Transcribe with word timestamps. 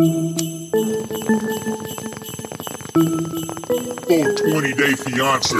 Full 0.00 0.08
20 4.08 4.72
day 4.72 4.92
fiance. 4.94 5.56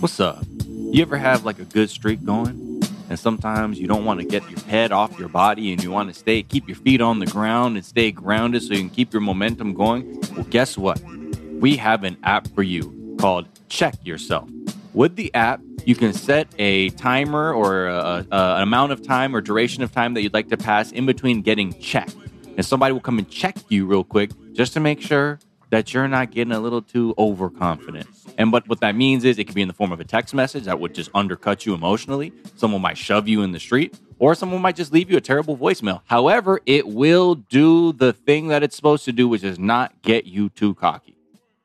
What's 0.00 0.18
up? 0.18 0.42
You 0.66 1.02
ever 1.02 1.18
have 1.18 1.44
like 1.44 1.58
a 1.58 1.66
good 1.66 1.90
streak 1.90 2.24
going? 2.24 2.82
And 3.10 3.18
sometimes 3.18 3.78
you 3.78 3.86
don't 3.86 4.06
want 4.06 4.20
to 4.20 4.26
get 4.26 4.48
your 4.48 4.60
head 4.60 4.92
off 4.92 5.18
your 5.18 5.28
body 5.28 5.72
and 5.72 5.82
you 5.82 5.90
want 5.90 6.08
to 6.08 6.18
stay, 6.18 6.42
keep 6.42 6.66
your 6.66 6.76
feet 6.78 7.02
on 7.02 7.18
the 7.18 7.26
ground 7.26 7.76
and 7.76 7.84
stay 7.84 8.12
grounded 8.12 8.62
so 8.62 8.72
you 8.72 8.80
can 8.80 8.88
keep 8.88 9.12
your 9.12 9.20
momentum 9.20 9.74
going? 9.74 10.18
Well, 10.34 10.46
guess 10.48 10.78
what? 10.78 10.98
We 11.04 11.76
have 11.76 12.04
an 12.04 12.16
app 12.22 12.48
for 12.54 12.62
you 12.62 13.14
called 13.20 13.46
Check 13.68 13.94
Yourself. 14.06 14.48
With 14.94 15.16
the 15.16 15.34
app, 15.34 15.60
you 15.84 15.94
can 15.96 16.14
set 16.14 16.48
a 16.58 16.88
timer 16.90 17.52
or 17.52 17.88
an 17.88 18.26
amount 18.32 18.92
of 18.92 19.02
time 19.06 19.36
or 19.36 19.42
duration 19.42 19.82
of 19.82 19.92
time 19.92 20.14
that 20.14 20.22
you'd 20.22 20.32
like 20.32 20.48
to 20.48 20.56
pass 20.56 20.92
in 20.92 21.04
between 21.04 21.42
getting 21.42 21.78
checked. 21.78 22.16
And 22.56 22.64
somebody 22.64 22.92
will 22.92 23.00
come 23.00 23.18
and 23.18 23.28
check 23.28 23.56
you 23.68 23.86
real 23.86 24.04
quick 24.04 24.30
just 24.52 24.72
to 24.74 24.80
make 24.80 25.00
sure 25.00 25.38
that 25.70 25.94
you're 25.94 26.06
not 26.06 26.30
getting 26.30 26.52
a 26.52 26.60
little 26.60 26.82
too 26.82 27.14
overconfident. 27.16 28.06
And 28.36 28.52
what, 28.52 28.68
what 28.68 28.80
that 28.80 28.94
means 28.94 29.24
is 29.24 29.38
it 29.38 29.44
could 29.44 29.54
be 29.54 29.62
in 29.62 29.68
the 29.68 29.74
form 29.74 29.90
of 29.90 30.00
a 30.00 30.04
text 30.04 30.34
message 30.34 30.64
that 30.64 30.78
would 30.78 30.94
just 30.94 31.10
undercut 31.14 31.64
you 31.64 31.72
emotionally. 31.72 32.32
Someone 32.56 32.82
might 32.82 32.98
shove 32.98 33.26
you 33.26 33.42
in 33.42 33.52
the 33.52 33.60
street, 33.60 33.98
or 34.18 34.34
someone 34.34 34.60
might 34.60 34.76
just 34.76 34.92
leave 34.92 35.10
you 35.10 35.16
a 35.16 35.20
terrible 35.20 35.56
voicemail. 35.56 36.02
However, 36.04 36.60
it 36.66 36.88
will 36.88 37.36
do 37.36 37.92
the 37.94 38.12
thing 38.12 38.48
that 38.48 38.62
it's 38.62 38.76
supposed 38.76 39.06
to 39.06 39.12
do, 39.12 39.28
which 39.28 39.44
is 39.44 39.58
not 39.58 40.02
get 40.02 40.26
you 40.26 40.50
too 40.50 40.74
cocky, 40.74 41.16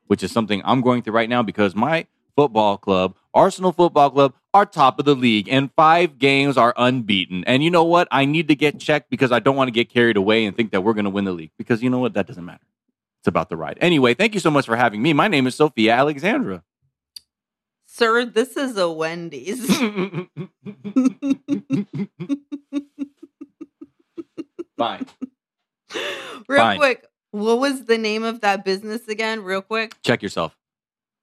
which 0.06 0.22
is 0.22 0.32
something 0.32 0.62
I'm 0.64 0.80
going 0.80 1.02
through 1.02 1.14
right 1.14 1.28
now 1.28 1.42
because 1.42 1.74
my 1.74 2.06
football 2.38 2.78
club, 2.78 3.16
Arsenal 3.34 3.72
Football 3.72 4.10
Club, 4.10 4.32
are 4.54 4.64
top 4.64 5.00
of 5.00 5.04
the 5.04 5.16
league 5.16 5.48
and 5.48 5.72
five 5.74 6.18
games 6.18 6.56
are 6.56 6.72
unbeaten. 6.76 7.42
And 7.48 7.64
you 7.64 7.70
know 7.70 7.82
what? 7.82 8.06
I 8.12 8.26
need 8.26 8.46
to 8.46 8.54
get 8.54 8.78
checked 8.78 9.10
because 9.10 9.32
I 9.32 9.40
don't 9.40 9.56
want 9.56 9.66
to 9.66 9.72
get 9.72 9.90
carried 9.90 10.16
away 10.16 10.44
and 10.44 10.56
think 10.56 10.70
that 10.70 10.82
we're 10.82 10.92
going 10.92 11.02
to 11.02 11.10
win 11.10 11.24
the 11.24 11.32
league 11.32 11.50
because 11.58 11.82
you 11.82 11.90
know 11.90 11.98
what? 11.98 12.14
That 12.14 12.28
doesn't 12.28 12.44
matter. 12.44 12.62
It's 13.20 13.26
about 13.26 13.48
the 13.48 13.56
ride. 13.56 13.76
Anyway, 13.80 14.14
thank 14.14 14.34
you 14.34 14.40
so 14.40 14.52
much 14.52 14.66
for 14.66 14.76
having 14.76 15.02
me. 15.02 15.12
My 15.12 15.26
name 15.26 15.48
is 15.48 15.56
Sophia 15.56 15.94
Alexandra. 15.94 16.62
Sir, 17.86 18.24
this 18.24 18.56
is 18.56 18.76
a 18.76 18.88
Wendy's. 18.88 19.66
Fine. 24.78 25.06
real 26.48 26.60
Fine. 26.60 26.78
quick, 26.78 27.04
what 27.32 27.58
was 27.58 27.86
the 27.86 27.98
name 27.98 28.22
of 28.22 28.42
that 28.42 28.64
business 28.64 29.08
again? 29.08 29.42
Real 29.42 29.60
quick. 29.60 30.00
Check 30.04 30.22
yourself. 30.22 30.56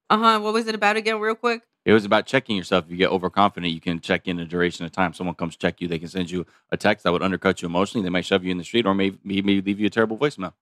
Uh 0.10 0.18
huh. 0.18 0.40
What 0.40 0.54
was 0.54 0.68
it 0.68 0.76
about 0.76 0.98
again? 0.98 1.20
Real 1.20 1.36
quick. 1.36 1.64
It 1.86 1.94
was 1.94 2.04
about 2.06 2.26
checking 2.26 2.56
yourself. 2.58 2.86
If 2.86 2.92
you 2.92 2.98
get 2.98 3.12
overconfident, 3.12 3.72
you 3.72 3.80
can 3.80 4.00
check 4.00 4.28
in 4.28 4.40
a 4.40 4.46
duration 4.46 4.86
of 4.86 4.92
time. 4.92 5.14
Someone 5.14 5.36
comes 5.36 5.56
check 5.56 5.82
you, 5.82 5.88
they 5.88 6.00
can 6.00 6.08
send 6.08 6.32
you 6.32 6.46
a 6.72 6.78
text 6.78 7.04
that 7.04 7.12
would 7.12 7.22
undercut 7.22 7.62
you 7.62 7.68
emotionally. 7.68 8.04
They 8.04 8.10
might 8.10 8.26
shove 8.26 8.44
you 8.44 8.50
in 8.52 8.58
the 8.58 8.64
street 8.64 8.88
or 8.88 8.96
maybe, 8.96 9.20
maybe 9.24 9.62
leave 9.62 9.80
you 9.80 9.86
a 9.86 9.90
terrible 9.92 10.18
voicemail. 10.18 10.54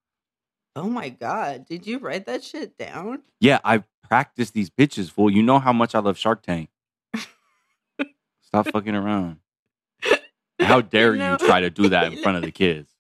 Oh 0.76 0.90
my 0.90 1.08
God. 1.10 1.66
Did 1.66 1.88
you 1.88 2.00
write 2.00 2.26
that 2.26 2.44
shit 2.44 2.78
down? 2.78 3.22
Yeah, 3.40 3.60
I 3.64 3.84
practiced 4.08 4.54
these 4.54 4.70
pitches, 4.70 5.10
fool. 5.10 5.30
You 5.30 5.44
know 5.44 5.60
how 5.60 5.72
much 5.72 5.96
I 5.96 6.00
love 6.00 6.18
Shark 6.18 6.42
Tank. 6.42 6.70
Stop 8.42 8.68
fucking 8.72 8.96
around. 8.96 9.38
How 10.60 10.82
dare 10.82 11.16
know- 11.16 11.32
you 11.34 11.38
try 11.38 11.62
to 11.62 11.70
do 11.70 11.90
that 11.90 12.12
in 12.12 12.18
front 12.24 12.38
of 12.38 12.44
the 12.44 12.52
kids? 12.52 12.92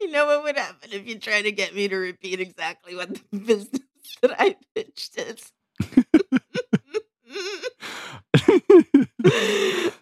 You 0.00 0.10
know 0.10 0.26
what 0.26 0.42
would 0.42 0.56
happen 0.58 0.90
if 0.92 1.06
you 1.06 1.18
try 1.18 1.40
to 1.40 1.52
get 1.52 1.74
me 1.74 1.88
to 1.88 1.96
repeat 1.96 2.40
exactly 2.40 2.96
what 2.96 3.14
the 3.14 3.38
business 3.38 3.80
that 4.22 4.34
I 4.38 4.56
pitched 4.74 5.18
is? 5.18 5.52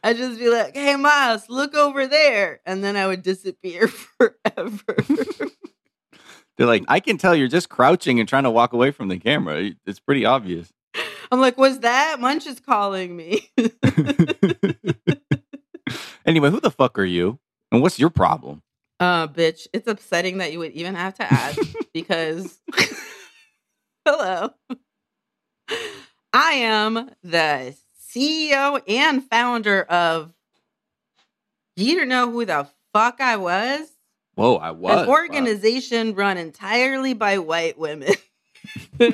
I'd 0.02 0.16
just 0.16 0.38
be 0.38 0.48
like, 0.48 0.74
hey, 0.74 0.96
Miles, 0.96 1.48
look 1.48 1.74
over 1.74 2.06
there. 2.06 2.60
And 2.64 2.82
then 2.82 2.96
I 2.96 3.06
would 3.06 3.22
disappear 3.22 3.88
forever. 3.88 4.96
They're 6.56 6.66
like, 6.66 6.84
I 6.88 7.00
can 7.00 7.18
tell 7.18 7.36
you're 7.36 7.48
just 7.48 7.68
crouching 7.68 8.18
and 8.18 8.28
trying 8.28 8.44
to 8.44 8.50
walk 8.50 8.72
away 8.72 8.90
from 8.90 9.08
the 9.08 9.18
camera. 9.18 9.70
It's 9.86 10.00
pretty 10.00 10.24
obvious. 10.24 10.72
I'm 11.30 11.40
like, 11.40 11.58
was 11.58 11.80
that? 11.80 12.18
Munch 12.20 12.46
is 12.46 12.60
calling 12.60 13.16
me. 13.16 13.50
anyway, 16.26 16.50
who 16.50 16.60
the 16.60 16.72
fuck 16.76 16.98
are 16.98 17.04
you? 17.04 17.38
And 17.70 17.82
what's 17.82 17.98
your 17.98 18.10
problem? 18.10 18.62
Uh, 18.98 19.28
bitch, 19.28 19.66
it's 19.72 19.86
upsetting 19.86 20.38
that 20.38 20.52
you 20.52 20.58
would 20.58 20.72
even 20.72 20.94
have 20.94 21.14
to 21.14 21.32
ask 21.32 21.58
because, 21.92 22.60
hello, 24.08 24.50
I 26.32 26.52
am 26.52 27.10
the 27.22 27.76
CEO 28.10 28.80
and 28.88 29.22
founder 29.24 29.82
of. 29.82 30.32
You 31.76 31.96
don't 31.98 32.08
know 32.08 32.30
who 32.30 32.44
the 32.44 32.68
fuck 32.92 33.20
I 33.20 33.36
was? 33.36 33.86
Whoa, 34.34 34.56
I 34.56 34.70
was. 34.70 35.02
An 35.02 35.08
organization 35.08 36.14
run 36.14 36.38
entirely 36.38 37.12
by 37.14 37.38
white 37.38 37.78
women. 37.78 38.14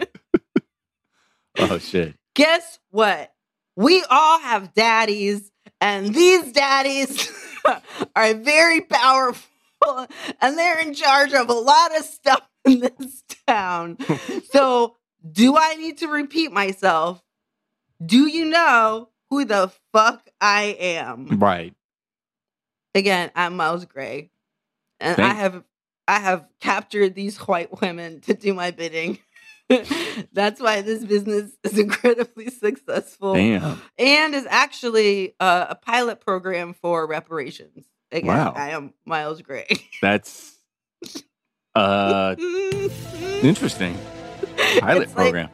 Oh 1.57 1.79
shit. 1.79 2.17
Guess 2.35 2.81
what? 2.91 3.33
We 3.77 4.05
all 4.11 4.41
have 4.41 4.75
daddies, 4.75 5.53
and 5.81 6.13
these 6.13 6.51
daddies 6.51 7.31
are 8.17 8.35
very 8.35 8.81
powerful, 8.81 10.09
and 10.41 10.59
they're 10.59 10.81
in 10.81 10.95
charge 10.95 11.33
of 11.33 11.49
a 11.49 11.53
lot 11.53 11.97
of 11.97 12.05
stuff 12.05 12.43
in 12.65 12.81
this 12.81 13.23
town. 13.47 13.99
so, 14.51 14.97
do 15.31 15.57
I 15.57 15.75
need 15.77 15.99
to 15.99 16.09
repeat 16.09 16.53
myself? 16.53 17.23
Do 18.05 18.27
you 18.27 18.47
know 18.47 19.09
who 19.31 19.45
the 19.45 19.73
fuck 19.93 20.29
I 20.41 20.77
am? 20.79 21.39
Right. 21.39 21.75
Again, 22.95 23.31
I'm 23.35 23.57
Miles 23.57 23.85
Gray, 23.87 24.31
and 25.01 25.21
I 25.21 25.33
have 25.35 25.65
I 26.07 26.21
have 26.21 26.47
captured 26.61 27.15
these 27.15 27.37
white 27.39 27.81
women 27.81 28.21
to 28.23 28.35
do 28.35 28.55
my 28.55 28.71
bidding. 28.71 29.19
That's 30.33 30.61
why 30.61 30.83
this 30.83 31.05
business 31.05 31.53
is 31.65 31.79
incredibly 31.79 32.51
successful 32.51 33.35
Damn. 33.35 33.81
and 33.99 34.35
is 34.35 34.47
actually 34.49 35.35
uh, 35.41 35.67
a 35.71 35.75
pilot 35.75 36.21
program 36.21 36.75
for 36.75 37.07
reparations. 37.07 37.87
Again, 38.13 38.29
Wow. 38.29 38.53
I 38.55 38.71
am 38.71 38.93
Miles 39.07 39.41
Gray. 39.41 39.67
That's 40.03 40.57
uh 41.75 42.35
interesting. 43.43 43.99
Pilot 44.81 45.03
It's 45.03 45.15
like- 45.15 45.15
program. 45.15 45.51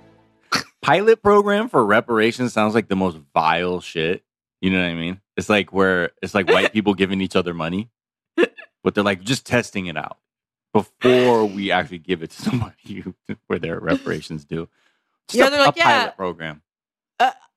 Pilot 0.82 1.22
program 1.22 1.68
for 1.68 1.84
reparations 1.84 2.52
sounds 2.52 2.74
like 2.74 2.88
the 2.88 2.96
most 2.96 3.18
vile 3.34 3.80
shit. 3.80 4.24
You 4.60 4.70
know 4.70 4.78
what 4.80 4.88
I 4.88 4.94
mean? 4.94 5.20
It's 5.36 5.48
like 5.48 5.72
where 5.72 6.10
it's 6.22 6.34
like 6.34 6.48
white 6.48 6.72
people 6.72 6.94
giving 6.94 7.20
each 7.20 7.36
other 7.36 7.54
money, 7.54 7.90
but 8.82 8.94
they're 8.94 9.04
like 9.04 9.22
just 9.22 9.46
testing 9.46 9.86
it 9.86 9.96
out 9.96 10.18
before 10.72 11.44
we 11.46 11.70
actually 11.70 11.98
give 11.98 12.22
it 12.22 12.30
to 12.30 12.42
somebody 12.50 13.00
who, 13.00 13.14
where 13.46 13.58
their 13.58 13.78
reparations 13.78 14.44
due. 14.44 14.68
Just 15.28 15.38
Yeah, 15.38 15.46
a- 15.48 15.50
they're 15.50 15.64
like, 15.66 15.76
a 15.76 15.78
yeah. 15.78 15.84
pilot 16.00 16.16
program. 16.16 16.62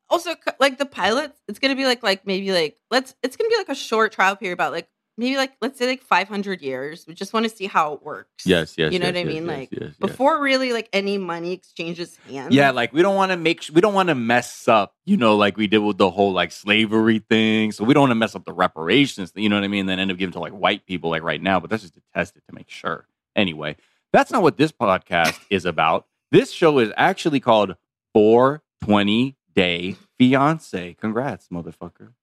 also, 0.10 0.36
like 0.60 0.78
the 0.78 0.86
pilots, 0.86 1.42
it's 1.48 1.60
gonna 1.60 1.76
be 1.76 1.86
like 1.86 2.04
like 2.04 2.26
maybe 2.28 2.52
like 2.52 2.78
let's 2.92 3.16
it's 3.24 3.36
gonna 3.38 3.50
be 3.50 3.58
like 3.58 3.70
a 3.70 3.76
short 3.76 4.12
trial 4.12 4.36
period 4.36 4.54
about 4.54 4.72
like 4.74 4.88
maybe 5.18 5.38
like 5.38 5.54
let's 5.62 5.78
say 5.78 5.88
like 5.88 6.02
500 6.02 6.62
years. 6.62 7.06
We 7.08 7.14
just 7.14 7.34
want 7.34 7.48
to 7.50 7.56
see 7.56 7.68
how 7.68 7.94
it 7.94 8.04
works. 8.04 8.46
Yes, 8.46 8.76
yes. 8.78 8.92
You 8.94 9.00
know 9.00 9.08
yes, 9.08 9.14
what 9.14 9.20
I 9.20 9.32
yes, 9.32 9.42
mean? 9.44 9.68
yes, 9.72 9.82
Like, 9.82 10.00
before 10.00 10.42
really 10.42 10.74
like 10.74 10.90
any 10.94 11.18
money 11.18 11.54
exchanges 11.54 12.18
hands. 12.30 12.54
Yeah, 12.54 12.72
like 12.72 12.94
we 12.94 13.02
don't 13.02 13.16
want 13.16 13.32
to 13.32 13.38
make 13.38 13.64
we 13.74 13.82
don't 13.82 13.94
want 13.94 14.10
to 14.10 14.16
mess 14.16 14.68
up, 14.68 14.96
you 15.06 15.18
know, 15.18 15.36
like 15.36 15.58
we 15.58 15.68
did 15.68 15.80
with 15.80 15.98
the 15.98 16.10
whole 16.10 16.34
like 16.34 16.52
slavery 16.52 17.20
thing. 17.20 17.72
So 17.72 17.84
we 17.84 17.94
don't 17.94 18.02
want 18.02 18.12
to 18.12 18.16
mess 18.16 18.36
up 18.36 18.46
the 18.46 18.54
reparations, 18.54 19.32
you 19.36 19.50
know 19.50 19.56
what 19.58 19.64
I 19.64 19.68
mean? 19.70 19.86
Then 19.86 20.00
end 20.00 20.12
up 20.12 20.18
giving 20.18 20.34
to 20.34 20.40
like 20.40 20.54
white 20.54 20.86
people 20.86 21.10
like 21.10 21.24
right 21.24 21.42
now, 21.42 21.60
but 21.60 21.70
that's 21.70 21.84
just 21.84 21.96
to 21.96 22.02
test 22.14 22.36
it 22.36 22.44
to 22.50 22.56
make 22.56 22.70
sure. 22.70 23.06
Anyway, 23.36 23.76
that's 24.12 24.32
not 24.32 24.42
what 24.42 24.58
this 24.58 24.72
podcast 24.72 25.40
is 25.50 25.66
about. 25.66 26.08
This 26.32 26.52
show 26.52 26.80
is 26.80 26.92
actually 26.98 27.40
called 27.40 27.76
420 28.14 29.36
Day 29.56 29.96
Fiance. 30.18 30.96
Congrats, 31.00 31.48
motherfucker. 31.50 32.14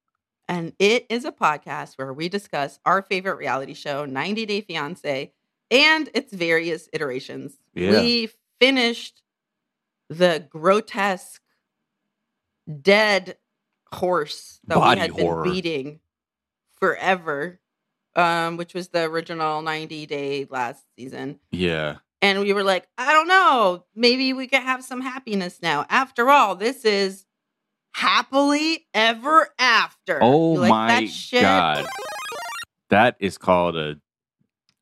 And 0.51 0.73
it 0.79 1.05
is 1.09 1.23
a 1.23 1.31
podcast 1.31 1.97
where 1.97 2.11
we 2.11 2.27
discuss 2.27 2.77
our 2.85 3.01
favorite 3.01 3.37
reality 3.37 3.73
show, 3.73 4.03
90 4.03 4.45
Day 4.45 4.59
Fiance, 4.59 5.31
and 5.71 6.09
its 6.13 6.33
various 6.33 6.89
iterations. 6.91 7.53
Yeah. 7.73 7.91
We 7.91 8.31
finished 8.59 9.23
the 10.09 10.45
grotesque 10.49 11.41
dead 12.81 13.37
horse 13.93 14.59
that 14.67 14.75
Body 14.75 14.99
we 14.99 15.01
had 15.01 15.09
horror. 15.11 15.43
been 15.45 15.53
beating 15.53 15.99
forever, 16.81 17.61
um, 18.17 18.57
which 18.57 18.73
was 18.73 18.89
the 18.89 19.03
original 19.03 19.61
90 19.61 20.05
Day 20.05 20.47
last 20.49 20.83
season. 20.97 21.39
Yeah. 21.51 21.99
And 22.21 22.41
we 22.41 22.51
were 22.51 22.63
like, 22.63 22.89
I 22.97 23.13
don't 23.13 23.29
know, 23.29 23.85
maybe 23.95 24.33
we 24.33 24.47
could 24.47 24.63
have 24.63 24.83
some 24.83 24.99
happiness 24.99 25.61
now. 25.61 25.85
After 25.89 26.29
all, 26.29 26.57
this 26.57 26.83
is 26.83 27.25
happily 27.93 28.85
ever 28.93 29.49
after. 29.59 30.19
Oh 30.21 30.51
like 30.53 30.69
my 30.69 30.87
that 31.01 31.09
shit? 31.09 31.41
god. 31.41 31.85
That 32.89 33.15
is 33.19 33.37
called 33.37 33.75
a 33.77 33.97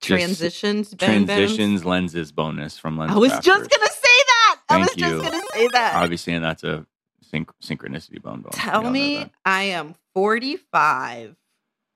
Transitions, 0.01 0.93
Ben 0.93 1.25
transitions 1.25 1.83
lenses 1.83 2.31
bonus 2.31 2.77
from 2.77 2.97
Lens 2.97 3.11
I 3.11 3.17
was 3.17 3.31
Crafters. 3.33 3.43
just 3.43 3.69
gonna 3.69 3.89
say 3.91 4.23
that. 4.27 4.55
Thank 4.69 4.71
I 4.71 4.77
was 4.77 4.95
just 4.95 5.23
gonna 5.23 5.43
say 5.53 5.67
that. 5.73 5.95
obviously, 6.01 6.33
and 6.33 6.45
that's 6.45 6.63
a 6.63 6.85
synch- 7.33 7.49
synchronicity 7.61 8.21
bone 8.21 8.43
all 8.45 8.51
Tell 8.51 8.89
me. 8.89 9.29
I 9.43 9.63
am 9.63 9.95
45 10.13 11.35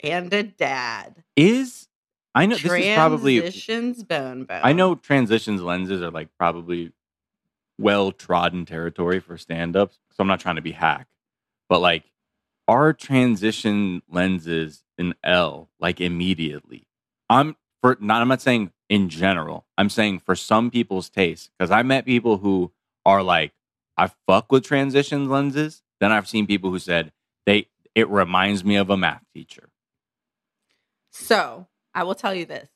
and 0.03 0.33
a 0.33 0.43
dad. 0.43 1.23
is 1.37 1.87
I 2.35 2.45
know 2.45 2.55
this 2.57 2.65
is 2.65 2.95
probably 2.95 3.39
transitions 3.39 4.03
bone 4.03 4.43
bone. 4.43 4.59
I 4.63 4.73
know 4.73 4.95
transitions 4.95 5.61
lenses 5.61 6.01
are 6.01 6.11
like 6.11 6.27
probably 6.37 6.91
well 7.79 8.11
trodden 8.11 8.65
territory 8.65 9.19
for 9.19 9.37
stand 9.37 9.75
ups. 9.75 9.99
So 10.11 10.21
I'm 10.21 10.27
not 10.27 10.39
trying 10.39 10.55
to 10.55 10.61
be 10.61 10.71
hack, 10.71 11.07
but 11.69 11.79
like 11.79 12.03
our 12.67 12.93
transition 12.93 14.01
lenses 14.09 14.83
in 14.97 15.13
L 15.23 15.69
like 15.79 15.99
immediately? 15.99 16.87
I'm 17.29 17.55
for 17.81 17.97
not 17.99 18.21
I'm 18.21 18.27
not 18.27 18.41
saying 18.41 18.71
in 18.89 19.09
general. 19.09 19.65
I'm 19.77 19.89
saying 19.89 20.19
for 20.19 20.35
some 20.35 20.71
people's 20.71 21.09
taste 21.09 21.51
because 21.57 21.71
I 21.71 21.83
met 21.83 22.05
people 22.05 22.37
who 22.37 22.71
are 23.05 23.23
like 23.23 23.53
I 23.97 24.11
fuck 24.27 24.51
with 24.51 24.63
transition 24.63 25.29
lenses. 25.29 25.81
Then 25.99 26.11
I've 26.11 26.27
seen 26.27 26.47
people 26.47 26.69
who 26.69 26.79
said 26.79 27.11
they 27.45 27.67
it 27.95 28.09
reminds 28.09 28.63
me 28.63 28.75
of 28.75 28.89
a 28.89 28.97
math 28.97 29.23
teacher. 29.33 29.69
So 31.11 31.67
I 31.93 32.03
will 32.03 32.15
tell 32.15 32.33
you 32.33 32.45
this. 32.45 32.69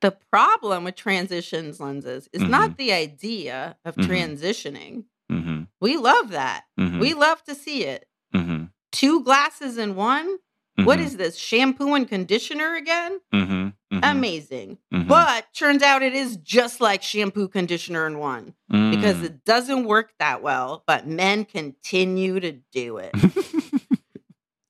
The 0.00 0.12
problem 0.32 0.84
with 0.84 0.94
transitions 0.96 1.78
lenses 1.80 2.28
is 2.32 2.40
Mm-hmm. 2.42 2.50
not 2.50 2.76
the 2.78 2.92
idea 2.92 3.76
of 3.84 3.96
Mhm. 3.96 4.06
transitioning. 4.06 5.04
Mm-hmm. 5.30 5.62
We 5.80 5.96
love 5.96 6.30
that. 6.30 6.64
Mm-hmm. 6.78 6.98
We 6.98 7.14
love 7.14 7.42
to 7.44 7.54
see 7.54 7.84
it. 7.84 8.06
mm-hmm. 8.34 8.64
Two 8.92 9.22
glasses 9.22 9.78
in 9.78 9.94
one. 9.96 10.38
What 10.84 10.98
is 10.98 11.18
this? 11.18 11.36
Shampoo 11.36 11.92
and 11.94 12.08
conditioner 12.08 12.74
again? 12.74 13.20
mm-hmm. 13.34 13.52
mm-hmm. 13.52 13.98
Amazing. 14.02 14.78
But 14.90 15.52
turns 15.52 15.82
out 15.82 16.02
it 16.02 16.14
is 16.14 16.36
just 16.38 16.80
like 16.80 17.02
shampoo, 17.02 17.48
conditioner 17.48 18.06
in 18.06 18.18
one 18.18 18.54
because 18.70 19.16
Mm. 19.16 19.24
it 19.24 19.44
doesn't 19.44 19.84
work 19.84 20.12
that 20.20 20.42
well, 20.42 20.82
but 20.86 21.06
men 21.06 21.44
continue 21.44 22.40
to 22.40 22.52
do 22.72 22.96
it. 22.96 23.10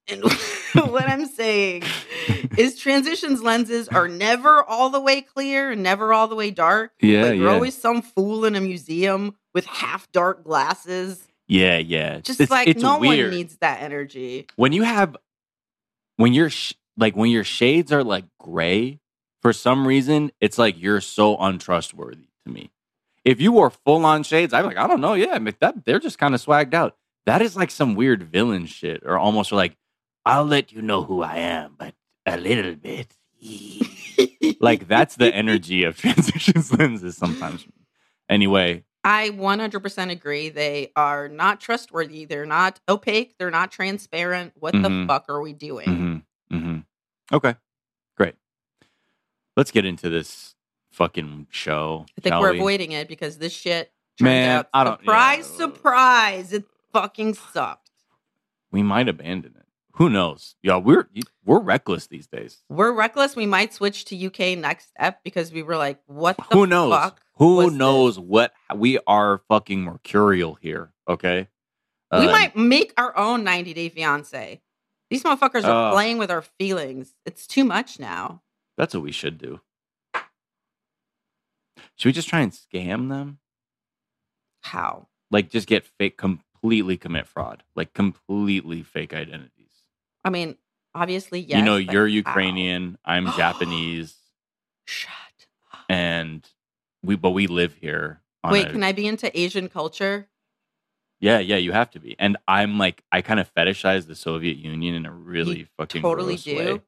And 0.09 0.25
what 0.91 1.09
I'm 1.09 1.27
saying 1.27 1.83
is 2.57 2.79
transitions 2.79 3.43
lenses 3.43 3.89
are 3.89 4.09
never 4.09 4.63
all 4.63 4.91
the 4.91 5.01
way 5.01 5.23
clear 5.23 5.71
and 5.71 5.83
never 5.83 6.13
all 6.13 6.29
the 6.29 6.35
way 6.35 6.51
dark. 6.51 6.93
yeah, 7.01 7.23
like, 7.23 7.27
yeah, 7.29 7.33
you're 7.33 7.51
always 7.51 7.77
some 7.77 8.03
fool 8.03 8.45
in 8.45 8.55
a 8.57 8.61
museum 8.61 9.37
with 9.55 9.67
half 9.67 10.11
dark 10.13 10.45
glasses. 10.45 11.27
yeah, 11.49 11.79
yeah. 11.79 12.21
Just 12.21 12.41
It's- 12.41 12.51
like 12.51 12.69
it's 12.69 12.83
no 12.83 12.99
weird. 12.99 13.31
one 13.31 13.37
needs 13.39 13.57
that 13.59 13.83
energy. 13.83 14.47
when 14.57 14.73
you 14.73 14.83
have 14.83 15.17
when 16.17 16.33
you're 16.33 16.51
sh- 16.51 16.75
like 16.97 17.17
when 17.17 17.31
your 17.31 17.45
shades 17.45 17.93
are 17.93 18.05
like 18.05 18.25
gray 18.39 19.01
for 19.43 19.53
some 19.53 19.87
reason 19.87 20.31
it's 20.41 20.59
like 20.59 20.81
you're 20.81 21.01
so 21.01 21.37
untrustworthy 21.39 22.29
to 22.45 22.53
me 22.53 22.71
if 23.25 23.41
you 23.41 23.53
wore 23.53 23.71
full 23.71 24.05
on 24.05 24.23
shades 24.23 24.53
I'm 24.53 24.67
like 24.67 24.77
i 24.77 24.87
don't 24.87 25.01
know 25.01 25.15
yeah 25.15 25.33
I 25.33 25.39
mean, 25.39 25.55
that 25.61 25.85
they're 25.87 25.99
just 26.01 26.19
kind 26.19 26.35
of 26.35 26.43
swagged 26.45 26.75
out 26.75 26.97
that 27.27 27.41
is 27.41 27.57
like 27.57 27.71
some 27.71 27.95
weird 27.95 28.23
villain 28.25 28.67
shit 28.67 29.03
or 29.07 29.19
almost 29.19 29.51
like 29.51 29.77
i'll 30.27 30.45
let 30.45 30.73
you 30.73 30.83
know 30.83 31.03
who 31.03 31.23
i 31.23 31.37
am 31.37 31.75
but 31.79 31.95
a 32.27 32.37
little 32.37 32.75
bit 32.75 33.15
like 34.61 34.87
that's 34.89 35.17
the 35.17 35.35
energy 35.35 35.85
of 35.85 35.97
transitions 36.05 36.73
lenses 36.73 37.17
sometimes 37.17 37.67
anyway 38.29 38.85
I 39.03 39.31
100% 39.31 40.11
agree. 40.11 40.51
They 40.51 40.93
are 40.95 41.27
not 41.27 41.59
trustworthy. 41.59 42.27
They're 42.27 42.45
not 42.45 42.81
opaque. 42.87 43.35
They're 43.39 43.51
not 43.51 43.73
transparent. 43.73 44.53
What 44.57 44.73
the 44.73 44.91
Mhm. 44.91 45.07
fuck 45.07 45.25
are 45.31 45.41
we 45.41 45.55
doing? 45.55 45.89
Mm-hmm. 45.89 46.55
Mm-hmm. 46.57 46.79
Okay. 47.35 47.55
Great. 48.15 48.35
Let's 49.57 49.71
get 49.71 49.87
into 49.87 50.11
this 50.11 50.55
fucking 50.91 51.47
show. 51.51 52.05
I 52.19 52.21
think 52.21 52.35
we're 52.43 52.53
we? 52.53 52.59
avoiding 52.59 52.93
it 52.93 53.09
because 53.09 53.39
this 53.39 53.55
shit 53.55 53.91
Man, 54.21 54.59
out. 54.59 54.69
I 54.75 54.85
don't- 54.85 55.01
surprise, 55.01 55.49
yeah. 55.51 55.57
surprise! 55.57 56.53
It 56.53 56.65
fucking 56.93 57.33
sucked. 57.33 57.91
We 58.71 58.83
might 58.83 59.09
abandon 59.09 59.55
it. 59.57 59.67
Who 60.01 60.09
knows? 60.09 60.57
Yeah, 60.63 60.79
we're 60.79 61.11
we're 61.45 61.61
reckless 61.61 62.07
these 62.07 62.27
days. 62.27 62.63
We're 62.71 62.91
reckless. 62.93 63.37
We 63.37 63.45
might 63.45 63.75
switch 63.75 64.07
to 64.07 64.17
UK 64.17 64.57
next 64.59 64.93
ep 64.97 65.23
because 65.23 65.53
we 65.53 65.63
were 65.63 65.77
like, 65.77 66.01
"What 66.07 66.39
the 66.39 66.45
Who 66.57 66.67
knows? 66.67 66.91
fuck?" 66.91 67.21
Who 67.35 67.71
knows 67.71 68.19
what 68.19 68.55
we 68.75 68.99
are 69.07 69.43
fucking 69.49 69.83
mercurial 69.83 70.55
here? 70.55 70.95
Okay. 71.07 71.49
we 72.11 72.27
Uh, 72.29 72.33
might 72.33 72.57
make 72.57 72.95
our 72.97 73.15
own 73.15 73.45
90 73.45 73.75
Day 73.75 73.91
Fiance. 73.91 74.63
These 75.11 75.23
motherfuckers 75.23 75.65
are 75.65 75.91
Uh. 75.91 75.93
playing 75.93 76.17
with 76.17 76.31
our 76.31 76.41
feelings. 76.43 77.15
It's 77.27 77.47
too 77.47 77.65
much 77.65 78.01
now. 78.01 78.43
That's 78.79 78.95
what 78.95 79.03
we 79.03 79.13
should 79.13 79.37
do. 79.37 79.61
Should 81.97 82.09
we 82.09 82.13
just 82.13 82.29
try 82.31 82.41
and 82.41 82.53
scam 82.53 83.11
them? 83.11 83.39
How? 84.63 85.09
Like, 85.31 85.51
just 85.51 85.69
get 85.69 85.85
fake, 85.87 86.17
completely 86.17 86.97
commit 86.97 87.27
fraud, 87.29 87.65
like 87.77 87.93
completely 87.93 88.83
fake 88.83 89.13
identities. 89.13 89.60
I 90.25 90.31
mean, 90.31 90.57
obviously, 90.95 91.41
yes. 91.41 91.59
you 91.59 91.65
know, 91.65 91.77
you're 91.77 92.07
how? 92.07 92.13
Ukrainian, 92.13 92.99
I'm 93.05 93.27
Japanese, 93.37 94.15
Shut. 94.87 95.11
up. 95.73 95.81
and 95.89 96.47
we 97.03 97.17
but 97.17 97.31
we 97.31 97.47
live 97.47 97.75
here. 97.75 98.21
on 98.45 98.53
Wait, 98.53 98.67
a- 98.69 98.71
can 98.73 98.83
I 98.83 98.93
be 98.93 99.07
into 99.07 99.37
Asian 99.39 99.69
culture? 99.69 100.29
Yeah, 101.21 101.39
yeah, 101.39 101.57
you 101.57 101.73
have 101.73 101.91
to 101.91 102.01
be. 102.01 102.17
And 102.19 102.39
I'm 102.49 102.79
like, 102.79 103.03
I 103.13 103.21
kind 103.21 103.41
of 103.41 103.53
fetishize 103.55 104.07
the 104.07 104.15
Soviet 104.15 104.57
Union 104.57 104.95
in 104.95 105.05
a 105.05 105.13
really 105.13 105.67
fucking 105.77 106.01
totally 106.01 106.37
do. 106.37 106.57
way. 106.57 106.81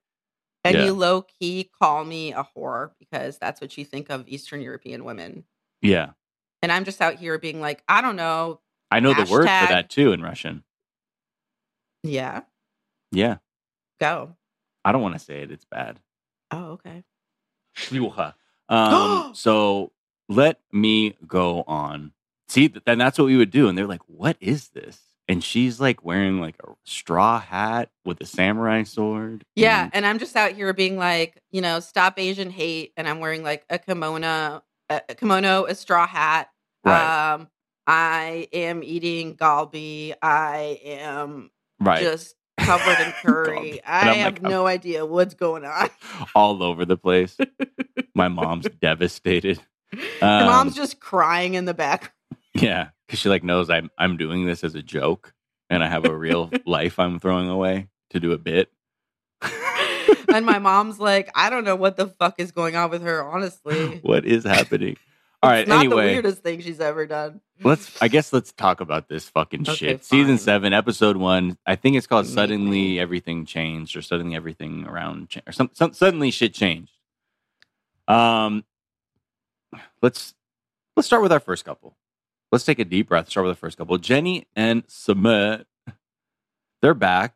And 0.64 0.74
Yeah. 0.76 0.84
you 0.86 0.92
low 0.94 1.22
key 1.22 1.70
call 1.78 2.04
me 2.04 2.32
a 2.32 2.42
whore 2.56 2.92
because 2.98 3.36
that's 3.38 3.60
what 3.60 3.76
you 3.76 3.84
think 3.84 4.08
of 4.10 4.26
Eastern 4.28 4.62
European 4.62 5.04
women. 5.04 5.44
Yeah, 5.82 6.12
And 6.62 6.70
I'm 6.72 6.84
just 6.84 7.02
out 7.02 7.16
here 7.16 7.36
being 7.38 7.60
like, 7.60 7.82
I 7.88 8.00
don't 8.00 8.14
know. 8.16 8.60
I 8.90 9.00
know 9.00 9.12
the 9.12 9.30
word 9.30 9.42
for 9.42 9.46
that 9.46 9.90
too 9.90 10.12
in 10.12 10.22
Russian. 10.22 10.62
Yeah, 12.04 12.42
Yeah, 13.12 13.36
go. 14.00 14.36
I 14.84 14.90
don't 14.92 15.02
want 15.02 15.14
to 15.14 15.20
say 15.20 15.42
it; 15.42 15.50
it's 15.52 15.64
bad. 15.64 15.98
Oh, 16.50 16.72
okay. 16.72 17.04
Um, 18.68 19.30
so 19.34 19.92
let 20.28 20.60
me 20.72 21.14
go 21.26 21.62
on. 21.66 22.12
See, 22.48 22.68
then 22.68 22.98
that's 22.98 23.18
what 23.18 23.26
we 23.26 23.36
would 23.36 23.50
do. 23.50 23.68
And 23.68 23.76
they're 23.78 23.86
like, 23.86 24.02
"What 24.06 24.36
is 24.40 24.68
this?" 24.70 24.98
And 25.28 25.42
she's 25.42 25.80
like 25.80 26.04
wearing 26.04 26.40
like 26.40 26.56
a 26.64 26.72
straw 26.84 27.40
hat 27.40 27.90
with 28.04 28.20
a 28.20 28.26
samurai 28.26 28.82
sword. 28.82 29.44
Yeah. 29.54 29.84
and- 29.84 29.94
And 29.94 30.06
I'm 30.06 30.18
just 30.18 30.34
out 30.36 30.52
here 30.52 30.72
being 30.74 30.96
like, 30.98 31.40
you 31.52 31.60
know, 31.60 31.78
stop 31.78 32.18
Asian 32.18 32.50
hate. 32.50 32.92
And 32.96 33.08
I'm 33.08 33.20
wearing 33.20 33.44
like 33.44 33.64
a 33.70 33.78
kimono, 33.78 34.62
a 34.90 35.00
a 35.08 35.14
kimono, 35.14 35.64
a 35.66 35.74
straw 35.76 36.06
hat. 36.08 36.50
Right. 36.84 37.32
Um, 37.34 37.48
I 37.86 38.48
am 38.52 38.82
eating 38.82 39.36
galbi. 39.36 40.12
I 40.20 40.80
am 40.84 41.50
right. 41.78 42.02
just 42.02 42.34
covered 42.64 43.00
in 43.06 43.12
curry. 43.22 43.84
I 43.84 44.00
I'm 44.10 44.16
have 44.18 44.32
like, 44.34 44.42
no 44.42 44.66
idea 44.66 45.04
what's 45.06 45.34
going 45.34 45.64
on. 45.64 45.88
all 46.34 46.62
over 46.62 46.84
the 46.84 46.96
place. 46.96 47.36
My 48.14 48.28
mom's 48.28 48.66
devastated. 48.80 49.60
My 50.20 50.40
Um, 50.42 50.46
mom's 50.46 50.74
just 50.74 51.00
crying 51.00 51.54
in 51.54 51.64
the 51.64 51.74
back. 51.74 52.12
Yeah, 52.54 52.88
because 53.06 53.18
she 53.20 53.28
like 53.28 53.44
knows 53.44 53.70
I'm 53.70 53.90
I'm 53.98 54.16
doing 54.16 54.44
this 54.46 54.64
as 54.64 54.74
a 54.74 54.82
joke, 54.82 55.32
and 55.70 55.82
I 55.82 55.88
have 55.88 56.04
a 56.04 56.16
real 56.16 56.50
life 56.66 56.98
I'm 56.98 57.18
throwing 57.18 57.48
away 57.48 57.88
to 58.10 58.20
do 58.20 58.32
a 58.32 58.38
bit. 58.38 58.70
and 60.32 60.46
my 60.46 60.58
mom's 60.58 60.98
like, 60.98 61.30
I 61.34 61.50
don't 61.50 61.64
know 61.64 61.76
what 61.76 61.96
the 61.96 62.06
fuck 62.08 62.36
is 62.38 62.52
going 62.52 62.76
on 62.76 62.90
with 62.90 63.02
her, 63.02 63.24
honestly. 63.24 63.98
what 64.02 64.24
is 64.24 64.44
happening? 64.44 64.96
All 65.42 65.50
right. 65.50 65.60
It's 65.60 65.68
not 65.68 65.78
the 65.80 65.86
Anyway, 65.86 66.06
weirdest 66.12 66.42
thing 66.42 66.60
she's 66.60 66.78
ever 66.80 67.06
done. 67.06 67.40
let's. 67.64 68.00
I 68.00 68.08
guess 68.08 68.32
let's 68.32 68.52
talk 68.52 68.80
about 68.80 69.08
this 69.08 69.28
fucking 69.28 69.62
Okay, 69.62 69.74
shit. 69.74 70.04
Season 70.04 70.38
seven, 70.38 70.72
episode 70.72 71.16
one. 71.16 71.58
I 71.66 71.74
think 71.76 71.96
it's 71.96 72.06
called 72.06 72.26
"Suddenly 72.26 73.00
Everything 73.00 73.44
Changed" 73.44 73.96
or 73.96 74.02
"Suddenly 74.02 74.36
Everything 74.36 74.86
Around," 74.86 75.42
or 75.46 75.52
some, 75.52 75.70
some 75.72 75.92
suddenly 75.94 76.30
shit 76.30 76.54
changed. 76.54 76.92
Um, 78.06 78.64
let's 80.00 80.34
let's 80.96 81.06
start 81.06 81.22
with 81.22 81.32
our 81.32 81.40
first 81.40 81.64
couple. 81.64 81.96
Let's 82.52 82.64
take 82.64 82.78
a 82.78 82.84
deep 82.84 83.08
breath. 83.08 83.28
Start 83.30 83.46
with 83.46 83.56
the 83.56 83.60
first 83.60 83.78
couple. 83.78 83.96
Jenny 83.98 84.46
and 84.54 84.86
Sumit. 84.86 85.64
They're 86.82 86.94
back. 86.94 87.34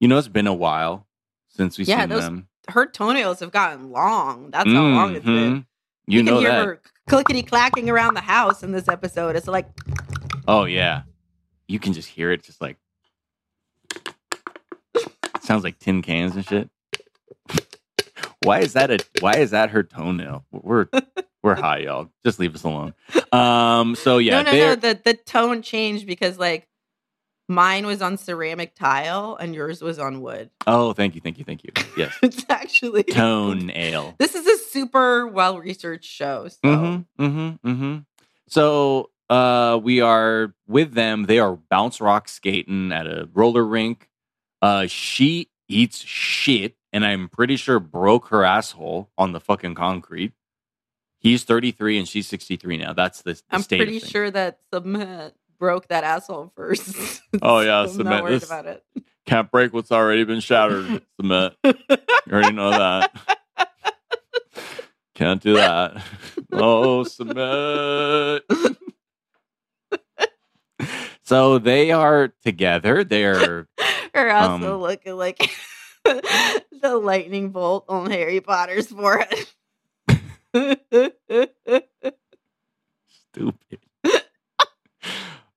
You 0.00 0.08
know, 0.08 0.18
it's 0.18 0.28
been 0.28 0.46
a 0.46 0.54
while 0.54 1.06
since 1.48 1.76
we've 1.78 1.88
Yeah, 1.88 2.00
seen 2.00 2.08
those 2.10 2.22
them. 2.22 2.48
Her 2.68 2.86
toenails 2.86 3.40
have 3.40 3.50
gotten 3.50 3.90
long. 3.90 4.50
That's 4.52 4.70
how 4.70 4.82
long 4.86 5.16
it's 5.16 5.24
been. 5.24 5.66
Mhm. 6.12 6.16
You, 6.16 6.22
know 6.22 6.32
can 6.32 6.40
hear 6.40 6.50
that. 6.50 6.64
her 6.66 6.80
clickety 7.08 7.42
clacking 7.42 7.88
around 7.90 8.14
the 8.14 8.20
house 8.20 8.62
in 8.62 8.72
this 8.72 8.88
episode. 8.88 9.36
It's 9.36 9.48
like, 9.48 9.66
Oh 10.46 10.64
yeah, 10.64 11.02
you 11.68 11.78
can 11.78 11.92
just 11.92 12.08
hear 12.08 12.32
it, 12.32 12.42
just 12.42 12.60
like 12.60 12.76
it 14.94 15.42
sounds 15.42 15.64
like 15.64 15.78
tin 15.78 16.02
cans 16.02 16.36
and 16.36 16.44
shit. 16.44 16.70
Why 18.44 18.58
is 18.60 18.72
that 18.72 18.90
a? 18.90 18.98
Why 19.20 19.36
is 19.36 19.50
that 19.52 19.70
her 19.70 19.82
toenail? 19.82 20.44
We're 20.50 20.86
we're 21.42 21.54
high, 21.54 21.78
y'all. 21.78 22.08
Just 22.24 22.38
leave 22.38 22.54
us 22.54 22.64
alone. 22.64 22.94
Um. 23.30 23.94
So 23.94 24.18
yeah, 24.18 24.42
no, 24.42 24.50
no, 24.50 24.58
no. 24.58 24.74
The 24.74 25.00
the 25.02 25.14
tone 25.14 25.62
changed 25.62 26.06
because 26.06 26.38
like 26.38 26.66
mine 27.52 27.86
was 27.86 28.02
on 28.02 28.16
ceramic 28.16 28.74
tile 28.74 29.36
and 29.38 29.54
yours 29.54 29.82
was 29.82 29.98
on 29.98 30.22
wood. 30.22 30.50
Oh, 30.66 30.92
thank 30.92 31.14
you, 31.14 31.20
thank 31.20 31.38
you, 31.38 31.44
thank 31.44 31.62
you. 31.64 31.70
Yes, 31.96 32.16
It's 32.22 32.44
actually 32.48 33.02
toenail. 33.04 34.14
This 34.18 34.34
is 34.34 34.46
a 34.46 34.58
super 34.64 35.26
well 35.26 35.58
researched 35.58 36.10
show. 36.10 36.48
So 36.48 36.58
Mm-hmm. 36.64 37.24
Mm-hmm. 37.24 37.68
Mm-hmm. 37.70 37.98
So 38.48 39.10
uh 39.30 39.78
we 39.82 40.00
are 40.00 40.54
with 40.66 40.94
them. 40.94 41.24
They 41.24 41.38
are 41.38 41.56
bounce 41.56 42.00
rock 42.00 42.28
skating 42.28 42.92
at 42.92 43.06
a 43.06 43.28
roller 43.32 43.64
rink. 43.64 44.08
Uh 44.60 44.86
she 44.86 45.50
eats 45.68 45.98
shit 45.98 46.76
and 46.92 47.04
I'm 47.04 47.28
pretty 47.28 47.56
sure 47.56 47.78
broke 47.78 48.28
her 48.28 48.44
asshole 48.44 49.10
on 49.16 49.32
the 49.32 49.40
fucking 49.40 49.74
concrete. 49.74 50.32
He's 51.18 51.44
33 51.44 51.98
and 51.98 52.08
she's 52.08 52.26
63 52.26 52.78
now. 52.78 52.92
That's 52.94 53.22
the, 53.22 53.34
the 53.34 53.42
I'm 53.52 53.62
pretty 53.62 54.00
sure 54.00 54.28
that 54.30 54.58
Sumit 54.72 55.32
broke 55.62 55.86
that 55.86 56.02
asshole 56.02 56.50
first. 56.56 57.22
Oh, 57.40 57.60
yeah, 57.60 57.82
I'm 57.82 57.88
Sumit, 57.88 58.04
not 58.04 58.22
worried 58.24 58.34
this- 58.40 58.46
about 58.50 58.66
it. 58.66 58.82
Can't 59.26 59.48
break 59.48 59.72
what's 59.72 59.92
already 59.92 60.24
been 60.24 60.40
shattered. 60.40 61.00
Cement. 61.20 61.54
You 61.62 61.72
already 62.32 62.52
know 62.52 62.70
that. 62.70 63.12
Can't 65.14 65.40
do 65.40 65.54
that. 65.54 66.02
Oh, 66.50 67.04
cement. 67.04 68.42
so 71.22 71.58
they 71.58 71.92
are 71.92 72.32
together. 72.44 73.04
They're 73.04 73.68
Her 74.12 74.30
also 74.32 74.74
Um, 74.74 74.80
looking 74.80 75.16
like 75.16 75.38
the 76.04 77.00
lightning 77.00 77.50
bolt 77.50 77.84
on 77.88 78.10
Harry 78.10 78.40
Potter's 78.40 78.88
forehead. 78.88 79.46
stupid. 83.32 83.78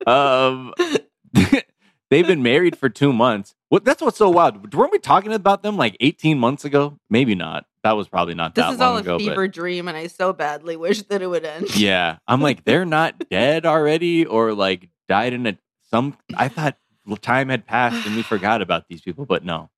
Um, 0.06 0.72
they've 2.10 2.26
been 2.26 2.42
married 2.42 2.78
for 2.78 2.88
two 2.88 3.12
months. 3.12 3.54
What? 3.68 3.84
That's 3.84 4.00
what's 4.00 4.18
so 4.18 4.30
wild. 4.30 4.74
Weren't 4.74 4.92
we 4.92 4.98
talking 4.98 5.32
about 5.32 5.62
them 5.62 5.76
like 5.76 5.96
18 6.00 6.38
months 6.38 6.64
ago? 6.64 6.98
Maybe 7.10 7.34
not. 7.34 7.66
That 7.82 7.96
was 7.96 8.08
probably 8.08 8.34
not 8.34 8.54
this 8.54 8.64
that 8.64 8.74
is 8.74 8.80
all 8.80 8.96
a 8.96 9.00
ago. 9.00 9.18
but- 9.18 9.24
fever 9.24 9.48
dream, 9.48 9.86
and 9.88 9.96
I 9.96 10.08
so 10.08 10.32
badly 10.32 10.76
wish 10.76 11.02
that 11.02 11.22
it 11.22 11.26
would 11.26 11.44
end. 11.44 11.76
Yeah, 11.76 12.18
I'm 12.26 12.40
like 12.40 12.64
they're 12.64 12.84
not 12.84 13.28
dead 13.30 13.66
already, 13.66 14.24
or 14.26 14.54
like 14.54 14.88
died 15.08 15.32
in 15.32 15.46
a 15.46 15.58
some. 15.90 16.16
I 16.36 16.48
thought 16.48 16.76
time 17.20 17.48
had 17.48 17.66
passed 17.66 18.06
and 18.06 18.16
we 18.16 18.22
forgot 18.24 18.62
about 18.62 18.88
these 18.88 19.00
people, 19.02 19.24
but 19.26 19.44
no, 19.44 19.70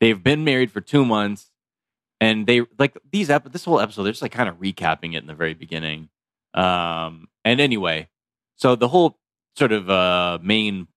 they've 0.00 0.22
been 0.22 0.44
married 0.44 0.70
for 0.70 0.80
two 0.80 1.04
months, 1.04 1.50
and 2.20 2.46
they 2.46 2.62
like 2.78 2.96
these 3.10 3.30
ep- 3.30 3.50
this 3.52 3.64
whole 3.64 3.80
episode. 3.80 4.02
They're 4.04 4.12
just 4.12 4.22
like 4.22 4.32
kind 4.32 4.48
of 4.48 4.56
recapping 4.56 5.14
it 5.14 5.18
in 5.18 5.26
the 5.26 5.34
very 5.34 5.54
beginning. 5.54 6.10
Um, 6.52 7.28
and 7.44 7.60
anyway, 7.60 8.08
so 8.56 8.76
the 8.76 8.88
whole 8.88 9.18
sort 9.56 9.72
of 9.72 9.90
uh 9.90 10.38
main, 10.42 10.88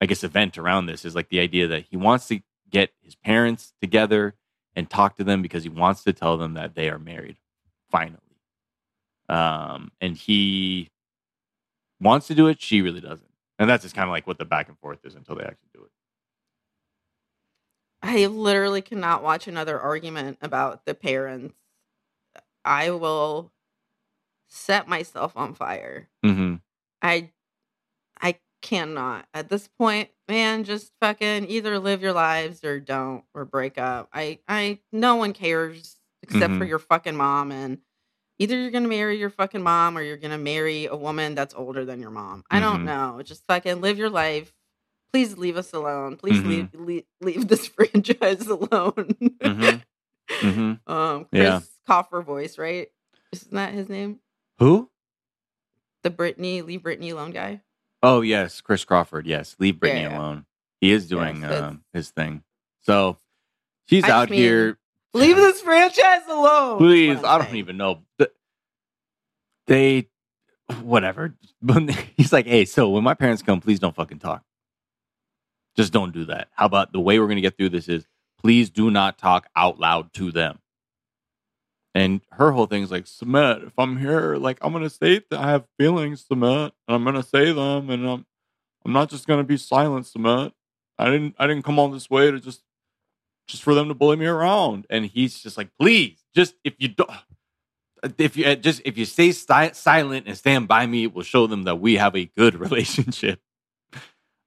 I 0.00 0.06
guess, 0.06 0.24
event 0.24 0.58
around 0.58 0.86
this 0.86 1.04
is 1.04 1.14
like 1.14 1.28
the 1.28 1.40
idea 1.40 1.66
that 1.68 1.84
he 1.90 1.96
wants 1.96 2.28
to 2.28 2.40
get 2.70 2.90
his 3.02 3.14
parents 3.14 3.72
together 3.80 4.34
and 4.74 4.90
talk 4.90 5.16
to 5.16 5.24
them 5.24 5.42
because 5.42 5.62
he 5.62 5.68
wants 5.68 6.04
to 6.04 6.12
tell 6.12 6.36
them 6.36 6.54
that 6.54 6.74
they 6.74 6.90
are 6.90 6.98
married 6.98 7.36
finally 7.90 8.20
um, 9.28 9.90
and 10.00 10.16
he 10.16 10.90
wants 12.00 12.26
to 12.28 12.34
do 12.34 12.48
it. 12.48 12.60
She 12.60 12.82
really 12.82 13.00
doesn't, 13.00 13.30
and 13.58 13.68
that's 13.68 13.82
just 13.82 13.94
kind 13.94 14.08
of 14.08 14.12
like 14.12 14.26
what 14.26 14.38
the 14.38 14.44
back 14.44 14.68
and 14.68 14.78
forth 14.78 15.04
is 15.04 15.14
until 15.14 15.36
they 15.36 15.44
actually 15.44 15.70
do 15.74 15.82
it. 15.82 15.90
I 18.02 18.26
literally 18.26 18.82
cannot 18.82 19.22
watch 19.22 19.48
another 19.48 19.80
argument 19.80 20.38
about 20.40 20.84
the 20.84 20.94
parents. 20.94 21.54
I 22.64 22.90
will 22.90 23.52
set 24.48 24.88
myself 24.88 25.32
on 25.36 25.54
fire. 25.54 26.08
Mm-hmm. 26.24 26.56
I 27.02 27.12
I 27.12 27.30
cannot. 28.66 29.26
At 29.32 29.48
this 29.48 29.68
point, 29.78 30.10
man, 30.28 30.64
just 30.64 30.92
fucking 31.00 31.48
either 31.48 31.78
live 31.78 32.02
your 32.02 32.12
lives 32.12 32.64
or 32.64 32.80
don't 32.80 33.24
or 33.32 33.44
break 33.44 33.78
up. 33.78 34.08
I 34.12 34.40
I 34.48 34.80
no 34.92 35.16
one 35.16 35.32
cares 35.32 35.96
except 36.22 36.54
for 36.54 36.64
Mhm. 36.64 36.68
your 36.68 36.78
fucking 36.80 37.16
mom 37.16 37.52
and 37.52 37.78
either 38.38 38.56
you're 38.58 38.70
to 38.82 38.88
marry 38.90 39.16
your 39.18 39.30
fucking 39.30 39.62
mom 39.62 39.96
or 39.96 40.02
you're 40.02 40.16
to 40.32 40.38
marry 40.38 40.86
a 40.86 40.96
woman 40.96 41.34
that's 41.34 41.54
older 41.54 41.84
than 41.84 42.00
your 42.00 42.10
mom. 42.10 42.44
I 42.50 42.58
don't 42.60 42.82
Mhm. 42.82 42.84
know. 42.84 43.22
Just 43.22 43.46
fucking 43.46 43.80
live 43.80 43.96
your 43.98 44.10
life. 44.10 44.52
Please 45.12 45.38
leave 45.38 45.56
us 45.56 45.72
alone. 45.72 46.16
Please 46.16 46.40
Mhm. 46.42 46.46
leave, 46.48 46.74
leave 46.74 47.04
leave 47.20 47.48
this 47.48 47.66
franchise 47.68 48.46
alone. 48.48 49.14
Mhm. 49.40 49.82
Mm-hmm. 50.28 50.72
um 50.92 51.24
Chris 51.26 51.30
Yeah. 51.32 51.60
Crocker 51.86 52.20
voice, 52.22 52.58
right? 52.58 52.88
Isn't 53.32 53.52
that 53.54 53.72
his 53.72 53.88
name? 53.88 54.20
Who? 54.58 54.90
The 56.02 56.10
Britney, 56.10 56.64
leave 56.64 56.82
Britney 56.82 57.12
alone 57.12 57.30
guy. 57.30 57.62
Oh 58.02 58.20
yes, 58.20 58.60
Chris 58.60 58.84
Crocker. 58.84 59.20
Yes, 59.24 59.56
leave 59.58 59.80
Brittany 59.80 60.02
Yeah. 60.02 60.18
alone. 60.18 60.46
He 60.80 60.92
is 60.92 61.08
doing 61.08 61.42
Yes, 61.42 61.62
um, 61.62 61.84
his 61.92 62.10
thing. 62.10 62.42
So 62.82 63.18
she's 63.88 64.04
I 64.04 64.10
out 64.10 64.30
mean, 64.30 64.38
here. 64.40 64.78
Leave 65.14 65.36
this 65.36 65.62
franchise 65.62 66.22
alone. 66.28 66.78
Please, 66.78 67.18
I'm 67.24 67.42
don't 67.42 67.56
even 67.56 67.76
know. 67.78 68.02
They, 69.66 70.08
whatever. 70.82 71.34
But 71.62 71.90
he's 72.16 72.32
like, 72.32 72.46
hey, 72.46 72.64
so 72.66 72.90
when 72.90 73.02
my 73.02 73.14
parents 73.14 73.42
come, 73.42 73.60
please 73.60 73.80
don't 73.80 73.94
fucking 73.96 74.18
talk. 74.20 74.44
Just 75.74 75.92
don't 75.92 76.12
do 76.12 76.26
that. 76.26 76.48
How 76.52 76.66
about 76.66 76.92
the 76.92 77.00
way 77.00 77.18
we're 77.18 77.26
gonna 77.28 77.40
get 77.40 77.56
through 77.56 77.70
this 77.70 77.88
is 77.88 78.06
please 78.40 78.70
do 78.70 78.90
not 78.90 79.18
talk 79.18 79.48
out 79.56 79.80
loud 79.80 80.12
to 80.14 80.30
them. 80.30 80.58
And 81.96 82.20
her 82.32 82.52
whole 82.52 82.66
thing 82.66 82.82
is 82.82 82.90
like, 82.90 83.06
Sumit, 83.06 83.68
if 83.68 83.78
I'm 83.78 83.96
here, 83.96 84.36
like 84.36 84.58
I'm 84.60 84.74
gonna 84.74 84.90
say 84.90 85.22
that 85.30 85.40
I 85.40 85.48
have 85.48 85.64
feelings, 85.78 86.26
Sumit, 86.30 86.72
and 86.86 86.94
I'm 86.94 87.04
gonna 87.04 87.22
say 87.22 87.52
them, 87.52 87.88
and 87.88 88.06
I'm 88.06 88.26
I'm 88.84 88.92
not 88.92 89.08
just 89.08 89.26
gonna 89.26 89.44
be 89.44 89.56
silent, 89.56 90.04
Sumit. 90.04 90.52
I 90.98 91.06
didn't 91.06 91.36
I 91.38 91.46
didn't 91.46 91.64
come 91.64 91.78
all 91.78 91.88
this 91.88 92.10
way 92.10 92.30
to 92.30 92.38
just 92.38 92.60
just 93.48 93.62
for 93.62 93.72
them 93.72 93.88
to 93.88 93.94
bully 93.94 94.16
me 94.16 94.26
around. 94.26 94.86
And 94.90 95.06
he's 95.06 95.42
just 95.42 95.56
like, 95.56 95.70
please, 95.80 96.22
just 96.34 96.54
if 96.64 96.74
you 96.76 96.88
don't 96.88 97.08
if 98.18 98.36
you 98.36 98.44
uh, 98.44 98.56
just 98.56 98.82
if 98.84 98.98
you 98.98 99.06
stay 99.06 99.32
si- 99.32 99.72
silent 99.72 100.26
and 100.26 100.36
stand 100.36 100.68
by 100.68 100.84
me, 100.84 101.04
it 101.04 101.14
will 101.14 101.22
show 101.22 101.46
them 101.46 101.62
that 101.62 101.80
we 101.80 101.94
have 101.96 102.14
a 102.14 102.26
good 102.26 102.56
relationship. 102.60 103.40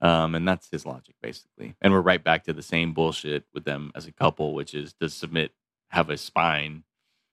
Um, 0.02 0.36
and 0.36 0.48
that's 0.48 0.70
his 0.70 0.86
logic 0.86 1.16
basically. 1.20 1.74
And 1.82 1.94
we're 1.94 2.02
right 2.02 2.24
back 2.24 2.44
to 2.44 2.54
the 2.54 2.62
same 2.62 2.94
bullshit 2.94 3.46
with 3.56 3.66
them 3.66 3.92
as 3.96 4.06
a 4.06 4.12
couple, 4.12 4.54
which 4.54 4.76
is 4.76 4.94
does 4.94 5.16
Sumit 5.16 5.50
have 5.90 6.12
a 6.12 6.18
spine 6.18 6.84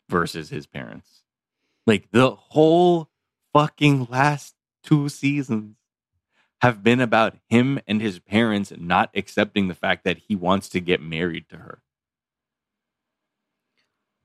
versus 0.08 0.50
his 0.50 0.66
parents. 0.66 1.22
Like 1.86 2.10
the 2.10 2.30
whole 2.30 3.10
fucking 3.52 4.06
last 4.10 4.54
two 4.82 5.08
seasons 5.08 5.76
have 6.60 6.82
been 6.82 7.00
about 7.00 7.36
him 7.48 7.78
and 7.86 8.00
his 8.00 8.18
parents 8.18 8.72
not 8.76 9.10
accepting 9.14 9.68
the 9.68 9.74
fact 9.74 10.04
that 10.04 10.18
he 10.28 10.34
wants 10.34 10.68
to 10.70 10.80
get 10.80 11.00
married 11.00 11.48
to 11.50 11.56
her. 11.56 11.82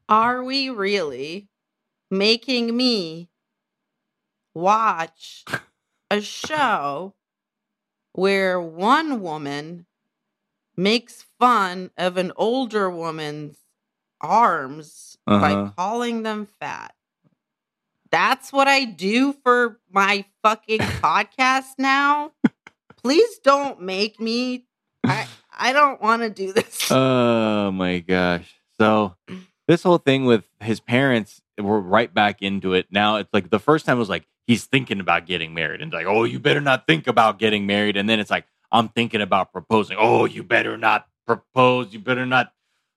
Are 0.08 0.44
we 0.44 0.70
really 0.70 1.50
making 2.10 2.76
me 2.76 3.30
watch 4.54 5.46
a 6.10 6.20
show 6.22 7.16
where 8.12 8.60
one 8.60 9.22
woman 9.22 9.86
makes 10.76 11.26
fun 11.40 11.92
of 11.98 12.18
an 12.18 12.32
older 12.36 12.90
woman's 12.90 13.58
arms 14.22 15.18
by 15.26 15.54
Uh-huh. 15.54 15.72
calling 15.78 16.24
them 16.24 16.48
fat? 16.60 16.94
That's 18.12 18.52
what 18.52 18.68
I 18.68 18.84
do 18.86 19.34
for 19.44 19.80
my 19.90 20.26
fucking 20.44 20.80
podcast 21.04 21.76
now. 21.78 22.32
Please 23.02 23.40
don't 23.40 23.82
make 23.82 24.20
me. 24.20 24.66
I 25.06 25.28
I 25.58 25.74
don't 25.74 26.02
want 26.02 26.22
to 26.22 26.30
do 26.30 26.54
this. 26.54 26.90
Oh 26.92 27.72
my 27.72 28.00
gosh. 28.00 28.54
So 28.80 29.16
this 29.68 29.84
whole 29.84 29.98
thing 30.00 30.26
with 30.26 30.44
his 30.60 30.80
parents, 30.82 31.42
we're 31.58 31.80
right 31.80 32.14
back 32.14 32.42
into 32.42 32.74
it. 32.74 32.88
Now 32.92 33.16
it's 33.18 33.30
like 33.34 33.50
the 33.50 33.60
first 33.60 33.86
time 33.86 33.98
was 33.98 34.10
like 34.10 34.26
he's 34.46 34.66
thinking 34.66 35.00
about 35.00 35.26
getting 35.26 35.54
married 35.54 35.82
and 35.82 35.94
like, 35.94 36.06
oh, 36.08 36.24
you 36.26 36.40
better 36.40 36.60
not 36.62 36.86
think 36.88 37.08
about 37.08 37.40
getting 37.40 37.66
married. 37.66 37.96
And 37.96 38.10
then 38.10 38.20
it's 38.20 38.32
like, 38.32 38.46
I'm 38.72 38.90
thinking 38.90 39.22
about 39.22 39.54
proposing. 39.54 39.96
Oh, 40.00 40.26
you 40.26 40.44
better 40.44 40.78
not 40.78 41.08
propose. 41.26 41.94
You 41.94 42.00
better 42.00 42.26
not 42.26 42.52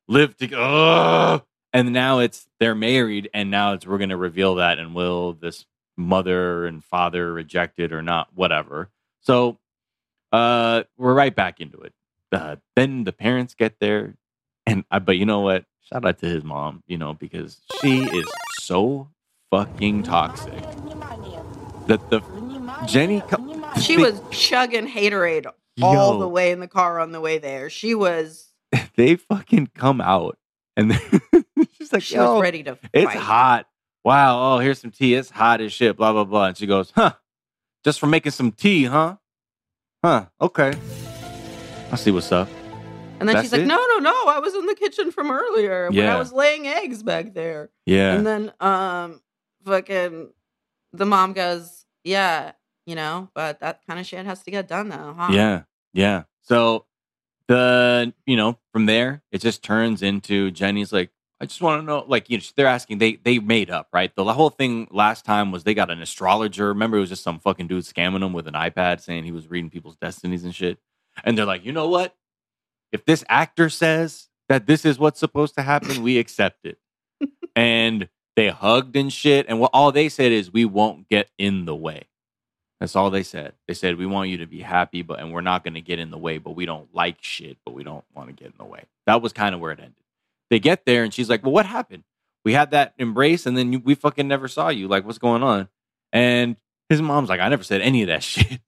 live 0.09 0.37
together. 0.37 1.43
And 1.73 1.93
now 1.93 2.21
it's 2.21 2.47
they're 2.61 2.75
married, 2.77 3.31
and 3.35 3.51
now 3.51 3.73
it's 3.73 3.87
we're 3.87 3.99
gonna 3.99 4.17
reveal 4.17 4.57
that 4.57 4.79
and 4.79 4.95
will 4.95 5.33
this 5.33 5.67
mother 5.97 6.67
and 6.67 6.85
father 6.85 7.33
reject 7.33 7.79
it 7.79 7.93
or 7.93 8.03
not, 8.03 8.29
whatever. 8.35 8.91
So 9.21 9.59
uh 10.33 10.85
we're 10.97 11.15
right 11.15 11.35
back 11.35 11.61
into 11.61 11.79
it. 11.81 11.93
Uh, 12.33 12.57
then 12.77 13.05
the 13.05 13.13
parents 13.13 13.55
get 13.55 13.79
there 13.81 14.15
and 14.67 14.85
I, 14.91 14.99
but 14.99 15.17
you 15.17 15.27
know 15.27 15.41
what? 15.41 15.65
Shout 15.83 16.05
out 16.05 16.19
to 16.21 16.27
his 16.27 16.43
mom, 16.45 16.83
you 16.87 16.99
know, 16.99 17.15
because 17.15 17.61
she 17.81 18.05
is 18.05 18.27
so 18.61 19.09
fucking 19.51 20.03
toxic. 20.05 20.53
That 21.87 22.09
the 22.11 22.21
Jenny, 22.87 23.21
co- 23.21 23.63
She 23.81 23.97
was 23.99 24.21
chugging 24.31 24.89
haterade 24.89 25.47
all 25.83 26.15
Yo. 26.15 26.19
the 26.21 26.29
way 26.29 26.51
in 26.51 26.61
the 26.61 26.69
car 26.69 26.99
on 27.01 27.13
the 27.13 27.21
way 27.21 27.39
there. 27.39 27.69
She 27.71 27.95
was 27.95 28.49
They 28.97 29.17
fucking 29.17 29.69
come 29.75 30.01
out, 30.01 30.39
and 30.77 30.93
she's 31.79 31.93
like, 31.93 32.03
she 32.03 32.19
was 32.19 32.41
ready 32.41 32.63
to 32.65 32.79
it's 32.93 33.13
hot. 33.13 33.67
Wow. 34.05 34.55
Oh, 34.55 34.59
here's 34.59 34.81
some 34.81 34.91
tea. 34.91 35.15
It's 35.15 35.31
hot 35.31 35.61
as 35.61 35.73
shit. 35.73 35.97
Blah 35.97 36.13
blah 36.13 36.25
blah." 36.25 36.47
And 36.47 36.57
she 36.57 36.67
goes, 36.67 36.93
"Huh? 36.95 37.13
Just 37.85 38.01
for 38.01 38.07
making 38.07 38.33
some 38.33 38.53
tea, 38.53 38.85
huh? 38.85 39.17
Huh? 40.05 40.27
Okay. 40.41 40.73
I'll 41.91 41.97
see 41.97 42.11
what's 42.11 42.33
up." 42.33 42.49
And 43.21 43.29
then 43.29 43.37
That's 43.37 43.45
she's 43.47 43.53
like, 43.53 43.63
it? 43.63 43.67
"No, 43.67 43.77
no, 43.77 43.99
no! 43.99 44.15
I 44.27 44.41
was 44.41 44.55
in 44.55 44.67
the 44.67 44.75
kitchen 44.75 45.11
from 45.11 45.31
earlier 45.31 45.89
when 45.89 45.99
Yeah. 45.99 46.15
I 46.15 46.19
was 46.19 46.33
laying 46.33 46.67
eggs 46.67 47.03
back 47.03 47.33
there." 47.35 47.71
Yeah. 47.87 48.15
And 48.15 48.27
then, 48.27 48.53
um, 48.61 49.21
fucking, 49.65 50.31
the 50.93 51.07
mom 51.07 51.33
goes, 51.33 51.85
"Yeah, 52.03 52.53
you 52.87 52.95
know, 52.97 53.31
but 53.35 53.61
that 53.61 53.81
kind 53.87 54.01
of 54.01 54.07
shit 54.07 54.27
has 54.27 54.43
to 54.43 54.51
get 54.51 54.69
done 54.69 54.89
though, 54.89 55.15
huh?" 55.17 55.29
Yeah, 55.33 55.63
yeah. 55.93 56.25
So 56.43 56.87
the 57.49 58.13
you 58.27 58.37
know 58.37 58.59
from 58.73 58.87
there 58.87 59.23
it 59.31 59.41
just 59.41 59.63
turns 59.63 60.03
into 60.03 60.51
Jenny's 60.51 60.93
like 60.93 61.11
I 61.41 61.47
just 61.47 61.61
want 61.61 61.83
to 61.83 61.87
know 61.87 62.05
like 62.07 62.31
you 62.31 62.39
know 62.39 62.45
they're 62.57 62.67
asking 62.67 62.99
they 62.99 63.17
they 63.17 63.39
made 63.39 63.71
up 63.71 63.89
right? 63.93 64.15
The 64.15 64.25
whole 64.33 64.51
thing 64.51 64.89
last 64.91 65.25
time 65.25 65.51
was 65.53 65.65
they 65.65 65.75
got 65.75 65.91
an 65.91 66.01
astrologer. 66.01 66.69
Remember 66.69 66.97
it 66.97 67.01
was 67.01 67.11
just 67.11 67.23
some 67.23 67.39
fucking 67.39 67.67
dude 67.67 67.85
scamming 67.85 68.21
them 68.21 68.33
with 68.33 68.47
an 68.47 68.55
iPad 68.55 69.01
saying 69.01 69.25
he 69.25 69.33
was 69.33 69.49
reading 69.49 69.71
people's 69.71 69.97
destinies 69.97 70.45
and 70.45 70.55
shit? 70.55 70.79
And 71.23 71.37
they're 71.37 71.45
like 71.45 71.65
you 71.65 71.73
know 71.73 71.89
what? 71.89 72.17
If 72.93 73.05
this 73.05 73.25
actor 73.29 73.69
says 73.69 74.29
that 74.49 74.67
this 74.67 74.85
is 74.85 74.99
what's 74.99 75.21
supposed 75.21 75.55
to 75.57 75.63
happen 75.63 76.03
we 76.03 76.19
accept 76.19 76.65
it. 76.65 76.79
And 77.57 78.09
they 78.35 78.49
hugged 78.49 78.97
and 78.97 79.13
shit. 79.13 79.47
And 79.49 79.61
what 79.61 79.71
all 79.73 79.93
they 79.93 80.09
said 80.09 80.33
is 80.33 80.53
we 80.53 80.65
won't 80.65 81.09
get 81.09 81.29
in 81.39 81.67
the 81.67 81.77
way 81.77 82.09
that's 82.85 82.97
all 82.97 83.09
they 83.09 83.23
said. 83.23 83.55
They 83.67 83.73
said 83.73 83.97
we 83.97 84.05
want 84.05 84.29
you 84.29 84.37
to 84.37 84.47
be 84.47 84.61
happy, 84.61 85.01
but 85.01 85.19
and 85.19 85.33
we're 85.33 85.41
not 85.41 85.65
going 85.65 85.73
to 85.73 85.81
get 85.81 85.99
in 85.99 86.11
the 86.11 86.19
way, 86.19 86.37
but 86.37 86.51
we 86.51 86.67
don't 86.67 86.95
like 86.95 87.17
shit, 87.23 87.57
but 87.65 87.73
we 87.73 87.83
don't 87.83 88.05
want 88.15 88.29
to 88.29 88.35
get 88.35 88.49
in 88.49 88.55
the 88.59 88.67
way. 88.67 88.85
That 89.07 89.23
was 89.23 89.33
kind 89.33 89.55
of 89.55 89.61
where 89.63 89.73
it 89.73 89.79
ended. 89.79 89.95
They 90.51 90.59
get 90.59 90.85
there 90.85 91.03
and 91.03 91.13
she's 91.13 91.31
like, 91.31 91.43
"Well, 91.43 91.53
what 91.53 91.65
happened? 91.65 92.05
We 92.45 92.53
had 92.53 92.73
that 92.73 92.93
embrace, 92.99 93.47
and 93.47 93.57
then 93.57 93.73
you, 93.73 93.79
we 93.79 93.95
fucking 93.95 94.29
never 94.29 94.49
saw 94.49 94.69
you. 94.69 94.87
Like, 94.87 95.07
what's 95.07 95.17
going 95.17 95.43
on?" 95.43 95.71
And 96.13 96.57
his 96.91 97.01
mom's 97.01 97.31
like, 97.31 97.41
"I 97.41 97.49
never 97.49 97.65
said 97.65 97.81
any 97.81 98.03
of 98.03 98.09
that 98.09 98.23
shit." 98.23 98.61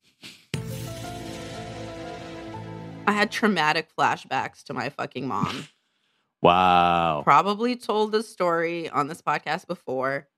I 3.06 3.12
had 3.12 3.30
traumatic 3.30 3.90
flashbacks 3.94 4.64
to 4.64 4.72
my 4.72 4.88
fucking 4.88 5.28
mom. 5.28 5.68
Wow. 6.42 7.22
Probably 7.24 7.76
told 7.76 8.12
this 8.12 8.28
story 8.28 8.88
on 8.90 9.08
this 9.08 9.20
podcast 9.20 9.66
before. 9.66 10.28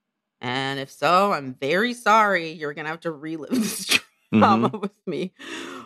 And 0.40 0.78
if 0.78 0.90
so, 0.90 1.32
I'm 1.32 1.54
very 1.54 1.94
sorry. 1.94 2.50
You're 2.52 2.74
going 2.74 2.84
to 2.84 2.90
have 2.90 3.00
to 3.00 3.10
relive 3.12 3.50
this 3.52 3.86
trauma 4.32 4.70
Mhm. 4.70 4.80
with 4.80 4.92
me. 5.06 5.32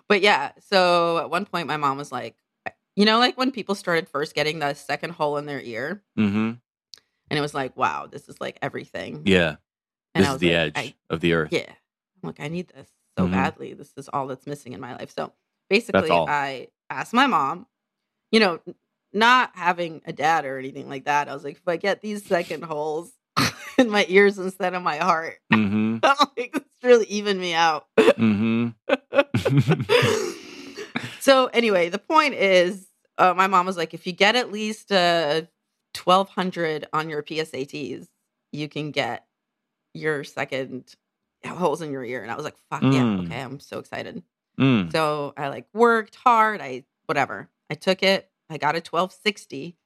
But 0.09 0.21
yeah, 0.21 0.53
so 0.69 1.19
at 1.19 1.31
one 1.31 1.47
point, 1.47 1.67
my 1.69 1.77
mom 1.77 1.97
was 1.97 2.13
like, 2.13 2.37
you 2.97 3.05
know, 3.07 3.19
like 3.19 3.39
when 3.39 3.51
people 3.51 3.75
started 3.75 4.09
first 4.09 4.35
getting 4.35 4.59
the 4.59 4.75
second 4.75 5.11
hole 5.11 5.37
in 5.39 5.47
their 5.47 5.61
ear, 5.61 6.03
Mm-hmm. 6.19 6.37
and 7.31 7.39
it 7.39 7.41
was 7.41 7.55
like, 7.55 7.77
wow, 7.77 8.07
this 8.07 8.29
is 8.29 8.41
like 8.41 8.59
everything. 8.61 9.23
Yeah. 9.25 9.57
and 10.15 10.23
this 10.25 10.29
I 10.29 10.31
is 10.31 10.35
was 10.35 10.41
the 10.41 10.55
like, 10.55 10.77
edge 10.77 10.95
of 11.09 11.21
the 11.21 11.33
earth. 11.33 11.49
yeah. 11.53 11.71
I'm 12.23 12.27
like, 12.29 12.41
I 12.41 12.49
need 12.49 12.69
this 12.69 12.89
so 13.19 13.27
Mhm. 13.27 13.33
badly. 13.33 13.73
This 13.75 13.93
is 13.97 14.09
all 14.13 14.27
that's 14.27 14.47
missing 14.47 14.75
in 14.75 14.81
my 14.81 14.95
life. 14.97 15.11
So 15.17 15.33
basically. 15.71 16.11
I 16.11 16.69
asked 16.91 17.15
my 17.15 17.27
mom, 17.27 17.67
you 18.31 18.41
know, 18.41 18.61
not 19.15 19.53
having 19.55 20.03
a 20.05 20.13
dad 20.13 20.45
or 20.45 20.59
anything 20.59 20.89
like 20.91 21.05
that. 21.07 21.29
I 21.31 21.35
was 21.35 21.45
like, 21.45 21.57
if 21.57 21.67
I 21.67 21.77
get 21.79 22.03
these 22.03 22.25
second 22.27 22.65
holes 22.65 23.13
in 23.79 23.91
my 23.91 24.05
ears 24.09 24.39
instead 24.39 24.75
of 24.75 24.83
my 24.83 24.97
heart, 24.99 25.39
Mm-hmm. 25.53 25.99
Like, 26.37 26.53
it's 26.55 26.85
really 26.85 27.07
even 27.07 27.39
me 27.39 27.55
out. 27.55 27.87
Mm-hmm. 27.99 28.69
so 31.21 31.47
anyway, 31.47 31.89
the 31.89 31.99
point 31.99 32.35
is, 32.35 32.89
uh, 33.19 33.35
my 33.35 33.47
mom 33.47 33.67
was 33.67 33.77
like, 33.77 33.95
if 33.95 34.07
you 34.07 34.13
get 34.13 34.35
at 34.37 34.51
least 34.53 34.91
uh, 34.93 35.43
1200 36.03 36.89
on 36.93 37.09
your 37.09 37.23
PSATs, 37.23 38.09
you 38.53 38.69
can 38.69 38.91
get 38.91 39.27
your 39.95 40.25
second 40.25 40.95
holes 41.47 41.83
in 41.83 41.91
your 41.93 42.05
ear. 42.05 42.23
And 42.23 42.31
I 42.31 42.35
was 42.37 42.45
like, 42.45 42.57
fuck 42.71 42.83
yeah. 42.83 43.03
Mm. 43.03 43.27
Okay. 43.27 43.41
I'm 43.41 43.61
so 43.61 43.79
excited. 43.79 44.23
mm. 44.59 44.91
So 44.93 45.35
I 45.37 45.49
like 45.49 45.67
worked 45.75 46.17
hard. 46.17 46.61
I, 46.61 46.85
whatever. 47.07 47.49
I 47.71 47.75
took 47.75 48.03
it. 48.03 48.29
I 48.51 48.59
got 48.59 48.75
a 48.75 48.79
1260. 48.79 49.77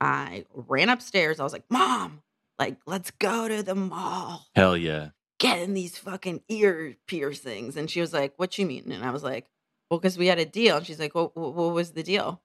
I 0.00 0.44
ran 0.54 0.88
upstairs. 0.88 1.40
I 1.40 1.44
was 1.44 1.52
like, 1.52 1.64
mom, 1.70 2.22
like, 2.58 2.76
let's 2.86 3.10
go 3.12 3.48
to 3.48 3.62
the 3.62 3.74
mall 3.74 4.46
Hell 4.54 4.76
yeah. 4.76 5.10
getting 5.38 5.74
these 5.74 5.96
fucking 5.98 6.42
ear 6.48 6.96
piercings. 7.06 7.76
And 7.76 7.90
she 7.90 8.00
was 8.00 8.12
like, 8.12 8.34
What 8.36 8.58
you 8.58 8.66
mean? 8.66 8.90
And 8.92 9.04
I 9.04 9.10
was 9.10 9.22
like, 9.22 9.46
Well, 9.90 10.00
because 10.00 10.18
we 10.18 10.26
had 10.26 10.38
a 10.38 10.44
deal. 10.44 10.76
And 10.78 10.86
she's 10.86 10.98
like, 11.00 11.14
well, 11.14 11.32
what 11.34 11.72
was 11.74 11.92
the 11.92 12.02
deal? 12.02 12.42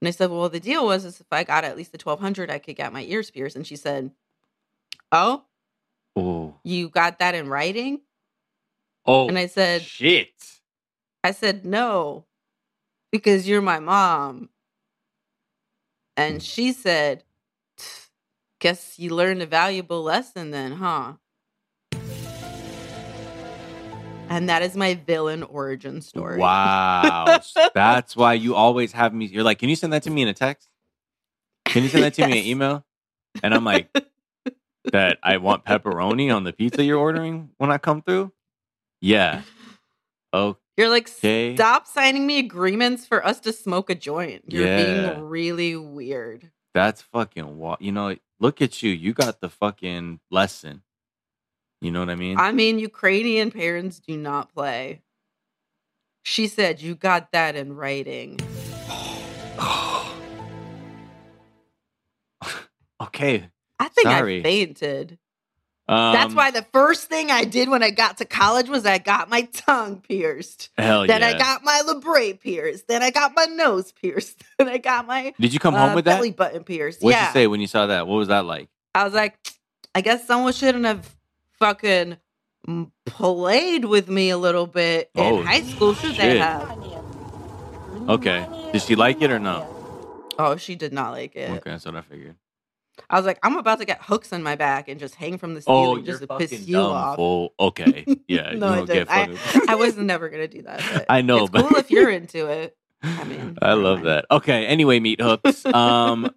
And 0.00 0.08
I 0.08 0.10
said, 0.10 0.30
Well, 0.30 0.48
the 0.48 0.60
deal 0.60 0.84
was 0.84 1.04
is 1.04 1.20
if 1.20 1.26
I 1.32 1.44
got 1.44 1.64
at 1.64 1.76
least 1.76 1.92
the 1.92 1.98
1200, 2.02 2.50
I 2.50 2.58
could 2.58 2.76
get 2.76 2.92
my 2.92 3.02
ears 3.04 3.30
pierced. 3.30 3.56
And 3.56 3.66
she 3.66 3.76
said, 3.76 4.10
Oh, 5.12 5.44
Oh. 6.16 6.54
you 6.64 6.88
got 6.88 7.18
that 7.18 7.34
in 7.34 7.48
writing? 7.48 8.00
Oh. 9.04 9.28
And 9.28 9.38
I 9.38 9.46
said, 9.46 9.82
shit. 9.82 10.32
I 11.22 11.30
said, 11.32 11.64
No, 11.64 12.24
because 13.12 13.46
you're 13.48 13.62
my 13.62 13.78
mom. 13.78 14.48
And 16.16 16.40
mm. 16.40 16.42
she 16.42 16.72
said, 16.72 17.22
Guess 18.60 18.98
you 18.98 19.14
learned 19.14 19.42
a 19.42 19.46
valuable 19.46 20.02
lesson 20.02 20.50
then, 20.50 20.72
huh? 20.72 21.14
And 24.28 24.48
that 24.48 24.62
is 24.62 24.74
my 24.76 24.94
villain 24.94 25.42
origin 25.42 26.00
story. 26.00 26.40
Wow. 26.40 27.40
That's 27.74 28.16
why 28.16 28.32
you 28.34 28.54
always 28.54 28.92
have 28.92 29.14
me. 29.14 29.26
You're 29.26 29.44
like, 29.44 29.58
can 29.58 29.68
you 29.68 29.76
send 29.76 29.92
that 29.92 30.02
to 30.04 30.10
me 30.10 30.22
in 30.22 30.28
a 30.28 30.34
text? 30.34 30.68
Can 31.66 31.82
you 31.84 31.88
send 31.90 32.02
that 32.02 32.14
to 32.14 32.24
me 32.24 32.32
in 32.32 32.38
an 32.38 32.44
email? 32.44 32.84
And 33.42 33.54
I'm 33.54 33.64
like, 33.64 33.88
that 34.92 35.18
I 35.22 35.36
want 35.36 35.64
pepperoni 35.64 36.34
on 36.34 36.44
the 36.44 36.52
pizza 36.52 36.82
you're 36.82 36.98
ordering 36.98 37.50
when 37.58 37.70
I 37.70 37.78
come 37.78 38.02
through? 38.02 38.32
Yeah. 39.00 39.42
Oh, 40.32 40.56
You're 40.76 40.88
like, 40.88 41.06
stop 41.08 41.86
signing 41.86 42.26
me 42.26 42.38
agreements 42.40 43.06
for 43.06 43.24
us 43.24 43.38
to 43.40 43.52
smoke 43.52 43.90
a 43.90 43.94
joint. 43.94 44.44
You're 44.48 44.66
Yeah. 44.66 44.76
being 45.12 45.24
really 45.28 45.76
weird. 45.76 46.50
that's 46.74 47.00
fucking 47.02 47.56
wa 47.58 47.76
You 47.80 47.92
know, 47.92 48.16
look 48.40 48.62
at 48.62 48.82
you. 48.82 48.90
You 48.90 49.12
got 49.12 49.40
the 49.40 49.48
fucking 49.48 50.20
lesson. 50.30 50.82
You 51.80 51.90
know 51.90 52.00
what 52.00 52.10
I 52.10 52.16
mean? 52.16 52.38
I 52.38 52.52
mean, 52.52 52.78
Ukrainian 52.78 53.50
parents 53.50 54.00
do 54.00 54.16
not 54.16 54.52
play. 54.52 55.02
She 56.24 56.48
said, 56.48 56.80
You 56.80 56.94
got 56.94 57.32
that 57.32 57.54
in 57.54 57.74
writing. 57.74 58.40
okay. 63.00 63.48
I 63.78 63.88
think 63.88 64.08
Sorry. 64.08 64.40
I 64.40 64.42
fainted. 64.42 65.18
Um, 65.88 66.12
That's 66.14 66.34
why 66.34 66.50
the 66.50 66.66
first 66.72 67.08
thing 67.08 67.30
I 67.30 67.44
did 67.44 67.68
when 67.68 67.82
I 67.82 67.90
got 67.90 68.18
to 68.18 68.24
college 68.24 68.68
was 68.68 68.84
I 68.84 68.98
got 68.98 69.30
my 69.30 69.42
tongue 69.52 70.00
pierced. 70.00 70.70
Hell 70.76 71.06
Then 71.06 71.20
yeah. 71.20 71.28
I 71.28 71.38
got 71.38 71.62
my 71.62 71.80
labret 71.86 72.40
pierced. 72.40 72.88
Then 72.88 73.04
I 73.04 73.10
got 73.10 73.32
my 73.36 73.44
nose 73.44 73.92
pierced. 73.92 74.42
Then 74.58 74.68
I 74.68 74.78
got 74.78 75.06
my 75.06 75.32
Did 75.38 75.52
you 75.52 75.60
come 75.60 75.74
uh, 75.74 75.78
home 75.86 75.94
with 75.94 76.04
that? 76.06 76.16
belly 76.16 76.32
button 76.32 76.64
pierced. 76.64 77.02
What'd 77.02 77.16
yeah. 77.16 77.28
you 77.28 77.32
say 77.32 77.46
when 77.46 77.60
you 77.60 77.68
saw 77.68 77.86
that? 77.86 78.08
What 78.08 78.16
was 78.16 78.28
that 78.28 78.44
like? 78.44 78.68
I 78.94 79.04
was 79.04 79.12
like, 79.14 79.38
I 79.94 80.00
guess 80.00 80.26
someone 80.26 80.52
shouldn't 80.52 80.86
have 80.86 81.14
fucking 81.60 82.16
played 83.04 83.84
with 83.84 84.08
me 84.08 84.30
a 84.30 84.38
little 84.38 84.66
bit 84.66 85.10
in 85.14 85.22
Oh, 85.22 85.42
high 85.44 85.62
school, 85.62 85.94
should 85.94 86.16
shit. 86.16 86.20
they 86.20 86.38
have? 86.38 86.68
Okay. 88.08 88.46
Did 88.72 88.82
she 88.82 88.96
like 88.96 89.22
it 89.22 89.30
or 89.30 89.38
no? 89.38 89.66
Oh, 90.38 90.56
she 90.56 90.74
did 90.74 90.92
not 90.92 91.12
like 91.12 91.36
it. 91.36 91.50
Okay, 91.50 91.70
that's 91.70 91.84
what 91.86 91.96
I 91.96 92.00
figured. 92.02 92.34
I 93.10 93.16
was 93.16 93.26
like, 93.26 93.38
I'm 93.42 93.56
about 93.56 93.78
to 93.80 93.84
get 93.84 94.02
hooks 94.02 94.32
in 94.32 94.42
my 94.42 94.56
back 94.56 94.88
and 94.88 94.98
just 94.98 95.14
hang 95.14 95.38
from 95.38 95.54
the 95.54 95.62
Oh, 95.66 95.94
ceiling 95.94 96.04
you're 96.06 96.18
just 96.18 96.28
to 96.28 96.38
piss 96.38 96.66
you 96.66 96.78
off. 96.78 97.16
fool. 97.16 97.52
Okay, 97.60 98.04
yeah, 98.28 98.52
No, 98.54 98.66
I 98.68 98.70
you 98.70 98.76
don't 98.76 98.86
get 98.86 99.08
didn't. 99.08 99.10
I- 99.10 99.64
I 99.72 99.74
was 99.76 99.96
never 99.96 100.28
gonna 100.28 100.48
do 100.48 100.62
that. 100.62 100.82
But 100.92 101.06
I 101.08 101.22
know, 101.22 101.42
it's 101.44 101.50
but- 101.50 101.68
cool 101.68 101.78
if 101.78 101.90
you're 101.90 102.10
into 102.10 102.46
it. 102.48 102.76
I 103.02 103.24
mean, 103.24 103.58
I 103.62 103.74
love 103.74 103.98
mind. 103.98 104.08
that. 104.08 104.26
Okay, 104.30 104.66
anyway, 104.66 104.98
meat 105.00 105.20
hooks. 105.20 105.64
Um, 105.66 106.30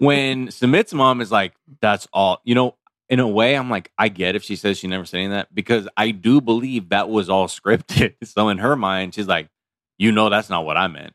when 0.00 0.50
Sumit's 0.50 0.92
mom 0.92 1.20
is 1.20 1.30
like, 1.32 1.54
"That's 1.80 2.06
all," 2.12 2.40
you 2.44 2.54
know. 2.54 2.74
In 3.10 3.20
a 3.20 3.26
way, 3.28 3.56
I'm 3.56 3.70
like, 3.70 3.90
I 3.96 4.10
get 4.10 4.36
if 4.36 4.42
she 4.44 4.54
says 4.54 4.76
she 4.76 4.86
never 4.86 5.06
said 5.06 5.20
any 5.20 5.28
that 5.28 5.54
because 5.54 5.88
I 5.96 6.10
do 6.10 6.42
believe 6.42 6.90
that 6.90 7.08
was 7.08 7.30
all 7.30 7.46
scripted. 7.48 8.16
So 8.22 8.50
in 8.50 8.58
her 8.58 8.76
mind, 8.76 9.14
she's 9.14 9.26
like, 9.26 9.48
you 9.96 10.12
know, 10.12 10.28
that's 10.28 10.50
not 10.50 10.66
what 10.66 10.76
I 10.76 10.88
meant. 10.88 11.14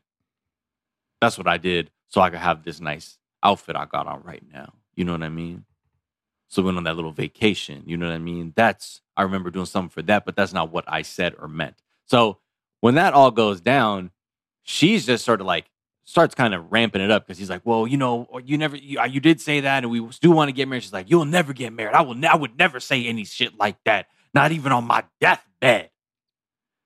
That's 1.20 1.38
what 1.38 1.46
I 1.46 1.56
did 1.56 1.92
so 2.08 2.20
I 2.20 2.30
could 2.30 2.40
have 2.40 2.64
this 2.64 2.80
nice 2.80 3.16
outfit 3.44 3.76
I 3.76 3.84
got 3.84 4.06
on 4.06 4.22
right 4.22 4.42
now. 4.52 4.72
You 4.96 5.04
know 5.04 5.12
what 5.12 5.22
I 5.22 5.28
mean? 5.28 5.64
So 6.48 6.62
we 6.62 6.66
went 6.66 6.78
on 6.78 6.84
that 6.84 6.96
little 6.96 7.12
vacation. 7.12 7.82
You 7.86 7.96
know 7.96 8.06
what 8.06 8.14
I 8.14 8.18
mean? 8.18 8.52
That's 8.56 9.00
I 9.16 9.22
remember 9.22 9.50
doing 9.50 9.66
something 9.66 9.90
for 9.90 10.02
that, 10.02 10.24
but 10.24 10.36
that's 10.36 10.52
not 10.52 10.72
what 10.72 10.84
I 10.86 11.02
said 11.02 11.34
or 11.38 11.48
meant. 11.48 11.76
So 12.06 12.38
when 12.80 12.94
that 12.94 13.14
all 13.14 13.30
goes 13.30 13.60
down, 13.60 14.10
she's 14.62 15.06
just 15.06 15.24
sort 15.24 15.40
of 15.40 15.46
like 15.46 15.66
starts 16.04 16.34
kind 16.34 16.54
of 16.54 16.70
ramping 16.70 17.00
it 17.00 17.10
up 17.10 17.26
because 17.26 17.38
he's 17.38 17.50
like, 17.50 17.62
"Well, 17.64 17.86
you 17.86 17.96
know, 17.96 18.28
you 18.44 18.58
never, 18.58 18.76
you, 18.76 19.02
you 19.04 19.20
did 19.20 19.40
say 19.40 19.60
that, 19.60 19.84
and 19.84 19.90
we 19.90 20.06
do 20.20 20.30
want 20.30 20.48
to 20.48 20.52
get 20.52 20.68
married." 20.68 20.82
She's 20.82 20.92
like, 20.92 21.10
"You'll 21.10 21.24
never 21.24 21.52
get 21.52 21.72
married. 21.72 21.94
I 21.94 22.02
will. 22.02 22.16
I 22.26 22.36
would 22.36 22.58
never 22.58 22.80
say 22.80 23.06
any 23.06 23.24
shit 23.24 23.58
like 23.58 23.76
that, 23.84 24.06
not 24.32 24.52
even 24.52 24.72
on 24.72 24.84
my 24.84 25.04
deathbed." 25.20 25.90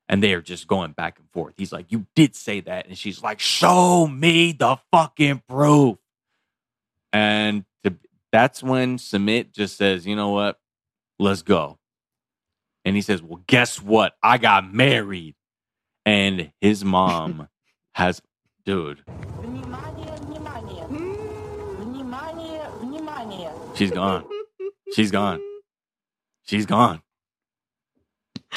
And 0.09 0.23
they 0.23 0.33
are 0.33 0.41
just 0.41 0.67
going 0.67 0.93
back 0.93 1.19
and 1.19 1.29
forth. 1.31 1.55
He's 1.59 1.73
like, 1.73 1.93
"You 1.93 2.07
did 2.15 2.35
say 2.37 2.61
that," 2.61 2.87
and 2.87 2.97
she's 2.97 3.23
like, 3.23 3.41
"Show 3.41 4.07
me 4.07 4.53
the 4.53 4.77
fucking 4.93 5.43
proof." 5.49 5.99
And 7.13 7.65
to, 7.85 7.97
that's 8.33 8.63
when 8.63 8.99
Sumit 8.99 9.53
just 9.53 9.77
says, 9.77 10.07
you 10.07 10.17
know 10.17 10.31
what? 10.31 10.59
Let's 11.19 11.43
go. 11.43 11.79
And 12.85 12.97
he 12.97 13.03
says, 13.03 13.23
well, 13.23 13.43
guess 13.47 13.81
what? 13.83 14.15
I 14.23 14.39
got 14.39 14.73
married. 14.73 15.35
And 16.07 16.53
his 16.61 16.85
mom 16.85 17.49
has, 17.95 18.23
dude. 18.65 19.03
She's 23.75 23.91
gone. 23.91 24.25
She's 24.95 25.11
gone. 25.11 25.41
She's 26.45 26.67
gone. 26.67 27.03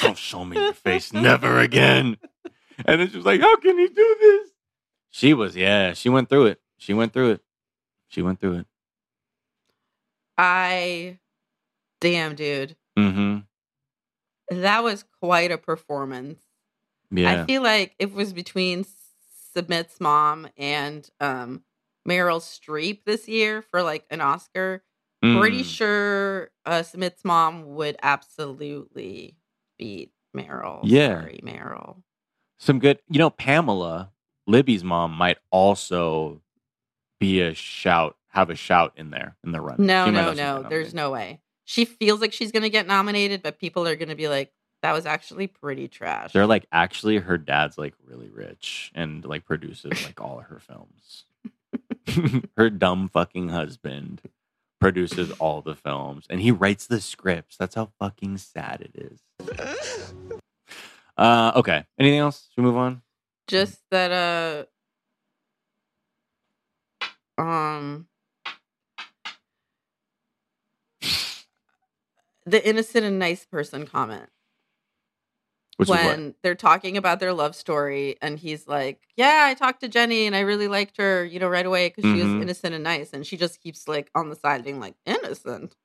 Don't 0.00 0.18
show 0.18 0.44
me 0.44 0.56
your 0.56 0.72
face. 0.72 1.12
Never 1.12 1.60
again. 1.60 2.16
And 2.84 3.00
then 3.00 3.10
she 3.10 3.16
was 3.16 3.26
like, 3.26 3.40
How 3.40 3.56
can 3.56 3.78
he 3.78 3.86
do 3.86 4.16
this? 4.20 4.50
She 5.10 5.34
was, 5.34 5.54
yeah, 5.54 5.92
she 5.92 6.08
went 6.08 6.28
through 6.28 6.46
it. 6.46 6.60
She 6.78 6.94
went 6.94 7.12
through 7.12 7.32
it. 7.32 7.40
She 8.12 8.20
went 8.20 8.40
through 8.40 8.58
it. 8.58 8.66
I, 10.36 11.18
damn, 12.00 12.34
dude, 12.34 12.76
Mm-hmm. 12.98 13.38
that 14.60 14.84
was 14.84 15.04
quite 15.20 15.50
a 15.50 15.56
performance. 15.56 16.42
Yeah. 17.10 17.30
I 17.42 17.44
feel 17.46 17.62
like 17.62 17.94
if 17.98 18.10
it 18.10 18.14
was 18.14 18.34
between 18.34 18.84
Sumit's 19.56 19.98
mom 19.98 20.46
and 20.58 21.08
um, 21.20 21.62
Meryl 22.06 22.38
Streep 22.40 23.04
this 23.06 23.28
year 23.28 23.62
for 23.62 23.82
like 23.82 24.04
an 24.10 24.20
Oscar, 24.20 24.82
pretty 25.22 25.62
Mm. 25.62 25.64
sure 25.64 26.50
uh, 26.66 26.82
Sumit's 26.82 27.24
mom 27.24 27.74
would 27.76 27.96
absolutely 28.02 29.36
beat 29.78 30.12
Meryl. 30.36 30.80
Yeah. 30.84 31.20
Sorry, 31.22 31.40
Meryl. 31.42 32.02
Some 32.58 32.78
good, 32.78 32.98
you 33.08 33.18
know, 33.18 33.30
Pamela, 33.30 34.10
Libby's 34.46 34.84
mom, 34.84 35.12
might 35.12 35.38
also 35.50 36.41
be 37.22 37.40
a 37.40 37.54
shout, 37.54 38.16
have 38.30 38.50
a 38.50 38.56
shout 38.56 38.94
in 38.96 39.10
there 39.10 39.36
in 39.44 39.52
the 39.52 39.60
run. 39.60 39.76
No, 39.78 40.06
She 40.06 40.10
no, 40.10 40.32
no. 40.32 40.66
There's 40.68 40.92
no 40.92 41.12
way. 41.12 41.40
She 41.64 41.84
feels 41.84 42.20
like 42.20 42.32
she's 42.32 42.50
going 42.50 42.64
to 42.64 42.70
get 42.70 42.88
nominated, 42.88 43.42
but 43.44 43.60
people 43.60 43.86
are 43.86 43.94
going 43.94 44.08
to 44.08 44.16
be 44.16 44.26
like, 44.28 44.52
that 44.82 44.92
was 44.92 45.06
actually 45.06 45.46
pretty 45.46 45.86
trash. 45.86 46.32
They're 46.32 46.48
like, 46.48 46.66
actually, 46.72 47.18
her 47.18 47.38
dad's 47.38 47.78
like 47.78 47.94
really 48.04 48.28
rich 48.28 48.90
and 48.96 49.24
like 49.24 49.44
produces 49.44 50.04
like 50.04 50.20
all 50.20 50.40
of 50.40 50.46
her 50.46 50.58
films. 50.58 51.24
her 52.56 52.68
dumb 52.68 53.08
fucking 53.08 53.50
husband 53.50 54.20
produces 54.80 55.30
all 55.38 55.62
the 55.62 55.76
films 55.76 56.26
and 56.28 56.40
he 56.40 56.50
writes 56.50 56.88
the 56.88 57.00
scripts. 57.00 57.56
That's 57.56 57.76
how 57.76 57.92
fucking 58.00 58.38
sad 58.38 58.88
it 58.92 59.12
is. 59.12 59.20
Uh, 61.14 61.52
okay. 61.56 61.84
Anything 61.98 62.20
else? 62.20 62.48
Should 62.48 62.62
we 62.62 62.68
move 62.70 62.78
on? 62.78 63.02
just 63.46 63.80
that 63.90 64.10
uh 64.10 64.64
um 67.38 68.06
the 72.46 72.66
innocent 72.68 73.04
and 73.04 73.18
nice 73.18 73.44
person 73.44 73.86
comment 73.86 74.28
Which 75.76 75.88
is 75.88 75.90
when 75.90 76.26
what? 76.26 76.34
they're 76.42 76.54
talking 76.54 76.96
about 76.96 77.20
their 77.20 77.32
love 77.32 77.54
story 77.54 78.16
and 78.20 78.38
he's 78.38 78.66
like 78.68 79.00
yeah 79.16 79.44
i 79.46 79.54
talked 79.54 79.80
to 79.80 79.88
jenny 79.88 80.26
and 80.26 80.34
i 80.36 80.40
really 80.40 80.68
liked 80.68 80.96
her 80.96 81.24
you 81.24 81.38
know 81.38 81.48
right 81.48 81.66
away 81.66 81.88
because 81.88 82.04
she 82.04 82.20
was 82.20 82.32
Mhm. 82.32 82.42
innocent 82.42 82.74
and 82.74 82.84
nice 82.84 83.12
and 83.12 83.26
she 83.26 83.36
just 83.36 83.60
keeps 83.60 83.88
like 83.88 84.10
on 84.14 84.28
the 84.28 84.36
side 84.36 84.64
being 84.64 84.80
like 84.80 84.94
innocent 85.06 85.76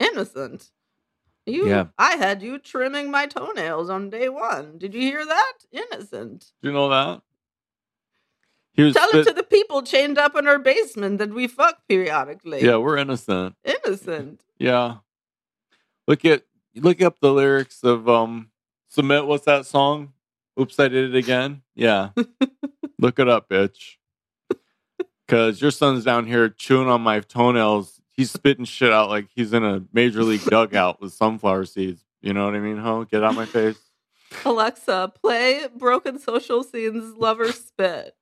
innocent 0.00 0.70
you 1.46 1.68
Yeah. 1.68 1.86
i 1.98 2.16
had 2.16 2.42
you 2.42 2.58
trimming 2.58 3.10
my 3.10 3.26
toenails 3.26 3.90
on 3.90 4.10
day 4.10 4.28
one 4.28 4.78
did 4.78 4.94
you 4.94 5.00
hear 5.00 5.24
that 5.24 5.52
innocent 5.72 6.52
Do 6.62 6.68
you 6.68 6.74
know 6.74 6.88
that? 6.88 7.22
He 8.76 8.82
was 8.82 8.94
Tell 8.94 9.08
it 9.10 9.24
to 9.24 9.32
the 9.32 9.42
people 9.42 9.82
chained 9.82 10.18
up 10.18 10.36
in 10.36 10.46
our 10.46 10.58
basement 10.58 11.18
that 11.18 11.30
we 11.30 11.46
fuck 11.46 11.78
periodically. 11.88 12.62
Yeah, 12.62 12.76
we're 12.76 12.98
innocent. 12.98 13.56
Innocent. 13.64 14.42
Yeah. 14.58 14.96
Look 16.06 16.24
at 16.26 16.44
look 16.74 17.00
up 17.00 17.20
the 17.20 17.32
lyrics 17.32 17.82
of 17.82 18.08
um 18.08 18.50
Submit 18.88 19.26
what's 19.26 19.44
that 19.44 19.66
song? 19.66 20.12
Oops, 20.58 20.80
I 20.80 20.88
did 20.88 21.14
it 21.14 21.18
again. 21.18 21.62
Yeah. 21.74 22.10
look 22.98 23.18
it 23.18 23.28
up, 23.28 23.48
bitch. 23.48 23.96
Cause 25.28 25.60
your 25.60 25.70
son's 25.70 26.04
down 26.04 26.26
here 26.26 26.48
chewing 26.48 26.88
on 26.88 27.02
my 27.02 27.20
toenails. 27.20 28.00
He's 28.12 28.30
spitting 28.30 28.64
shit 28.64 28.92
out 28.92 29.10
like 29.10 29.26
he's 29.34 29.52
in 29.52 29.64
a 29.64 29.82
major 29.92 30.22
league 30.22 30.44
dugout 30.44 31.00
with 31.00 31.12
sunflower 31.12 31.66
seeds. 31.66 32.02
You 32.22 32.32
know 32.32 32.46
what 32.46 32.54
I 32.54 32.60
mean, 32.60 32.78
ho? 32.78 33.04
Get 33.04 33.22
out 33.22 33.34
my 33.34 33.44
face. 33.44 33.78
Alexa, 34.44 35.12
play 35.20 35.66
Broken 35.76 36.18
Social 36.18 36.62
Scenes 36.62 37.16
Lover 37.16 37.52
Spit. 37.52 38.14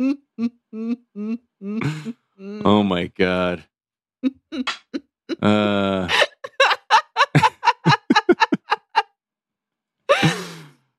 Oh 0.00 0.16
my 2.86 3.06
god. 3.06 3.62
Uh 5.40 6.08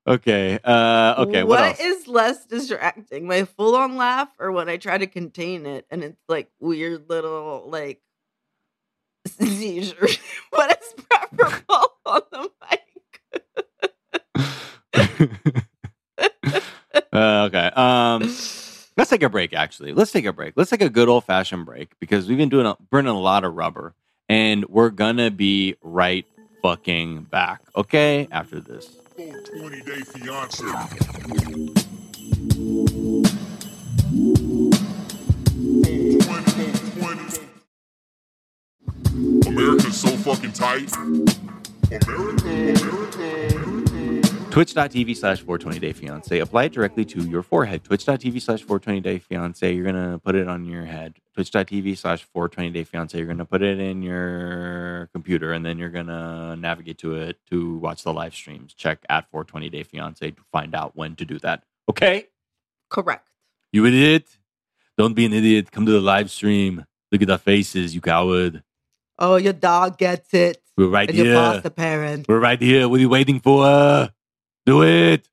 Okay. 0.07 0.59
Uh 0.63 1.15
okay, 1.17 1.43
what, 1.43 1.61
else? 1.61 1.79
is 1.79 2.07
less 2.07 2.45
distracting? 2.45 3.25
My 3.25 3.43
full 3.43 3.75
on 3.75 3.97
laugh 3.97 4.29
or 4.39 4.51
when 4.51 4.69
I 4.69 4.77
try 4.77 4.99
to 4.99 5.07
contain 5.07 5.65
it 5.65 5.87
and 5.89 6.03
it's 6.03 6.21
like 6.29 6.51
weird 6.59 7.09
little 7.09 7.67
like 7.67 8.03
seizure? 9.27 10.07
what 10.51 10.79
is 10.79 10.93
preferable 11.09 11.93
on 12.05 12.21
the 12.31 12.51
mic? 12.69 12.81
uh, 17.11 17.49
okay. 17.49 17.71
Um 17.75 18.29
let's 18.97 19.09
take 19.09 19.23
a 19.23 19.29
break 19.29 19.53
actually. 19.53 19.93
Let's 19.93 20.11
take 20.11 20.25
a 20.25 20.33
break. 20.33 20.53
Let's 20.55 20.69
take 20.69 20.81
a 20.81 20.89
good 20.89 21.09
old 21.09 21.25
fashioned 21.25 21.65
break 21.65 21.91
because 21.99 22.27
we've 22.27 22.37
been 22.37 22.49
doing 22.49 22.65
a, 22.65 22.77
burning 22.89 23.15
a 23.15 23.19
lot 23.19 23.43
of 23.43 23.55
rubber 23.55 23.93
and 24.29 24.65
we're 24.65 24.89
gonna 24.89 25.31
be 25.31 25.75
right 25.81 26.25
fucking 26.61 27.23
back. 27.23 27.61
Okay? 27.75 28.27
After 28.31 28.59
this. 28.59 28.87
420 29.15 29.81
day 29.81 30.01
fiance. 30.01 30.65
America's 39.47 39.95
so 39.95 40.09
fucking 40.17 40.51
tight. 40.51 40.91
America, 41.91 42.45
America. 42.45 43.84
Twitch.tv 44.55 45.17
slash 45.17 45.41
420 45.41 45.79
day 45.79 45.91
fiance. 45.91 46.39
Apply 46.39 46.63
it 46.63 46.71
directly 46.71 47.03
to 47.03 47.21
your 47.23 47.43
forehead. 47.43 47.83
Twitch.tv 47.83 48.41
slash 48.41 48.61
420 48.61 49.01
day 49.01 49.19
fiance. 49.19 49.69
You're 49.69 49.83
going 49.83 50.11
to 50.13 50.17
put 50.17 50.33
it 50.33 50.47
on 50.47 50.63
your 50.63 50.85
head. 50.85 51.15
Twitch.tv 51.33 51.97
slash 51.97 52.23
420 52.23 52.69
day 52.69 52.85
fiance. 52.85 53.17
You're 53.17 53.27
going 53.27 53.39
to 53.39 53.43
put 53.43 53.61
it 53.61 53.81
in 53.81 54.01
your 54.01 55.09
computer 55.11 55.51
and 55.51 55.65
then 55.65 55.77
you're 55.77 55.89
going 55.89 56.07
to 56.07 56.55
navigate 56.55 56.97
to 56.99 57.15
it 57.15 57.37
to 57.49 57.79
watch 57.79 58.03
the 58.03 58.13
live 58.13 58.33
streams. 58.33 58.73
Check 58.73 58.99
at 59.09 59.29
420 59.29 59.69
day 59.69 59.83
fiance 59.83 60.31
to 60.31 60.41
find 60.53 60.73
out 60.73 60.95
when 60.95 61.17
to 61.17 61.25
do 61.25 61.37
that. 61.39 61.63
Okay? 61.89 62.27
Correct. 62.89 63.27
You 63.73 63.85
idiot. 63.85 64.37
Don't 64.97 65.15
be 65.15 65.25
an 65.25 65.33
idiot. 65.33 65.73
Come 65.73 65.85
to 65.85 65.91
the 65.91 65.99
live 65.99 66.31
stream. 66.31 66.85
Look 67.11 67.21
at 67.21 67.27
the 67.27 67.37
faces, 67.37 67.93
you 67.93 67.99
coward. 67.99 68.63
Oh, 69.19 69.35
your 69.35 69.51
dog 69.51 69.97
gets 69.97 70.33
it. 70.33 70.61
We're 70.77 70.87
right 70.87 71.09
And 71.09 71.17
your 71.17 71.35
foster 71.35 71.69
parent. 71.69 72.29
We're 72.29 72.39
right 72.39 72.61
here. 72.61 72.87
What 72.87 72.99
are 72.99 73.01
you 73.01 73.09
waiting 73.09 73.41
for? 73.41 74.11
Do 74.65 74.83
it. 74.83 75.27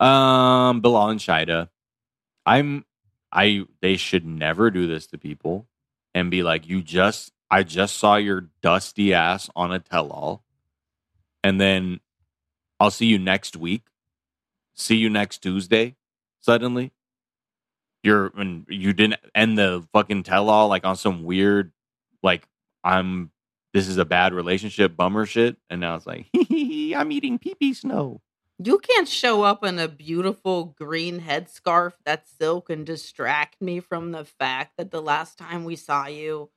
Um, 0.00 0.80
Bilal 0.80 1.10
and 1.10 1.20
Shaeeda. 1.20 1.68
I'm 2.44 2.84
I 3.30 3.64
they 3.80 3.96
should 3.96 4.26
never 4.26 4.70
do 4.70 4.86
this 4.86 5.06
to 5.08 5.18
people 5.18 5.68
and 6.14 6.30
be 6.30 6.42
like, 6.42 6.68
you 6.68 6.82
just 6.82 7.32
I 7.50 7.62
just 7.62 7.96
saw 7.96 8.16
your 8.16 8.48
dusty 8.62 9.14
ass 9.14 9.50
on 9.54 9.72
a 9.72 9.78
tell-all. 9.78 10.42
And 11.44 11.60
then 11.60 12.00
I'll 12.80 12.90
see 12.90 13.06
you 13.06 13.18
next 13.18 13.56
week. 13.56 13.82
See 14.74 14.96
you 14.96 15.10
next 15.10 15.38
Tuesday, 15.38 15.96
suddenly. 16.40 16.92
You're 18.02 18.32
and 18.36 18.66
you 18.68 18.92
didn't 18.92 19.20
end 19.34 19.56
the 19.58 19.86
fucking 19.92 20.24
tell-all 20.24 20.68
like 20.68 20.84
on 20.84 20.96
some 20.96 21.24
weird 21.24 21.72
like 22.22 22.48
I'm 22.82 23.30
this 23.72 23.88
is 23.88 23.98
a 23.98 24.04
bad 24.04 24.34
relationship 24.34 24.96
bummer 24.96 25.26
shit. 25.26 25.56
And 25.70 25.80
now 25.80 25.96
it's 25.96 26.06
like, 26.06 26.26
I'm 26.34 27.12
eating 27.12 27.38
pee 27.38 27.54
pee 27.54 27.74
snow. 27.74 28.20
You 28.58 28.78
can't 28.78 29.08
show 29.08 29.42
up 29.42 29.64
in 29.64 29.78
a 29.78 29.88
beautiful 29.88 30.66
green 30.78 31.20
headscarf 31.20 31.92
that's 32.04 32.30
silk 32.30 32.70
and 32.70 32.86
distract 32.86 33.60
me 33.60 33.80
from 33.80 34.12
the 34.12 34.24
fact 34.24 34.76
that 34.76 34.90
the 34.90 35.02
last 35.02 35.36
time 35.38 35.64
we 35.64 35.74
saw 35.74 36.06
you, 36.06 36.50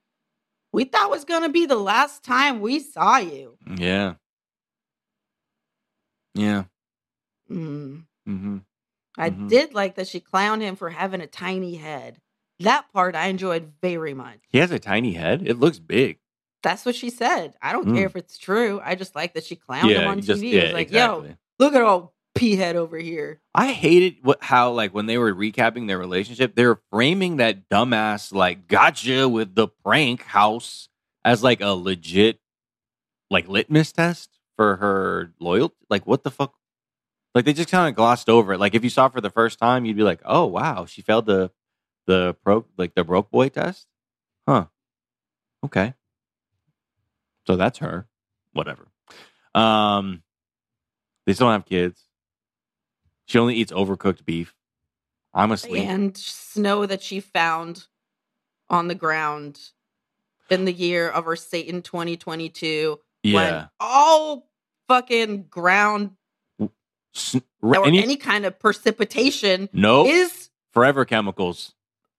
we 0.72 0.84
thought 0.84 1.10
was 1.10 1.26
going 1.26 1.44
to 1.44 1.50
be 1.50 1.66
the 1.66 1.78
last 1.78 2.24
time 2.24 2.60
we 2.62 2.80
saw 2.80 3.18
you. 3.18 3.58
Yeah. 3.78 4.16
Yeah. 6.36 6.66
Mm. 7.50 8.04
hmm 8.26 8.58
I 9.18 9.30
Mhm. 9.30 9.48
did 9.50 9.74
like 9.74 9.96
that 9.96 10.08
she 10.10 10.20
clowned 10.20 10.62
him 10.62 10.76
for 10.76 10.90
having 10.90 11.22
a 11.22 11.28
tiny 11.28 11.76
head. 11.76 12.20
That 12.60 12.92
part 12.92 13.16
I 13.16 13.28
enjoyed 13.28 13.74
very 13.82 14.14
much. 14.14 14.40
He 14.50 14.58
has 14.60 14.72
a 14.72 14.80
tiny 14.80 15.14
head. 15.14 15.42
It 15.48 15.58
looks 15.60 15.80
big. 15.80 16.20
That's 16.66 16.84
what 16.84 16.96
she 16.96 17.12
said. 17.12 17.54
I 17.62 17.72
don't 17.74 17.88
Mm. 17.90 17.96
care 17.96 18.08
if 18.08 18.16
it's 18.16 18.40
true. 18.40 18.82
I 18.84 18.96
just 18.96 19.16
like 19.16 19.36
that 19.36 19.44
she 19.44 19.56
clowned 19.56 19.92
him 20.02 20.08
on 20.08 20.18
you 20.18 20.24
TV. 20.24 20.52
Yeah. 20.52 20.64
was 20.64 20.74
like, 20.74 20.88
exactly. 20.88 21.30
yo, 21.30 21.36
look 21.60 21.76
at 21.76 21.82
all 21.84 22.16
pea 22.34 22.56
head 22.56 22.76
over 22.76 22.98
here. 22.98 23.40
I 23.54 23.72
hated 23.72 24.16
what 24.24 24.44
how 24.44 24.72
like 24.72 24.92
when 24.92 25.06
they 25.06 25.20
were 25.20 25.32
recapping 25.34 25.86
their 25.88 26.00
relationship, 26.00 26.56
they 26.56 26.66
were 26.66 26.82
framing 26.92 27.38
that 27.38 27.70
dumbass 27.70 28.34
like 28.34 28.68
gotcha 28.68 29.30
with 29.30 29.54
the 29.54 29.68
prank 29.68 30.24
house 30.24 30.90
as 31.24 31.44
like 31.44 31.62
a 31.62 31.70
legit 31.76 32.40
like 33.30 33.48
litmus 33.48 33.92
test 33.92 34.32
for 34.58 34.78
her 34.78 35.34
loyalty. 35.40 35.76
Like 35.90 36.08
what 36.08 36.24
the 36.24 36.32
fuck? 36.32 36.56
Like 37.36 37.46
they 37.46 37.54
just 37.54 37.70
kind 37.70 37.88
of 37.88 37.96
glossed 37.96 38.28
over 38.28 38.54
it. 38.54 38.60
Like 38.60 38.74
if 38.74 38.84
you 38.84 38.90
saw 38.90 39.06
it 39.06 39.14
for 39.14 39.22
the 39.22 39.30
first 39.30 39.60
time, 39.60 39.86
you'd 39.86 39.98
be 39.98 40.04
like, 40.04 40.22
oh 40.26 40.46
wow, 40.46 40.86
she 40.86 41.04
failed 41.04 41.28
the 41.28 41.52
the 42.08 42.36
pro 42.44 42.66
like 42.76 42.96
the 42.96 43.04
broke 43.04 43.30
boy 43.30 43.50
test. 43.50 43.86
Huh. 44.48 44.66
Okay. 45.64 45.94
So 47.48 47.56
that's 47.56 47.80
her. 47.80 48.08
Whatever. 48.54 48.88
Um 49.54 50.24
they 51.26 51.34
still 51.34 51.48
don't 51.48 51.54
have 51.54 51.66
kids. 51.66 52.02
She 53.26 53.40
only 53.40 53.56
eats 53.56 53.72
overcooked 53.72 54.26
beef. 54.26 54.54
I'm 55.34 55.52
asleep. 55.52 55.84
and 55.84 56.16
snow 56.16 56.86
that 56.86 57.02
she 57.02 57.20
found 57.20 57.88
on 58.70 58.88
the 58.88 58.96
ground 58.96 59.60
in 60.50 60.66
the 60.66 60.72
year 60.74 61.10
of 61.10 61.26
her 61.26 61.36
Satan 61.36 61.82
2022 61.82 63.00
yeah. 63.24 63.34
when 63.34 63.70
all 63.80 64.48
fucking 64.88 65.44
ground 65.50 66.12
S- 67.16 67.36
or 67.62 67.86
any, 67.86 68.02
any, 68.04 68.16
kind 68.18 68.46
of 68.46 68.58
precipitation 68.60 69.68
nope. 69.74 70.08
is 70.08 70.50
Forever 70.72 71.04
chemicals. 71.06 71.74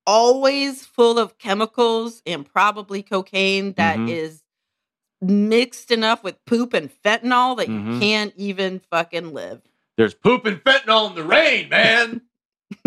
always 0.06 0.84
full 0.84 1.18
of 1.18 1.38
chemicals 1.38 2.20
and 2.26 2.44
probably 2.44 3.02
cocaine 3.02 3.72
that 3.74 3.98
Mhm. 3.98 4.08
is 4.10 4.42
mixed 5.20 5.90
enough 5.90 6.22
with 6.22 6.42
poop 6.44 6.74
and 6.74 6.90
fentanyl 7.02 7.56
that 7.56 7.68
Mhm. 7.68 7.94
you 7.94 8.00
can't 8.00 8.32
even 8.36 8.80
fucking 8.90 9.32
live. 9.32 9.62
There's 9.96 10.14
poop 10.14 10.44
and 10.46 10.62
fentanyl 10.62 11.08
in 11.10 11.14
the 11.16 11.24
rain, 11.24 11.68
man. 11.68 12.20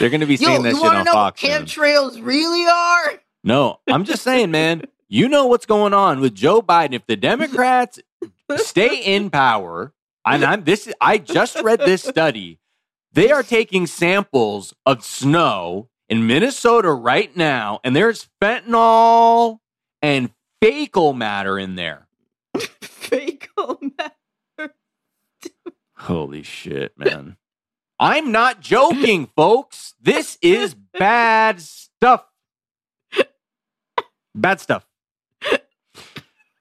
They're 0.00 0.10
gonna 0.10 0.26
be 0.26 0.34
Yo, 0.34 0.46
seeing 0.48 0.62
that 0.64 0.70
you 0.70 0.76
shit 0.80 0.90
to 0.90 0.96
on 0.96 1.04
know 1.04 1.12
Fox. 1.12 1.42
what 1.42 1.50
chemtrails 1.52 2.24
really 2.24 2.66
are? 2.66 3.20
No, 3.44 3.80
I'm 3.86 4.04
just 4.04 4.22
saying, 4.22 4.50
man. 4.50 4.82
You 5.06 5.28
know 5.28 5.46
what's 5.46 5.66
going 5.66 5.92
on 5.94 6.20
with 6.20 6.34
Joe 6.34 6.60
Biden. 6.60 6.92
If 6.94 7.06
the 7.06 7.14
Democrats 7.14 8.00
stay 8.56 8.96
in 8.96 9.30
power, 9.30 9.92
and 10.26 10.42
I'm 10.42 10.64
this, 10.64 10.90
I 11.00 11.18
just 11.18 11.60
read 11.62 11.78
this 11.80 12.02
study. 12.02 12.58
They 13.12 13.30
are 13.30 13.44
taking 13.44 13.86
samples 13.86 14.74
of 14.86 15.04
snow 15.04 15.88
in 16.14 16.28
Minnesota 16.28 16.92
right 16.92 17.36
now, 17.36 17.80
and 17.82 17.94
there's 17.94 18.28
fentanyl 18.40 19.58
and 20.00 20.30
fecal 20.62 21.12
matter 21.12 21.58
in 21.58 21.74
there. 21.74 22.06
Fecal 22.80 23.80
matter. 23.98 24.74
Holy 25.96 26.44
shit, 26.44 26.96
man. 26.96 27.36
I'm 27.98 28.30
not 28.30 28.60
joking, 28.60 29.26
folks. 29.36 29.94
This 30.00 30.38
is 30.40 30.74
bad 30.74 31.60
stuff. 31.60 32.26
Bad 34.36 34.60
stuff. 34.60 34.86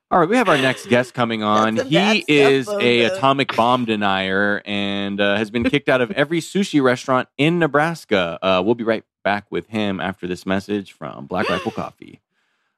All 0.10 0.20
right, 0.20 0.30
we 0.30 0.38
have 0.38 0.48
our 0.50 0.58
next 0.58 0.88
guest 0.88 1.14
coming 1.16 1.42
on. 1.44 1.78
A 1.80 1.84
He 1.84 2.24
is 2.28 2.68
a 2.70 3.08
though. 3.08 3.16
atomic 3.16 3.56
bomb 3.56 3.86
denier 3.86 4.62
and 4.66 5.20
uh, 5.22 5.38
has 5.38 5.50
been 5.52 5.64
kicked 5.64 5.90
out 5.90 6.02
of 6.02 6.12
every 6.12 6.40
sushi 6.40 6.82
restaurant 6.84 7.30
in 7.38 7.58
Nebraska. 7.60 8.38
Uh, 8.42 8.62
we'll 8.64 8.76
be 8.76 8.84
right 8.84 9.04
back 9.24 9.46
with 9.50 9.68
him 9.68 10.00
after 10.00 10.28
this 10.28 10.46
message 10.46 10.92
from 10.94 11.26
Black 11.26 11.50
Rifle 11.50 11.72
Coffee. 11.72 12.22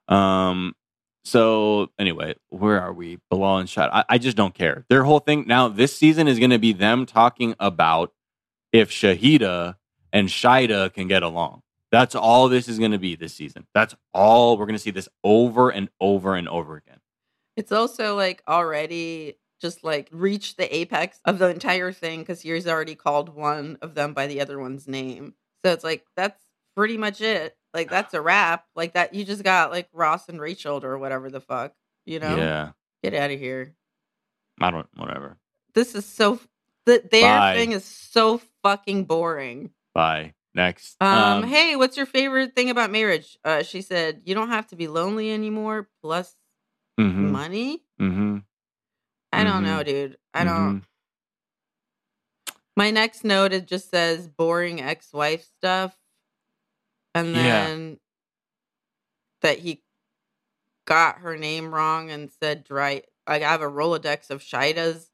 Um, 0.08 0.76
so 1.24 1.90
anyway, 1.98 2.36
where 2.50 2.80
are 2.80 2.94
we? 2.94 3.20
Bilal 3.30 3.58
and 3.58 3.70
Shot. 3.70 3.90
I, 3.92 4.06
I 4.10 4.18
just 4.18 4.38
don't 4.38 4.54
care. 4.54 4.86
Their 4.90 5.04
whole 5.04 5.20
thing 5.20 5.46
now 5.48 5.68
this 5.68 5.96
season 5.96 6.28
is 6.28 6.38
going 6.38 6.52
to 6.52 6.60
be 6.60 6.74
them 6.74 7.06
talking 7.06 7.56
about 7.60 8.14
if 8.72 8.92
Shahida 8.92 9.76
and 10.14 10.28
Shaeeda 10.30 10.94
can 10.94 11.08
get 11.08 11.24
along. 11.24 11.62
That's 11.92 12.14
all 12.14 12.50
this 12.50 12.68
is 12.68 12.78
going 12.78 12.92
to 12.92 13.00
be 13.00 13.16
this 13.16 13.34
season. 13.34 13.66
That's 13.74 13.96
all 14.14 14.58
we're 14.58 14.66
going 14.66 14.76
to 14.76 14.82
see 14.82 14.92
this 14.92 15.10
over 15.24 15.70
and 15.70 15.90
over 16.00 16.36
and 16.36 16.48
over 16.48 16.76
again. 16.76 17.00
It's 17.56 17.72
also 17.72 18.16
like 18.16 18.44
already 18.48 19.38
just 19.62 19.84
like 19.84 20.10
reached 20.12 20.58
the 20.58 20.76
apex 20.76 21.20
of 21.26 21.40
the 21.40 21.50
entire 21.50 21.92
thing 21.92 22.20
because 22.20 22.42
he's 22.42 22.68
already 22.68 22.96
called 22.96 23.30
one 23.30 23.78
of 23.82 23.96
them 23.96 24.14
by 24.14 24.28
the 24.28 24.42
other 24.42 24.60
one's 24.60 24.88
name. 24.88 25.34
So 25.66 25.72
it's 25.72 25.84
like 25.84 26.06
that's 26.16 26.40
pretty 26.76 26.96
much 26.96 27.22
it. 27.22 27.58
Like 27.74 27.90
that's 27.90 28.14
a 28.14 28.22
wrap. 28.22 28.66
Like 28.76 28.94
that 28.94 29.16
you 29.16 29.26
just 29.26 29.42
got 29.44 29.72
like 29.72 29.90
Ross 29.94 30.30
and 30.30 30.40
Rachel 30.40 30.86
or 30.86 31.00
whatever 31.00 31.32
the 31.32 31.42
fuck. 31.42 31.74
You 32.06 32.20
know? 32.20 32.38
Yeah, 32.38 32.72
Get 33.04 33.16
out 33.16 33.32
of 33.32 33.40
here. 33.40 33.74
I 34.62 34.70
don't. 34.70 34.88
Whatever. 34.96 35.38
This 35.74 35.96
is 35.96 36.06
so 36.06 36.40
the, 36.86 37.04
their 37.10 37.40
Bye. 37.40 37.54
thing 37.56 37.72
is 37.72 37.84
so 37.84 38.40
fucking 38.62 39.06
boring. 39.06 39.72
Bye. 39.96 40.34
Next. 40.54 41.02
Um, 41.02 41.42
hey, 41.42 41.76
what's 41.76 41.98
your 41.98 42.06
favorite 42.06 42.56
thing 42.56 42.70
about 42.70 42.92
marriage? 42.92 43.36
Uh, 43.44 43.64
she 43.64 43.82
said, 43.82 44.22
You 44.24 44.36
don't 44.36 44.50
have 44.50 44.68
to 44.68 44.76
be 44.76 44.88
lonely 44.88 45.32
anymore, 45.32 45.90
plus 46.04 46.36
mhm, 47.00 47.32
money. 47.32 47.82
mhm, 48.00 48.44
I 49.34 49.44
don't 49.44 49.64
Mhm. 49.64 49.66
know, 49.66 49.84
dude. 49.84 50.18
I 50.32 50.44
don't. 50.44 50.84
My 52.78 52.92
next 52.92 53.24
note 53.24 53.54
it 53.54 53.68
just 53.68 53.90
says 53.90 54.28
boring 54.28 54.82
ex-wife 54.82 55.44
stuff, 55.58 55.96
and 57.14 57.28
Yeah. 57.36 57.68
then 57.68 58.00
that 59.42 59.60
he 59.60 59.84
got 60.86 61.20
her 61.20 61.38
name 61.38 61.74
wrong 61.74 62.12
and 62.12 62.32
said 62.32 62.64
dry. 62.64 63.04
Like 63.28 63.42
I 63.44 63.52
have 63.52 63.62
a 63.62 63.70
rolodex 63.70 64.30
of 64.30 64.42
Shaeedas, 64.42 65.10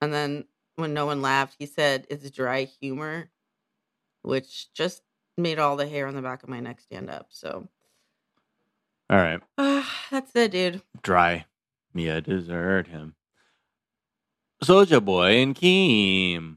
and 0.00 0.12
then 0.12 0.46
when 0.76 0.94
no 0.94 1.06
one 1.06 1.22
laughed, 1.22 1.56
he 1.58 1.66
said 1.66 2.06
it's 2.10 2.30
dry 2.30 2.64
humor, 2.64 3.30
which 4.22 4.72
just 4.72 5.02
made 5.36 5.58
all 5.58 5.76
the 5.76 5.86
hair 5.88 6.06
on 6.06 6.14
the 6.14 6.22
back 6.22 6.42
of 6.42 6.48
my 6.48 6.60
neck 6.60 6.80
stand 6.80 7.10
up. 7.10 7.26
So 7.30 7.68
All 9.10 9.18
right. 9.18 9.40
that's 10.10 10.34
it, 10.34 10.50
dude. 10.50 10.82
Dry. 11.02 11.44
Mia 11.94 12.20
desert 12.20 12.88
him. 12.88 13.14
Soja 14.64 15.04
Boy 15.04 15.36
and 15.42 15.54
Keem. 15.54 16.56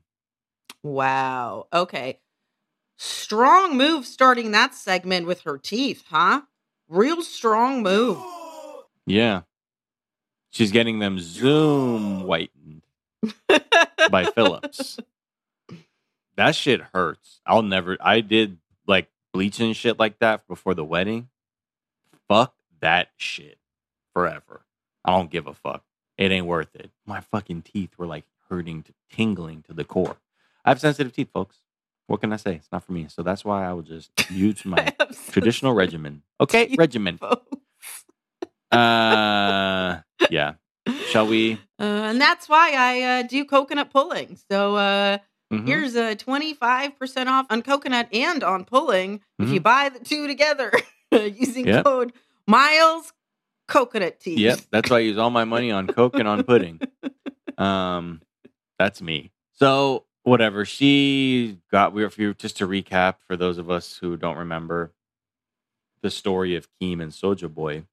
Wow. 0.83 1.67
Okay. 1.73 2.19
Strong 2.97 3.77
move 3.77 4.05
starting 4.05 4.51
that 4.51 4.75
segment 4.75 5.25
with 5.25 5.41
her 5.41 5.57
teeth, 5.57 6.03
huh? 6.09 6.41
Real 6.87 7.21
strong 7.21 7.83
move. 7.83 8.17
Yeah. 9.05 9.41
She's 10.51 10.71
getting 10.71 10.99
them 10.99 11.17
zoom 11.19 12.21
whitened 12.21 12.83
by 14.11 14.25
Philips. 14.25 14.99
That 16.35 16.55
shit 16.55 16.81
hurts. 16.93 17.41
I'll 17.43 17.63
never 17.63 17.97
I 17.99 18.21
did 18.21 18.59
like 18.85 19.09
bleaching 19.33 19.73
shit 19.73 19.97
like 19.97 20.19
that 20.19 20.47
before 20.47 20.75
the 20.75 20.85
wedding. 20.85 21.29
Fuck 22.27 22.53
that 22.81 23.09
shit. 23.17 23.57
Forever. 24.13 24.61
I 25.03 25.11
don't 25.17 25.31
give 25.31 25.47
a 25.47 25.53
fuck. 25.55 25.83
It 26.17 26.31
ain't 26.31 26.45
worth 26.45 26.75
it. 26.75 26.91
My 27.07 27.19
fucking 27.21 27.63
teeth 27.63 27.97
were 27.97 28.05
like 28.07 28.25
hurting 28.49 28.83
to 28.83 28.93
tingling 29.09 29.63
to 29.63 29.73
the 29.73 29.83
core. 29.83 30.17
I 30.69 30.73
have 30.73 30.79
sensitive 30.79 31.11
teeth, 31.13 31.29
folks. 31.33 31.57
What 32.05 32.21
can 32.21 32.31
I 32.31 32.35
say? 32.35 32.53
It's 32.53 32.69
not 32.71 32.83
for 32.83 32.91
me. 32.91 33.07
So 33.09 33.23
that's 33.23 33.43
why 33.43 33.67
I 33.67 33.73
will 33.73 33.81
just 33.81 34.11
use 34.29 34.63
my 34.65 34.77
I 34.77 34.93
have 34.99 35.15
some 35.15 35.33
traditional 35.33 35.73
regimen. 35.73 36.21
Okay, 36.39 36.67
teeth, 36.67 36.77
regimen. 36.77 37.17
folks. 37.17 37.57
Uh 38.71 40.01
yeah. 40.29 40.53
Shall 41.11 41.27
we? 41.27 41.57
Uh, 41.79 41.83
and 42.11 42.19
that's 42.19 42.49
why 42.49 42.73
I 42.75 43.01
uh, 43.01 43.23
do 43.23 43.45
coconut 43.45 43.89
pulling. 43.89 44.37
So 44.51 44.75
uh, 44.75 45.19
Mhm. 45.51 45.65
here's 45.65 45.95
a 45.95 46.13
25% 46.13 47.27
off 47.27 47.45
on 47.49 47.61
coconut 47.61 48.09
and 48.13 48.43
on 48.43 48.65
pulling 48.65 49.21
if 49.39 49.49
you 49.49 49.61
buy 49.61 49.87
the 49.87 49.99
two 50.03 50.27
together 50.27 50.73
using 51.13 51.63
Mm-hmm. 51.65 51.67
Yep. 51.75 51.85
code 51.85 52.13
Miles 52.47 53.13
Coconut 53.69 54.19
Teeth. 54.19 54.39
Yep, 54.39 54.59
that's 54.71 54.89
why 54.91 54.97
I 54.97 54.99
use 54.99 55.17
all 55.17 55.29
my 55.29 55.45
money 55.45 55.71
on 55.71 55.87
Coke 55.87 56.15
and 56.19 56.27
on 56.27 56.43
pudding. 56.43 56.81
Um, 57.57 58.21
that's 58.77 59.01
me. 59.01 59.31
So 59.53 60.03
whatever. 60.29 60.65
She 60.65 61.57
got. 61.71 61.93
We 61.93 62.07
you 62.17 62.33
just 62.33 62.57
to 62.57 62.67
recap 62.67 63.15
for 63.27 63.35
those 63.35 63.57
of 63.57 63.69
us 63.69 63.97
who 63.97 64.17
don't 64.17 64.37
remember 64.37 64.91
the 66.01 66.09
story 66.09 66.55
of 66.55 66.67
Keem 66.79 67.01
and 67.01 67.11
Soja 67.11 67.53
Boy, 67.53 67.83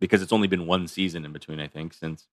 because 0.00 0.22
it's 0.22 0.32
only 0.32 0.48
been 0.48 0.66
one 0.66 0.86
season 0.86 1.24
in 1.24 1.32
between. 1.32 1.60
I 1.60 1.66
think 1.66 1.92
since 1.92 2.28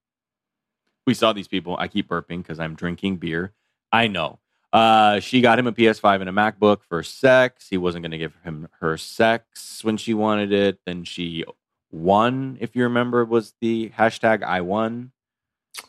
we 1.06 1.14
saw 1.14 1.34
these 1.34 1.48
people. 1.48 1.76
I 1.78 1.88
keep 1.88 2.10
burping 2.10 2.40
because 2.40 2.60
I'm 2.60 2.76
drinking 2.76 3.18
beer. 3.18 3.54
I 3.92 4.08
know. 4.08 4.40
Uh, 4.72 5.20
she 5.20 5.42
got 5.42 5.60
him 5.60 5.68
a 5.68 5.72
PS5 5.72 6.22
and 6.22 6.30
a 6.30 6.34
MacBook 6.34 6.82
for 6.88 7.04
sex. 7.04 7.68
He 7.70 7.78
wasn't 7.78 8.04
going 8.04 8.12
to 8.12 8.18
give 8.18 8.36
him 8.44 8.68
her 8.80 8.98
sex 8.98 9.84
when 9.84 9.98
she 9.98 10.14
wanted 10.14 10.52
it. 10.52 10.80
Then 10.86 11.04
she 11.04 11.44
won, 11.92 12.58
if 12.60 12.76
you 12.76 12.84
remember, 12.84 13.24
was 13.24 13.54
the 13.62 13.90
hashtag 13.90 14.42
I 14.42 14.62
won. 14.62 15.12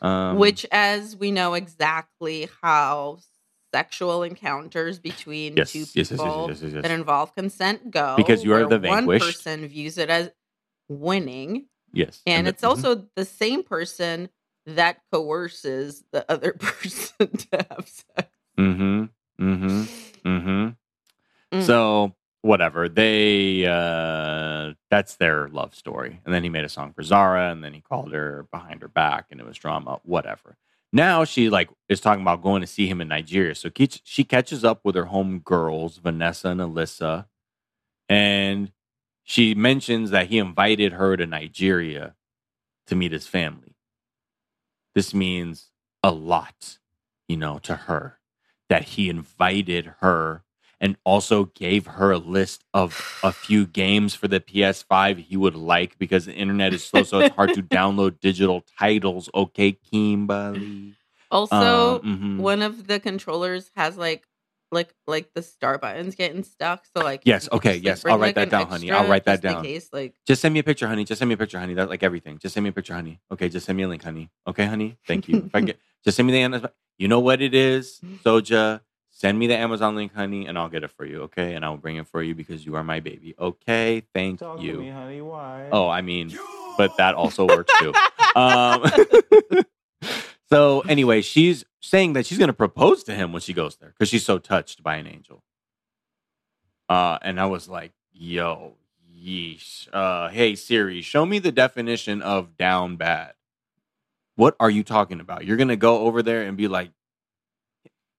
Um, 0.03 0.39
Which, 0.39 0.67
as 0.71 1.17
we 1.17 1.31
know 1.31 1.55
exactly 1.55 2.49
how 2.63 3.21
sexual 3.75 4.23
encounters 4.23 5.01
between 5.01 5.57
yes, 5.57 5.73
two 5.73 5.85
people 5.87 6.47
yes, 6.49 6.63
yes, 6.63 6.73
that 6.83 6.91
involve 6.93 7.35
consent 7.35 7.91
go. 7.91 8.15
Because 8.17 8.45
you 8.45 8.55
are 8.55 8.67
the 8.69 8.79
One 8.79 9.07
vanquished. 9.07 9.43
person 9.45 9.67
views 9.67 9.99
it 9.99 10.11
as 10.11 10.31
winning, 10.89 11.67
yes, 11.93 12.23
and 12.25 12.47
the- 12.47 12.51
it's 12.51 12.63
also 12.63 13.09
the 13.17 13.25
same 13.25 13.65
person 13.65 14.29
that 14.67 15.01
coerces 15.13 16.05
the 16.13 16.25
other 16.31 16.53
person 16.59 17.29
to 17.37 17.67
have 17.71 17.89
sex. 17.89 18.31
Mhm, 18.59 19.11
mhm, 19.41 19.89
mhm. 20.25 20.77
Mm. 21.53 21.63
So 21.63 22.15
whatever 22.43 22.89
they 22.89 23.65
uh 23.67 24.75
that's 24.91 25.17
their 25.17 25.49
love 25.49 25.75
story 25.75 26.21
and 26.27 26.35
then 26.35 26.43
he 26.43 26.51
made 26.51 26.65
a 26.65 26.69
song 26.69 26.93
for 26.93 27.03
zara 27.03 27.51
and 27.51 27.65
then 27.65 27.73
he 27.73 27.81
called 27.81 28.13
her 28.13 28.47
behind 28.53 28.83
her 28.83 28.89
back 28.89 29.25
and 29.31 29.41
it 29.41 29.47
was 29.47 29.57
drama 29.57 29.99
whatever 30.05 30.55
now 30.95 31.25
she 31.25 31.51
like 31.51 31.69
is 31.89 32.01
talking 32.01 32.23
about 32.23 32.43
going 32.43 32.63
to 32.63 32.67
see 32.67 32.87
him 32.87 33.01
in 33.01 33.09
nigeria. 33.09 33.55
So 33.55 33.71
she 34.05 34.25
catches 34.25 34.65
up 34.65 34.81
with 34.85 34.95
her 34.95 35.07
home 35.07 35.41
girls 35.41 35.99
vanessa 35.99 36.49
and 36.49 36.61
alyssa 36.61 37.27
and 38.09 38.73
she 39.25 39.55
mentions 39.55 40.11
that 40.11 40.29
he 40.29 40.39
invited 40.39 40.95
her 40.95 41.17
to 41.17 41.27
nigeria 41.27 42.15
to 42.87 42.95
meet 42.95 43.13
his 43.13 43.27
family. 43.27 43.77
This 44.95 45.13
means 45.13 45.71
a 46.03 46.13
lot, 46.13 46.79
you 47.29 47.37
know, 47.37 47.59
to 47.61 47.75
her 47.75 48.21
that 48.69 48.85
he 48.85 49.11
invited 49.11 49.95
her 50.01 50.44
and 50.81 50.97
also 51.05 51.47
gave 51.47 51.87
her 51.87 52.13
a 52.13 52.19
list 52.19 52.65
of 52.75 53.19
a 53.23 53.33
few 53.33 53.67
games 53.67 54.15
for 54.15 54.29
the 54.29 54.41
PS5 54.41 55.19
he 55.19 55.37
would 55.37 55.55
like 55.55 55.99
because 55.99 56.27
the 56.27 56.35
internet 56.35 56.73
is 56.73 56.85
slow, 56.85 57.03
so 57.03 57.21
it's 57.21 57.35
hard 57.35 57.53
to 57.55 57.63
download 57.63 58.21
digital 58.21 58.65
titles. 58.79 59.29
Okay, 59.35 59.73
Kimberly. 59.73 60.95
Also, 61.31 62.01
Um, 62.01 62.01
mhm. 62.03 62.39
one 62.39 62.63
of 62.63 62.87
the 62.87 63.01
controllers 63.01 63.71
has 63.77 63.97
like 63.97 64.27
like 64.73 64.93
like 65.07 65.33
the 65.35 65.43
star 65.43 65.79
buttons 65.79 66.15
getting 66.15 66.43
stuck. 66.43 66.85
So 66.97 67.03
like 67.03 67.23
Yes, 67.25 67.49
okay, 67.53 67.75
just, 67.75 67.85
yes, 67.85 68.03
bring, 68.03 68.13
I'll 68.13 68.19
write 68.19 68.37
like, 68.37 68.51
that 68.51 68.51
down, 68.51 68.67
honey. 68.69 68.91
I'll 68.91 69.09
write 69.09 69.25
that 69.25 69.41
down. 69.41 69.65
case, 69.65 69.89
like 69.93 70.15
Just 70.27 70.43
send 70.43 70.53
me 70.53 70.61
a 70.61 70.65
picture, 70.65 70.87
honey. 70.87 71.05
Just 71.05 71.21
send 71.21 71.29
me 71.29 71.35
a 71.35 71.39
picture, 71.39 71.59
honey. 71.59 71.75
That's 71.75 71.89
like 71.89 72.03
everything. 72.03 72.39
Just 72.39 72.55
send 72.55 72.65
me 72.65 72.71
a 72.71 72.73
picture, 72.73 72.95
honey. 72.95 73.21
Okay, 73.33 73.49
just 73.49 73.67
send 73.67 73.77
me 73.77 73.85
a 73.85 73.89
link, 73.89 74.03
honey. 74.03 74.31
Okay, 74.47 74.67
honey. 74.67 74.99
Thank 75.07 75.29
you. 75.29 75.45
If 75.47 75.55
I 75.55 75.61
get, 75.69 75.79
just 76.05 76.17
send 76.17 76.27
me 76.27 76.33
the 76.33 76.41
Amazon. 76.41 76.71
You 76.99 77.09
know 77.09 77.21
what 77.21 77.41
it 77.41 77.55
is, 77.55 78.01
Soja. 78.25 78.81
Send 79.25 79.39
me 79.39 79.47
the 79.47 79.57
Amazon 79.57 79.97
link, 79.97 80.13
honey, 80.13 80.45
and 80.45 80.59
I'll 80.59 80.69
get 80.69 80.85
it 80.85 80.91
for 80.91 81.07
you. 81.07 81.23
Okay, 81.23 81.55
and 81.55 81.65
I'll 81.65 81.79
bring 81.79 81.97
it 81.97 82.07
for 82.07 82.23
you 82.23 82.35
because 82.35 82.67
you 82.67 82.77
are 82.77 82.85
my 82.85 83.01
baby. 83.01 83.35
Okay, 83.39 84.03
thank 84.13 84.41
Talk 84.41 84.61
you. 84.61 84.73
to 84.73 84.79
me, 84.79 84.91
honey. 84.91 85.23
Why? 85.23 85.71
Oh, 85.73 85.89
I 85.89 86.03
mean, 86.03 86.39
but 86.77 86.95
that 86.99 87.15
also 87.15 87.47
works 87.47 87.73
too. 87.81 87.95
Um, 88.37 88.85
so 90.51 90.81
anyway, 90.81 91.23
she's 91.23 91.65
saying 91.81 92.15
that 92.15 92.27
she's 92.27 92.37
going 92.37 92.49
to 92.49 92.53
propose 92.53 93.05
to 93.05 93.15
him 93.15 93.33
when 93.33 93.41
she 93.41 93.55
goes 93.55 93.77
there 93.77 93.91
because 93.91 94.11
she's 94.11 94.27
so 94.27 94.39
touched 94.39 94.83
by 94.83 94.97
an 94.97 95.07
angel. 95.07 95.43
Uh, 96.89 97.19
and 97.23 97.41
I 97.41 97.47
was 97.47 97.67
like, 97.67 97.93
"Yo, 98.13 98.75
yeesh. 99.17 99.89
Uh, 99.91 100.29
hey 100.29 100.55
Siri, 100.57 101.01
show 101.01 101.25
me 101.25 101.39
the 101.39 101.53
definition 101.53 102.21
of 102.21 102.59
down 102.59 102.97
bad. 102.97 103.35
What 104.35 104.57
are 104.61 104.69
you 104.69 104.83
talking 104.83 105.21
about? 105.21 105.47
You're 105.47 105.57
going 105.57 105.69
to 105.69 105.77
go 105.77 106.01
over 106.01 106.23
there 106.23 106.43
and 106.43 106.59
be 106.59 106.69
like, 106.69 106.91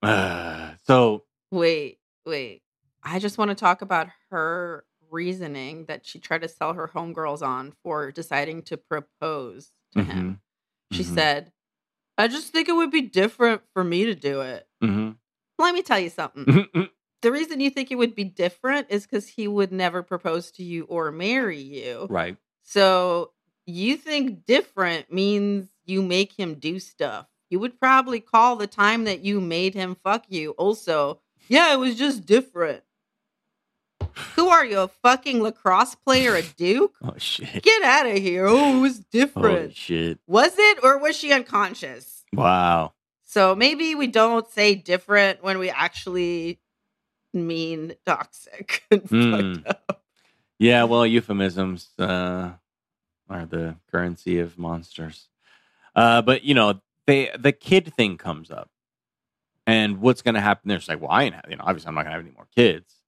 uh, 0.01 0.61
so 0.87 1.23
wait, 1.51 1.99
wait. 2.25 2.61
I 3.03 3.19
just 3.19 3.37
want 3.37 3.49
to 3.49 3.55
talk 3.55 3.81
about 3.81 4.07
her 4.31 4.85
reasoning 5.11 5.85
that 5.85 6.05
she 6.05 6.19
tried 6.19 6.41
to 6.41 6.47
sell 6.47 6.73
her 6.73 6.87
homegirls 6.93 7.41
on 7.45 7.73
for 7.83 8.11
deciding 8.11 8.63
to 8.63 8.77
propose 8.77 9.71
to 9.93 10.01
him. 10.03 10.39
She 10.91 11.03
mhm, 11.03 11.07
said, 11.15 11.51
I 12.17 12.27
just 12.27 12.51
think 12.53 12.69
it 12.69 12.73
would 12.75 12.91
be 12.91 13.01
different 13.01 13.61
for 13.73 13.83
me 13.83 14.05
to 14.05 14.15
do 14.15 14.41
it. 14.41 14.67
mhm, 14.83 15.17
Let 15.59 15.73
me 15.73 15.81
tell 15.81 15.99
you 15.99 16.09
something. 16.09 16.45
the 17.21 17.31
reason 17.31 17.59
you 17.59 17.69
think 17.69 17.91
it 17.91 17.95
would 17.95 18.15
be 18.15 18.23
different 18.25 18.87
is 18.89 19.03
because 19.05 19.27
he 19.27 19.47
would 19.47 19.71
never 19.71 20.03
propose 20.03 20.51
to 20.51 20.63
you 20.63 20.85
or 20.85 21.11
marry 21.11 21.61
you. 21.61 22.07
right. 22.09 22.37
So 22.63 23.31
you 23.65 23.97
think 23.97 24.45
different 24.45 25.11
means 25.11 25.69
you 25.85 26.01
make 26.01 26.33
him 26.33 26.55
do 26.55 26.79
stuff. 26.79 27.27
You 27.49 27.59
would 27.59 27.79
probably 27.79 28.19
call 28.19 28.55
the 28.55 28.67
time 28.67 29.03
that 29.05 29.21
you 29.23 29.39
made 29.39 29.73
him 29.73 29.95
fuck 30.03 30.25
you 30.29 30.51
also, 30.51 31.21
yeah, 31.47 31.73
it 31.73 31.77
was 31.77 31.95
just 31.95 32.25
different. 32.25 32.83
Who 34.35 34.47
are 34.47 34.65
you, 34.65 34.79
a 34.79 34.87
fucking 34.87 35.41
lacrosse 35.41 35.95
player, 35.95 36.35
a 36.35 36.41
duke? 36.41 36.95
Oh 37.03 37.13
shit. 37.17 37.61
Get 37.63 37.83
out 37.83 38.07
of 38.07 38.17
here. 38.17 38.45
Oh, 38.49 38.77
it 38.77 38.81
was 38.81 38.99
different. 38.99 39.75
shit. 39.75 40.19
Was 40.27 40.53
it 40.57 40.79
or 40.83 40.97
was 40.97 41.15
she 41.17 41.31
unconscious? 41.31 42.23
Wow. 42.33 42.93
So 43.23 43.55
maybe 43.55 43.95
we 43.95 44.07
don't 44.07 44.49
say 44.49 44.75
different 44.75 45.43
when 45.43 45.59
we 45.59 45.69
actually 45.69 46.59
mean 47.33 47.93
toxic 48.05 48.83
Mm. 48.91 49.63
Yeah, 50.57 50.85
well, 50.85 51.05
euphemisms 51.05 51.89
uh, 51.99 52.51
are 53.29 53.45
the 53.45 53.75
currency 53.91 54.39
of 54.39 54.57
monsters. 54.57 55.27
Uh, 55.93 56.21
but 56.21 56.43
you 56.43 56.53
know, 56.53 56.79
they 57.07 57.31
the 57.37 57.51
kid 57.51 57.93
thing 57.93 58.17
comes 58.17 58.51
up, 58.51 58.69
and 59.67 60.01
what's 60.01 60.21
going 60.21 60.35
to 60.35 60.41
happen? 60.41 60.69
There's 60.69 60.87
like, 60.87 61.01
well, 61.01 61.11
I 61.11 61.23
ain't, 61.23 61.35
you 61.49 61.55
know, 61.55 61.63
obviously 61.65 61.89
I'm 61.89 61.95
not 61.95 62.03
going 62.03 62.11
to 62.13 62.17
have 62.17 62.25
any 62.25 62.35
more 62.35 62.47
kids. 62.55 63.01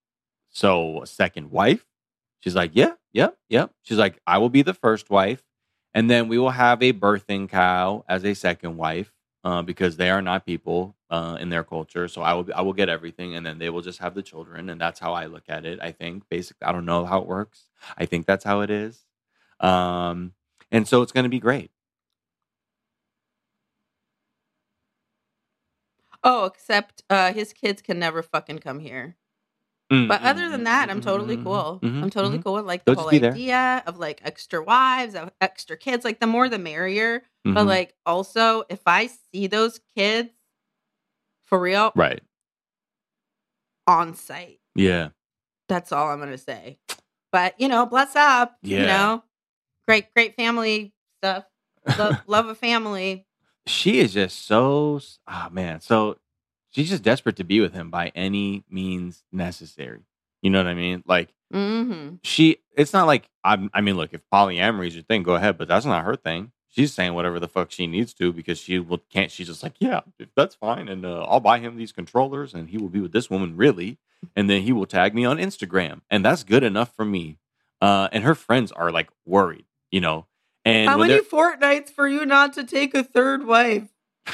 So 0.49 1.03
a 1.03 1.07
second 1.07 1.51
wife? 1.51 1.86
She's 2.39 2.55
like, 2.55 2.71
yeah, 2.73 2.93
yep, 3.13 3.38
yep. 3.49 3.71
She's 3.83 3.97
like, 3.97 4.19
I 4.27 4.38
will 4.38 4.49
be 4.49 4.62
the 4.62 4.73
first 4.73 5.10
wife, 5.10 5.43
and 5.93 6.10
then 6.10 6.27
we 6.27 6.38
will 6.38 6.51
have 6.51 6.81
a 6.83 6.93
birthing 6.93 7.49
cow 7.49 8.05
as 8.07 8.23
a 8.25 8.33
second 8.33 8.77
wife. 8.77 9.12
Uh, 9.43 9.62
because 9.62 9.95
they 9.95 10.10
are 10.10 10.21
not 10.21 10.45
people 10.45 10.93
uh, 11.10 11.38
in 11.39 11.47
their 11.47 11.63
culture, 11.63 12.10
so 12.10 12.21
I 12.21 12.33
will 12.33 12.49
I 12.53 12.63
will 12.63 12.73
get 12.73 12.89
everything, 12.89 13.36
and 13.36 13.45
then 13.45 13.60
they 13.60 13.69
will 13.69 13.81
just 13.81 13.99
have 13.99 14.13
the 14.13 14.21
children, 14.21 14.69
and 14.69 14.81
that's 14.81 14.99
how 14.99 15.13
I 15.13 15.27
look 15.27 15.43
at 15.47 15.63
it. 15.63 15.79
I 15.81 15.93
think 15.93 16.27
basically, 16.27 16.65
I 16.67 16.73
don't 16.73 16.86
know 16.86 17.05
how 17.05 17.21
it 17.21 17.27
works. 17.27 17.67
I 17.97 18.07
think 18.07 18.25
that's 18.25 18.43
how 18.43 18.60
it 18.60 18.69
is, 18.69 19.05
um, 19.62 20.33
and 20.69 20.86
so 20.86 21.01
it's 21.01 21.13
going 21.13 21.23
to 21.23 21.29
be 21.29 21.39
great. 21.39 21.71
Oh, 26.30 26.44
except 26.44 27.04
uh, 27.10 27.32
his 27.32 27.54
kids 27.54 27.82
can 27.82 28.00
never 28.00 28.22
fucking 28.22 28.60
come 28.60 28.80
here. 28.82 29.16
Mm, 29.92 30.10
But 30.10 30.22
mm, 30.22 30.26
other 30.26 30.50
than 30.50 30.62
mm, 30.62 30.66
that, 30.66 30.90
mm, 30.90 30.92
I'm 30.92 31.02
totally 31.02 31.38
cool. 31.38 31.80
mhm, 31.82 32.04
I'm 32.04 32.10
totally 32.10 32.38
mhm. 32.38 32.44
cool 32.44 32.56
with 32.56 32.66
like 32.66 32.84
the 32.84 32.94
They'll 32.94 33.04
whole 33.04 33.13
idea 33.13 33.82
of 33.88 33.98
like 33.98 34.22
extra 34.26 34.62
wives, 34.62 35.16
of 35.16 35.32
extra 35.40 35.78
kids. 35.78 36.04
Like 36.04 36.20
the 36.20 36.28
more 36.28 36.50
the 36.50 36.60
merrier. 36.60 37.24
But 37.46 37.63
Mhm. 37.63 37.68
like 37.68 37.96
also, 38.06 38.63
if 38.70 38.82
I 38.86 39.08
see 39.08 39.48
those 39.48 39.80
kids 39.96 40.32
for 41.46 41.58
real 41.60 41.94
right, 41.96 42.22
on 43.88 44.13
site, 44.13 44.60
yeah, 44.76 45.10
that's 45.70 45.94
all 45.94 46.10
I'm 46.10 46.20
gonna 46.20 46.38
say. 46.38 46.78
But 47.32 47.60
you 47.60 47.70
know, 47.70 47.86
bless 47.86 48.18
up. 48.18 48.58
You 48.63 48.86
know, 48.88 49.24
great, 49.88 50.13
great 50.13 50.36
family 50.36 50.94
stuff. 51.24 51.46
Love, 51.98 52.18
love 52.28 52.48
a 52.48 52.56
family. 52.56 53.27
She 53.67 53.99
is 53.99 54.13
just 54.13 54.45
so 54.45 54.99
ah 55.27 55.49
man 55.51 55.80
so 55.82 56.17
she's 56.69 56.89
just 56.89 57.03
desperate 57.03 57.36
to 57.36 57.43
be 57.43 57.60
with 57.60 57.73
him 57.73 57.89
by 57.89 58.12
any 58.15 58.63
means 58.69 59.23
necessary 59.32 60.01
you 60.41 60.49
know 60.49 60.60
what 60.60 60.67
i 60.67 60.73
mean? 60.73 61.03
Like 61.06 61.30
hmm 61.51 62.15
she 62.23 62.58
it's 62.75 62.93
not 62.93 63.08
like 63.08 63.30
I'm, 63.43 63.69
i 63.73 63.80
mean 63.82 63.95
look 63.95 64.13
if 64.13 64.21
polyamory 64.34 64.88
is 64.88 64.95
your 64.95 65.03
thing 65.03 65.23
go 65.23 65.36
ahead 65.36 65.58
but 65.58 65.67
that's 65.67 65.86
not 65.86 66.03
her 66.06 66.15
thing. 66.15 66.51
She's 66.69 66.93
saying 66.93 67.13
whatever 67.15 67.39
the 67.39 67.47
fuck 67.47 67.71
she 67.71 67.88
needs 67.88 68.13
to 68.15 68.32
because 68.32 68.60
she 68.60 68.77
will 68.80 68.99
can't 69.10 69.32
she's 69.32 69.47
just 69.47 69.63
like 69.63 69.75
yeah 69.80 70.01
that's 70.36 70.53
fine 70.56 70.88
and 70.89 71.06
uh, 71.06 71.23
i'll 71.23 71.39
buy 71.39 71.60
him 71.60 71.75
these 71.77 71.91
controllers 71.91 72.53
and 72.53 72.69
he 72.69 72.77
will 72.77 72.89
be 72.89 72.99
with 72.99 73.13
this 73.13 73.30
woman 73.30 73.56
really 73.58 73.97
and 74.36 74.49
then 74.49 74.62
he 74.62 74.71
will 74.73 74.86
tag 74.86 75.15
me 75.15 75.25
on 75.25 75.38
instagram 75.38 76.01
and 76.12 76.23
that's 76.23 76.43
good 76.43 76.63
enough 76.63 76.93
for 76.95 77.06
me. 77.06 77.38
Uh 77.82 78.10
and 78.12 78.23
her 78.23 78.36
friends 78.36 78.71
are 78.71 78.91
like 78.91 79.10
worried 79.25 79.65
you 79.91 80.01
know 80.01 80.25
and 80.67 80.89
How 80.89 80.97
many 80.97 81.21
fortnights 81.21 81.91
for 81.91 82.08
you 82.08 82.25
not 82.25 82.53
to 82.53 82.63
take 82.63 82.93
a 82.93 83.03
third 83.03 83.45
wife? 83.45 83.88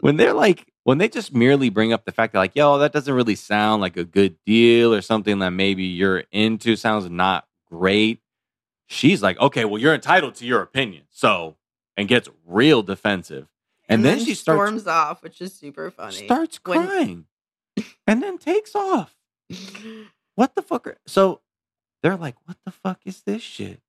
when 0.00 0.16
they're 0.16 0.32
like 0.32 0.66
when 0.84 0.96
they 0.98 1.08
just 1.08 1.34
merely 1.34 1.68
bring 1.68 1.92
up 1.92 2.04
the 2.06 2.12
fact 2.12 2.32
that 2.32 2.38
like 2.38 2.52
yo 2.54 2.78
that 2.78 2.92
doesn't 2.92 3.12
really 3.12 3.34
sound 3.34 3.82
like 3.82 3.96
a 3.98 4.04
good 4.04 4.36
deal 4.46 4.94
or 4.94 5.02
something 5.02 5.40
that 5.40 5.50
maybe 5.50 5.84
you're 5.84 6.24
into 6.32 6.74
sounds 6.76 7.10
not 7.10 7.46
great 7.68 8.20
she's 8.86 9.22
like 9.22 9.38
okay 9.38 9.66
well 9.66 9.78
you're 9.80 9.92
entitled 9.92 10.34
to 10.34 10.46
your 10.46 10.62
opinion 10.62 11.02
so 11.10 11.56
and 11.98 12.08
gets 12.08 12.30
real 12.46 12.82
defensive 12.82 13.46
and, 13.88 14.04
then, 14.04 14.18
she 14.18 14.34
starts 14.34 14.58
storms 14.58 14.86
off, 14.88 15.22
which 15.22 15.40
is 15.40 15.54
super 15.54 15.92
funny. 15.92 16.16
starts 16.16 16.58
When- 16.64 16.86
crying 16.86 17.26
and 18.06 18.22
then 18.22 18.38
takes 18.38 18.74
off 18.74 19.14
what 20.34 20.54
the 20.54 20.62
fuck 20.62 20.86
are, 20.86 20.98
so 21.06 21.40
they're 22.02 22.16
like 22.16 22.36
what 22.46 22.56
the 22.64 22.72
fuck 22.72 23.00
is 23.04 23.22
this 23.22 23.42
shit 23.42 23.80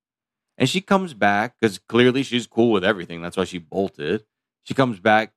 and 0.58 0.68
she 0.68 0.80
comes 0.80 1.14
back 1.14 1.54
because 1.58 1.78
clearly 1.78 2.24
she's 2.24 2.46
cool 2.46 2.72
with 2.72 2.84
everything. 2.84 3.22
That's 3.22 3.36
why 3.36 3.44
she 3.44 3.58
bolted. 3.58 4.24
She 4.64 4.74
comes 4.74 4.98
back 4.98 5.32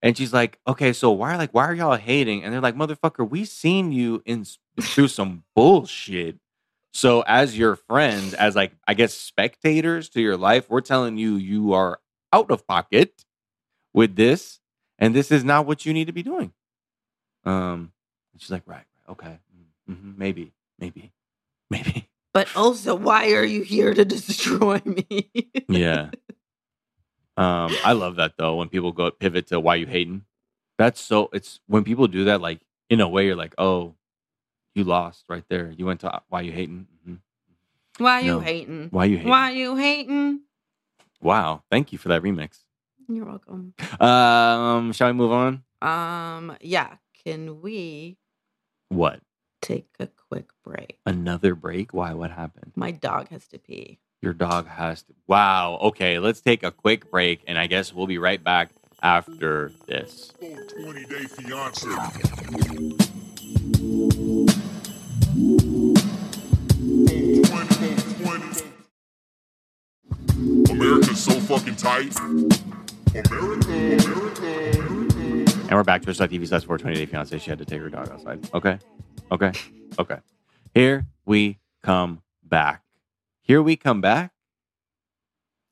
and 0.00 0.16
she's 0.16 0.32
like 0.32 0.58
okay 0.66 0.92
so 0.94 1.10
why 1.10 1.36
like 1.36 1.50
why 1.52 1.66
are 1.66 1.74
y'all 1.74 1.96
hating? 1.96 2.44
And 2.44 2.54
they're 2.54 2.60
like 2.60 2.76
motherfucker 2.76 3.28
we 3.28 3.44
seen 3.44 3.92
you 3.92 4.22
in 4.24 4.46
through 4.80 5.08
some 5.08 5.42
bullshit. 5.54 6.36
So 6.92 7.22
as 7.26 7.58
your 7.58 7.76
friends 7.76 8.32
as 8.32 8.56
like 8.56 8.72
i 8.86 8.94
guess 8.94 9.12
spectators 9.12 10.08
to 10.10 10.20
your 10.20 10.36
life 10.36 10.70
we're 10.70 10.80
telling 10.80 11.18
you 11.18 11.34
you 11.34 11.72
are 11.72 12.00
out 12.32 12.50
of 12.50 12.66
pocket 12.66 13.24
with 13.92 14.14
this 14.16 14.60
and 14.98 15.14
this 15.14 15.32
is 15.32 15.44
not 15.44 15.66
what 15.66 15.84
you 15.84 15.92
need 15.92 16.06
to 16.06 16.12
be 16.12 16.22
doing. 16.22 16.52
Um 17.44 17.92
she's 18.38 18.52
like 18.52 18.62
right, 18.66 18.76
right 18.76 19.12
okay. 19.12 19.38
Hmm 19.86 20.12
maybe 20.16 20.52
maybe 20.78 21.12
maybe 21.70 22.08
But 22.32 22.48
also, 22.56 22.94
why 22.94 23.32
are 23.32 23.44
you 23.44 23.62
here 23.62 23.92
to 23.94 24.04
destroy 24.16 24.80
me? 24.84 25.30
yeah. 25.68 26.10
Um, 27.36 27.76
I 27.84 27.92
love 27.92 28.16
that 28.16 28.34
though 28.36 28.56
when 28.56 28.68
people 28.68 28.92
go 28.92 29.10
pivot 29.10 29.46
to 29.48 29.60
why 29.60 29.76
you 29.76 29.86
hating. 29.86 30.24
That's 30.78 31.00
so 31.00 31.30
it's 31.32 31.60
when 31.66 31.84
people 31.84 32.06
do 32.08 32.24
that, 32.24 32.40
like 32.40 32.60
in 32.90 33.00
a 33.00 33.08
way, 33.08 33.26
you're 33.26 33.36
like, 33.36 33.54
oh, 33.58 33.94
you 34.74 34.84
lost 34.84 35.24
right 35.28 35.44
there. 35.48 35.70
You 35.76 35.86
went 35.86 36.00
to 36.00 36.12
uh, 36.14 36.20
why 36.28 36.42
you 36.42 36.52
hating. 36.52 36.86
hmm 37.04 37.14
Why 37.98 38.20
you 38.20 38.32
No. 38.32 38.40
hating? 38.40 38.88
Why 38.90 39.04
you 39.06 39.16
hating? 39.16 39.30
Why 39.30 39.50
you 39.50 39.76
hating? 39.76 40.40
Wow, 41.22 41.62
thank 41.70 41.92
you 41.92 41.98
for 41.98 42.08
that 42.08 42.22
remix. 42.22 42.60
You're 43.08 43.26
welcome. 43.26 43.74
Um, 44.00 44.92
shall 44.92 45.08
we 45.08 45.12
move 45.14 45.32
on? 45.32 45.64
Um, 45.82 46.56
yeah. 46.60 46.96
Can 47.24 47.60
we 47.60 48.16
What? 48.88 49.20
Take 49.60 49.86
a 49.98 50.08
quick 50.28 50.50
break? 50.64 50.98
Another 51.06 51.54
break? 51.54 51.92
Why? 51.92 52.12
What 52.14 52.30
happened? 52.30 52.72
My 52.76 52.90
dog 52.90 53.28
has 53.28 53.46
to 53.48 53.58
pee. 53.58 53.98
Your 54.22 54.32
dog 54.34 54.66
has 54.68 55.02
to. 55.04 55.14
Wow. 55.26 55.78
Okay, 55.82 56.18
let's 56.18 56.40
take 56.40 56.62
a 56.62 56.70
quick 56.70 57.10
break, 57.10 57.42
and 57.46 57.58
I 57.58 57.66
guess 57.66 57.92
we'll 57.92 58.06
be 58.06 58.18
right 58.18 58.42
back 58.42 58.70
after 59.02 59.72
this. 59.86 60.32
20 60.40 61.04
Day 61.06 61.24
Fiance. 61.24 61.88
America's 70.70 71.22
so 71.22 71.32
fucking 71.40 71.76
tight. 71.76 72.18
America, 73.14 73.70
America, 73.70 74.78
America. 74.78 75.60
And 75.62 75.72
we're 75.72 75.84
back 75.84 76.02
to 76.02 76.06
Twitch 76.06 76.18
TV 76.18 76.46
slash 76.48 76.64
420 76.64 76.96
Day 76.96 77.06
Fiance. 77.06 77.38
She 77.38 77.48
had 77.48 77.58
to 77.58 77.64
take 77.64 77.80
her 77.80 77.88
dog 77.88 78.10
outside. 78.10 78.48
Okay. 78.52 78.78
Okay. 79.30 79.52
Okay. 79.98 80.18
Here 80.74 81.06
we 81.24 81.58
come 81.82 82.22
back. 82.42 82.82
Here 83.42 83.62
we 83.62 83.76
come 83.76 84.00
back. 84.00 84.32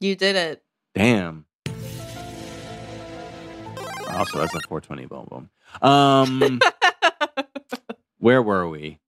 You 0.00 0.14
did 0.14 0.36
it. 0.36 0.62
Damn. 0.94 1.44
Also, 4.10 4.38
that's 4.38 4.54
a 4.54 4.60
420 4.68 5.06
boom 5.06 5.26
boom. 5.28 5.50
Um, 5.82 6.60
where 8.18 8.42
were 8.42 8.68
we? 8.68 9.00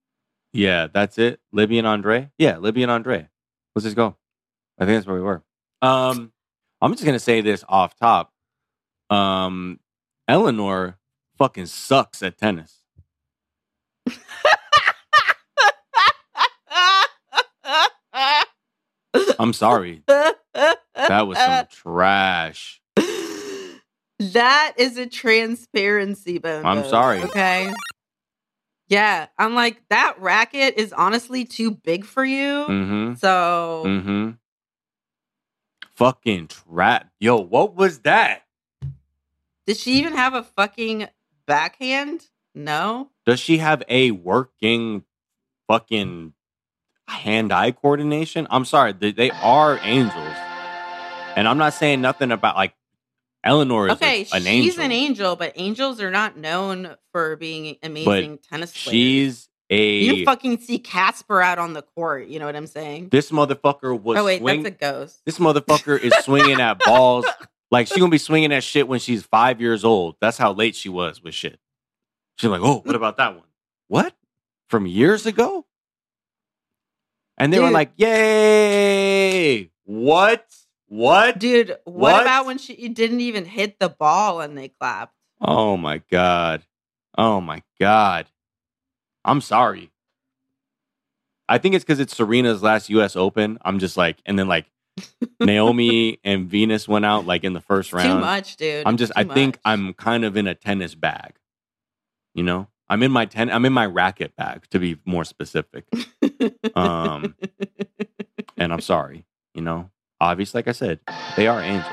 Yeah, 0.52 0.88
that's 0.92 1.18
it. 1.18 1.40
Libby 1.52 1.78
and 1.78 1.86
Andrei. 1.86 2.30
Yeah, 2.38 2.58
Libby 2.58 2.82
and 2.82 2.90
Andrei. 2.90 3.28
Let's 3.74 3.84
just 3.84 3.96
go. 3.96 4.16
I 4.78 4.84
think 4.84 4.96
that's 4.96 5.06
where 5.06 5.16
we 5.16 5.22
were. 5.22 5.42
Um, 5.82 6.32
I'm 6.80 6.92
just 6.92 7.04
gonna 7.04 7.18
say 7.18 7.40
this 7.40 7.64
off 7.68 7.96
top. 7.96 8.32
Um, 9.10 9.78
Eleanor 10.28 10.98
fucking 11.38 11.66
sucks 11.66 12.22
at 12.22 12.36
tennis. 12.38 12.79
I'm 19.38 19.52
sorry. 19.52 20.02
That 20.06 21.26
was 21.26 21.38
some 21.38 21.66
trash. 21.70 22.80
that 24.18 24.74
is 24.76 24.98
a 24.98 25.06
transparency 25.06 26.38
bone. 26.38 26.66
I'm 26.66 26.84
sorry. 26.84 27.22
Okay. 27.22 27.72
Yeah, 28.88 29.28
I'm 29.38 29.54
like 29.54 29.80
that 29.88 30.20
racket 30.20 30.74
is 30.76 30.92
honestly 30.92 31.44
too 31.44 31.70
big 31.70 32.04
for 32.04 32.24
you. 32.24 32.66
Mm-hmm. 32.68 33.14
So 33.14 33.84
Mm-hmm. 33.86 34.30
Fucking 35.94 36.48
trap. 36.48 37.10
Yo, 37.20 37.36
what 37.36 37.74
was 37.76 38.00
that? 38.00 38.42
did 39.66 39.76
she 39.76 39.92
even 39.98 40.14
have 40.14 40.34
a 40.34 40.42
fucking 40.42 41.06
backhand? 41.46 42.26
No. 42.54 43.10
Does 43.26 43.38
she 43.38 43.58
have 43.58 43.82
a 43.88 44.10
working 44.10 45.04
fucking 45.68 46.32
hand-eye 47.10 47.72
coordination? 47.72 48.46
I'm 48.50 48.64
sorry, 48.64 48.92
they, 48.92 49.12
they 49.12 49.30
are 49.30 49.78
angels, 49.82 50.34
and 51.36 51.46
I'm 51.48 51.58
not 51.58 51.74
saying 51.74 52.00
nothing 52.00 52.32
about 52.32 52.56
like 52.56 52.74
Eleanor 53.44 53.86
is 53.86 53.92
a- 53.92 53.94
Okay, 53.96 54.20
an 54.20 54.26
she's 54.42 54.46
angel. 54.46 54.84
an 54.84 54.92
angel, 54.92 55.36
but 55.36 55.52
angels 55.56 56.00
are 56.00 56.10
not 56.10 56.36
known 56.36 56.96
for 57.12 57.36
being 57.36 57.76
amazing 57.82 58.38
tennis 58.38 58.72
players. 58.72 58.92
She's 58.92 59.48
a. 59.70 59.98
you 60.00 60.24
fucking 60.24 60.58
see 60.60 60.78
Casper 60.78 61.40
out 61.40 61.58
on 61.58 61.72
the 61.72 61.82
court. 61.82 62.26
You 62.28 62.38
know 62.38 62.46
what 62.46 62.56
I'm 62.56 62.66
saying? 62.66 63.08
this 63.10 63.30
motherfucker 63.30 63.98
was. 64.00 64.18
oh 64.18 64.24
wait, 64.24 64.40
swing- 64.40 64.62
that's 64.62 64.74
a 64.74 64.78
ghost. 64.78 65.22
This 65.24 65.38
motherfucker 65.38 65.98
is 65.98 66.12
swinging 66.24 66.60
at 66.60 66.80
balls 66.80 67.24
like 67.70 67.86
she 67.86 67.98
gonna 67.98 68.10
be 68.10 68.18
swinging 68.18 68.52
at 68.52 68.62
shit 68.64 68.86
when 68.88 69.00
she's 69.00 69.22
five 69.22 69.60
years 69.60 69.84
old. 69.84 70.16
That's 70.20 70.36
how 70.36 70.52
late 70.52 70.74
she 70.76 70.88
was 70.90 71.22
with 71.22 71.34
shit. 71.34 71.58
She's 72.36 72.50
like, 72.50 72.60
oh, 72.62 72.80
what 72.84 72.94
about 72.96 73.16
that 73.18 73.34
one? 73.36 73.44
What 73.88 74.14
from 74.68 74.86
years 74.86 75.24
ago? 75.24 75.64
And 77.40 77.52
they 77.52 77.58
were 77.58 77.70
like, 77.70 77.92
yay! 77.96 79.70
What? 79.84 80.46
What? 80.88 81.38
Dude, 81.38 81.70
what, 81.84 82.12
What? 82.12 82.22
about 82.22 82.44
when 82.44 82.58
she 82.58 82.88
didn't 82.88 83.20
even 83.20 83.46
hit 83.46 83.78
the 83.78 83.88
ball 83.88 84.40
and 84.42 84.58
they 84.58 84.68
clapped? 84.68 85.14
Oh 85.40 85.78
my 85.78 86.02
god! 86.10 86.64
Oh 87.16 87.40
my 87.40 87.62
god! 87.80 88.26
I'm 89.24 89.40
sorry. 89.40 89.90
I 91.48 91.56
think 91.56 91.74
it's 91.74 91.82
because 91.82 91.98
it's 91.98 92.14
Serena's 92.14 92.62
last 92.62 92.90
U.S. 92.90 93.16
Open. 93.16 93.58
I'm 93.62 93.78
just 93.78 93.96
like, 93.96 94.18
and 94.26 94.38
then 94.38 94.46
like 94.46 94.66
Naomi 95.40 96.18
and 96.22 96.46
Venus 96.46 96.86
went 96.86 97.06
out 97.06 97.24
like 97.24 97.42
in 97.42 97.54
the 97.54 97.60
first 97.60 97.94
round. 97.94 98.08
Too 98.08 98.18
much, 98.18 98.56
dude. 98.56 98.86
I'm 98.86 98.98
just 98.98 99.12
Too 99.14 99.20
I 99.20 99.24
think. 99.24 99.58
I'm 99.64 99.94
kind 99.94 100.26
of 100.26 100.36
in 100.36 100.46
a 100.46 100.54
tennis 100.54 100.94
bag. 100.94 101.32
You 102.34 102.42
know? 102.42 102.68
I'm 102.90 103.02
in 103.02 103.10
my 103.12 103.24
ten 103.24 103.50
I'm 103.50 103.64
in 103.64 103.72
my 103.72 103.86
racket 103.86 104.36
bag 104.36 104.68
to 104.70 104.78
be 104.78 104.98
more 105.06 105.24
specific. 105.24 105.86
Um 106.74 107.34
and 108.58 108.72
I'm 108.72 108.80
sorry, 108.80 109.24
you 109.54 109.62
know? 109.62 109.90
Obviously, 110.20 110.58
like 110.58 110.68
I 110.68 110.72
said, 110.72 111.00
they 111.36 111.46
are 111.46 111.62
angels. 111.62 111.86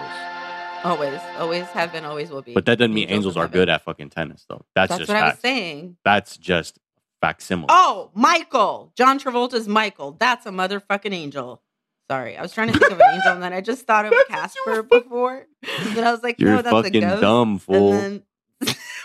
always, 0.83 1.21
always 1.37 1.63
have 1.67 1.93
been, 1.93 2.03
always 2.03 2.29
will 2.29 2.41
be. 2.41 2.53
But 2.53 2.65
that 2.65 2.77
doesn't 2.77 2.93
mean 2.93 3.09
angels 3.09 3.37
in 3.37 3.41
are 3.41 3.47
good 3.47 3.69
at 3.69 3.83
fucking 3.83 4.09
tennis 4.09 4.45
though. 4.49 4.65
That's, 4.75 4.89
That's 4.89 4.99
just 4.99 5.09
what 5.09 5.23
I 5.23 5.29
was 5.29 5.39
saying. 5.39 5.95
That's 6.03 6.35
just 6.35 6.77
facsimile. 7.21 7.67
Oh, 7.69 8.11
Michael. 8.13 8.91
John 8.97 9.17
Travolta's 9.19 9.67
Michael. 9.67 10.17
That's 10.19 10.45
a 10.45 10.49
motherfucking 10.49 11.13
angel. 11.13 11.61
Sorry, 12.09 12.37
I 12.37 12.41
was 12.41 12.53
trying 12.53 12.71
to 12.71 12.79
think 12.79 12.91
of 12.91 12.99
an 12.99 13.05
angel, 13.15 13.33
and 13.33 13.43
then 13.43 13.51
I 13.53 13.59
just 13.61 13.85
thought 13.85 14.05
of 14.05 14.13
Casper 14.29 14.81
before. 14.83 15.45
And 15.79 15.99
I 15.99 16.11
was 16.11 16.23
like, 16.23 16.39
You're 16.39 16.51
no, 16.51 16.61
that's 16.61 16.67
a 16.73 16.83
fucking 16.83 17.01
ghost. 17.01 17.21
dumb 17.21 17.59
fool. 17.59 17.93
And 17.93 18.01
then, 18.03 18.23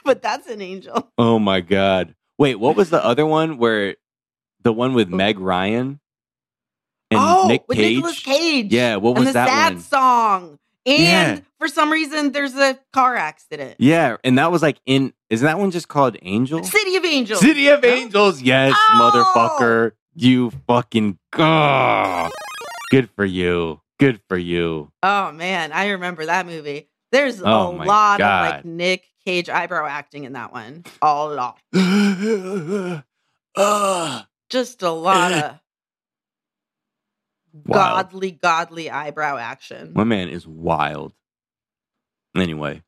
but 0.05 0.23
that's 0.23 0.49
an 0.49 0.61
angel. 0.61 1.11
Oh 1.19 1.39
my 1.39 1.61
god. 1.61 2.15
Wait, 2.39 2.57
what 2.57 2.77
was 2.77 2.91
the 2.91 3.05
other 3.05 3.27
one 3.27 3.59
where 3.59 3.97
the 4.63 4.73
one 4.73 4.95
with 4.95 5.09
Meg 5.09 5.37
oh. 5.39 5.43
Ryan 5.43 6.01
and 7.11 7.21
oh, 7.21 7.47
Nick 7.49 7.65
with 7.69 7.79
Cage? 7.79 7.97
Nicolas 7.97 8.21
Cage. 8.21 8.73
Yeah, 8.73 8.97
what 8.97 9.11
and 9.11 9.19
was 9.21 9.29
the 9.29 9.33
that 9.35 9.49
sad 9.49 9.73
one? 9.75 9.83
song. 9.83 10.59
And 10.85 10.99
Yeah. 11.39 11.41
for 11.59 11.69
some 11.69 11.91
reason, 11.93 12.33
there's 12.33 12.57
a 12.57 12.77
car 12.93 13.15
accident. 13.17 13.77
Yeah, 13.79 14.17
and 14.25 14.37
that 14.39 14.51
was 14.51 14.63
like 14.63 14.79
in 14.87 15.13
isn't 15.31 15.47
that 15.47 15.59
one 15.59 15.71
just 15.71 15.89
called 15.89 16.17
Angel? 16.23 16.63
City 16.65 16.97
of 16.97 17.05
Angels. 17.05 17.41
City 17.41 17.69
of? 17.69 17.85
Angels, 17.85 18.43
yes, 18.43 18.75
Oh! 18.77 19.25
motherfucker. 19.35 19.93
You 20.15 20.51
fucking 20.67 21.19
oh, 21.39 22.31
good 22.91 23.09
for 23.17 23.25
you. 23.25 23.81
Good 23.99 24.21
for 24.29 24.37
you. 24.37 24.91
Oh 25.03 25.33
man, 25.33 25.73
I 25.73 25.91
remember 25.91 26.27
that 26.27 26.45
movie. 26.47 26.89
There's 27.13 27.41
Oh, 27.41 27.71
a 27.71 27.85
lot 27.85 28.19
God. 28.19 28.45
of 28.47 28.51
like 28.57 28.65
Nick 28.65 29.05
Cage 29.25 29.49
eyebrow 29.49 29.87
acting 29.87 30.25
in 30.25 30.33
that 30.33 30.53
one. 30.53 30.85
A 31.01 31.25
lot. 31.25 31.59
Just 34.51 34.83
a 34.83 34.91
lot 34.91 35.33
of 35.33 35.61
godly, 37.71 38.33
godly 38.33 38.91
eyebrow 38.91 39.37
action. 39.37 39.93
My 39.95 40.05
man 40.05 40.29
is 40.29 40.47
wild. 40.47 41.13
Anyway, 42.37 42.83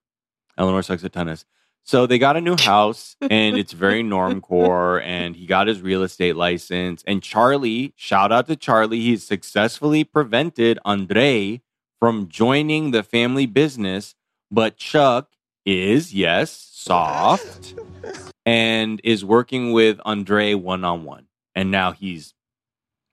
Eleanor 0.57 0.83
sucks 0.83 1.05
at 1.05 1.13
tennis. 1.13 1.45
So 1.87 2.07
they 2.07 2.19
got 2.19 2.39
a 2.39 2.41
new 2.41 2.57
house 2.59 3.15
and 3.21 3.59
it's 3.59 3.75
very 3.75 4.03
normcore 4.03 5.03
and 5.05 5.37
he 5.37 5.45
got 5.45 5.67
his 5.67 5.83
real 5.83 6.03
estate 6.03 6.35
license. 6.35 7.05
And 7.07 7.23
Charlie, 7.23 7.93
shout 7.95 8.33
out 8.33 8.47
to 8.47 8.57
Charlie, 8.57 9.01
he's 9.01 9.23
successfully 9.23 10.03
prevented 10.03 10.79
Andrei 10.87 11.61
from 12.01 12.29
joining 12.29 12.91
the 12.91 13.03
family 13.03 13.45
business. 13.45 14.15
But 14.51 14.79
Chuck 14.79 15.34
is, 15.65 16.13
yes, 16.15 16.51
soft 16.73 17.75
and 18.47 19.01
is 19.05 19.25
working 19.25 19.73
with 19.73 20.01
Andrei 20.05 20.55
one 20.55 20.85
on 20.85 21.05
one. 21.05 21.27
And 21.55 21.71
now 21.71 21.93
he's, 21.93 22.35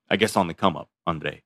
I 0.09 0.15
guess, 0.17 0.35
on 0.35 0.47
the 0.47 0.53
come 0.53 0.75
up, 0.75 0.89
Andrei. 1.05 1.43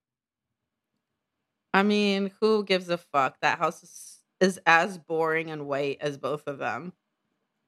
I 1.73 1.83
mean, 1.83 2.31
who 2.39 2.63
gives 2.63 2.89
a 2.89 2.97
fuck? 2.97 3.37
That 3.41 3.59
house 3.59 3.83
is, 3.83 4.19
is 4.39 4.59
as 4.65 4.97
boring 4.97 5.51
and 5.51 5.67
white 5.67 5.97
as 5.99 6.17
both 6.17 6.47
of 6.47 6.57
them. 6.57 6.93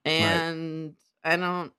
And 0.06 0.96
I 1.24 1.36
don't 1.36 1.74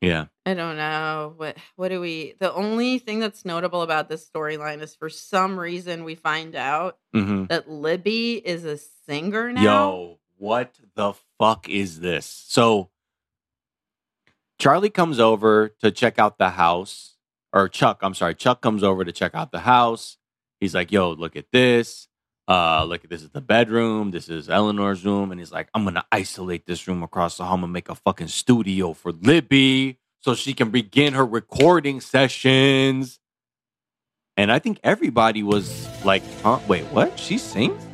Yeah. 0.00 0.26
I 0.44 0.54
don't 0.54 0.76
know. 0.76 1.34
What 1.36 1.56
what 1.76 1.88
do 1.88 2.00
we 2.00 2.34
the 2.40 2.52
only 2.52 2.98
thing 2.98 3.20
that's 3.20 3.44
notable 3.44 3.82
about 3.82 4.08
this 4.08 4.28
storyline 4.28 4.82
is 4.82 4.96
for 4.96 5.08
some 5.08 5.58
reason 5.60 6.02
we 6.02 6.16
find 6.16 6.56
out 6.56 6.98
hmm 7.14 7.44
that 7.44 7.70
Libby 7.70 8.34
is 8.34 8.64
a 8.64 8.78
singer 9.06 9.52
now. 9.52 9.62
Yo, 9.62 10.17
what 10.38 10.74
the 10.94 11.14
fuck 11.38 11.68
is 11.68 12.00
this? 12.00 12.26
So 12.48 12.90
Charlie 14.58 14.90
comes 14.90 15.20
over 15.20 15.68
to 15.80 15.90
check 15.90 16.18
out 16.18 16.38
the 16.38 16.50
house, 16.50 17.16
or 17.52 17.68
Chuck, 17.68 18.00
I'm 18.02 18.14
sorry, 18.14 18.34
Chuck 18.34 18.60
comes 18.60 18.82
over 18.82 19.04
to 19.04 19.12
check 19.12 19.34
out 19.34 19.52
the 19.52 19.60
house. 19.60 20.16
He's 20.60 20.74
like, 20.74 20.90
yo, 20.90 21.12
look 21.12 21.36
at 21.36 21.46
this. 21.52 22.08
Uh, 22.48 22.84
look 22.84 23.04
at 23.04 23.10
this 23.10 23.22
is 23.22 23.30
the 23.30 23.42
bedroom. 23.42 24.10
This 24.10 24.28
is 24.30 24.48
Eleanor's 24.48 25.04
room. 25.04 25.30
And 25.30 25.38
he's 25.38 25.52
like, 25.52 25.68
I'm 25.74 25.84
gonna 25.84 26.06
isolate 26.10 26.66
this 26.66 26.88
room 26.88 27.02
across 27.02 27.36
the 27.36 27.44
hall. 27.44 27.54
I'm 27.54 27.60
gonna 27.60 27.72
make 27.72 27.90
a 27.90 27.94
fucking 27.94 28.28
studio 28.28 28.94
for 28.94 29.12
Libby 29.12 29.98
so 30.20 30.34
she 30.34 30.54
can 30.54 30.70
begin 30.70 31.12
her 31.12 31.26
recording 31.26 32.00
sessions. 32.00 33.20
And 34.36 34.50
I 34.50 34.60
think 34.60 34.80
everybody 34.82 35.42
was 35.42 35.86
like, 36.04 36.22
huh? 36.42 36.58
Wait, 36.66 36.84
what? 36.86 37.18
She 37.18 37.38
sings? 37.38 37.87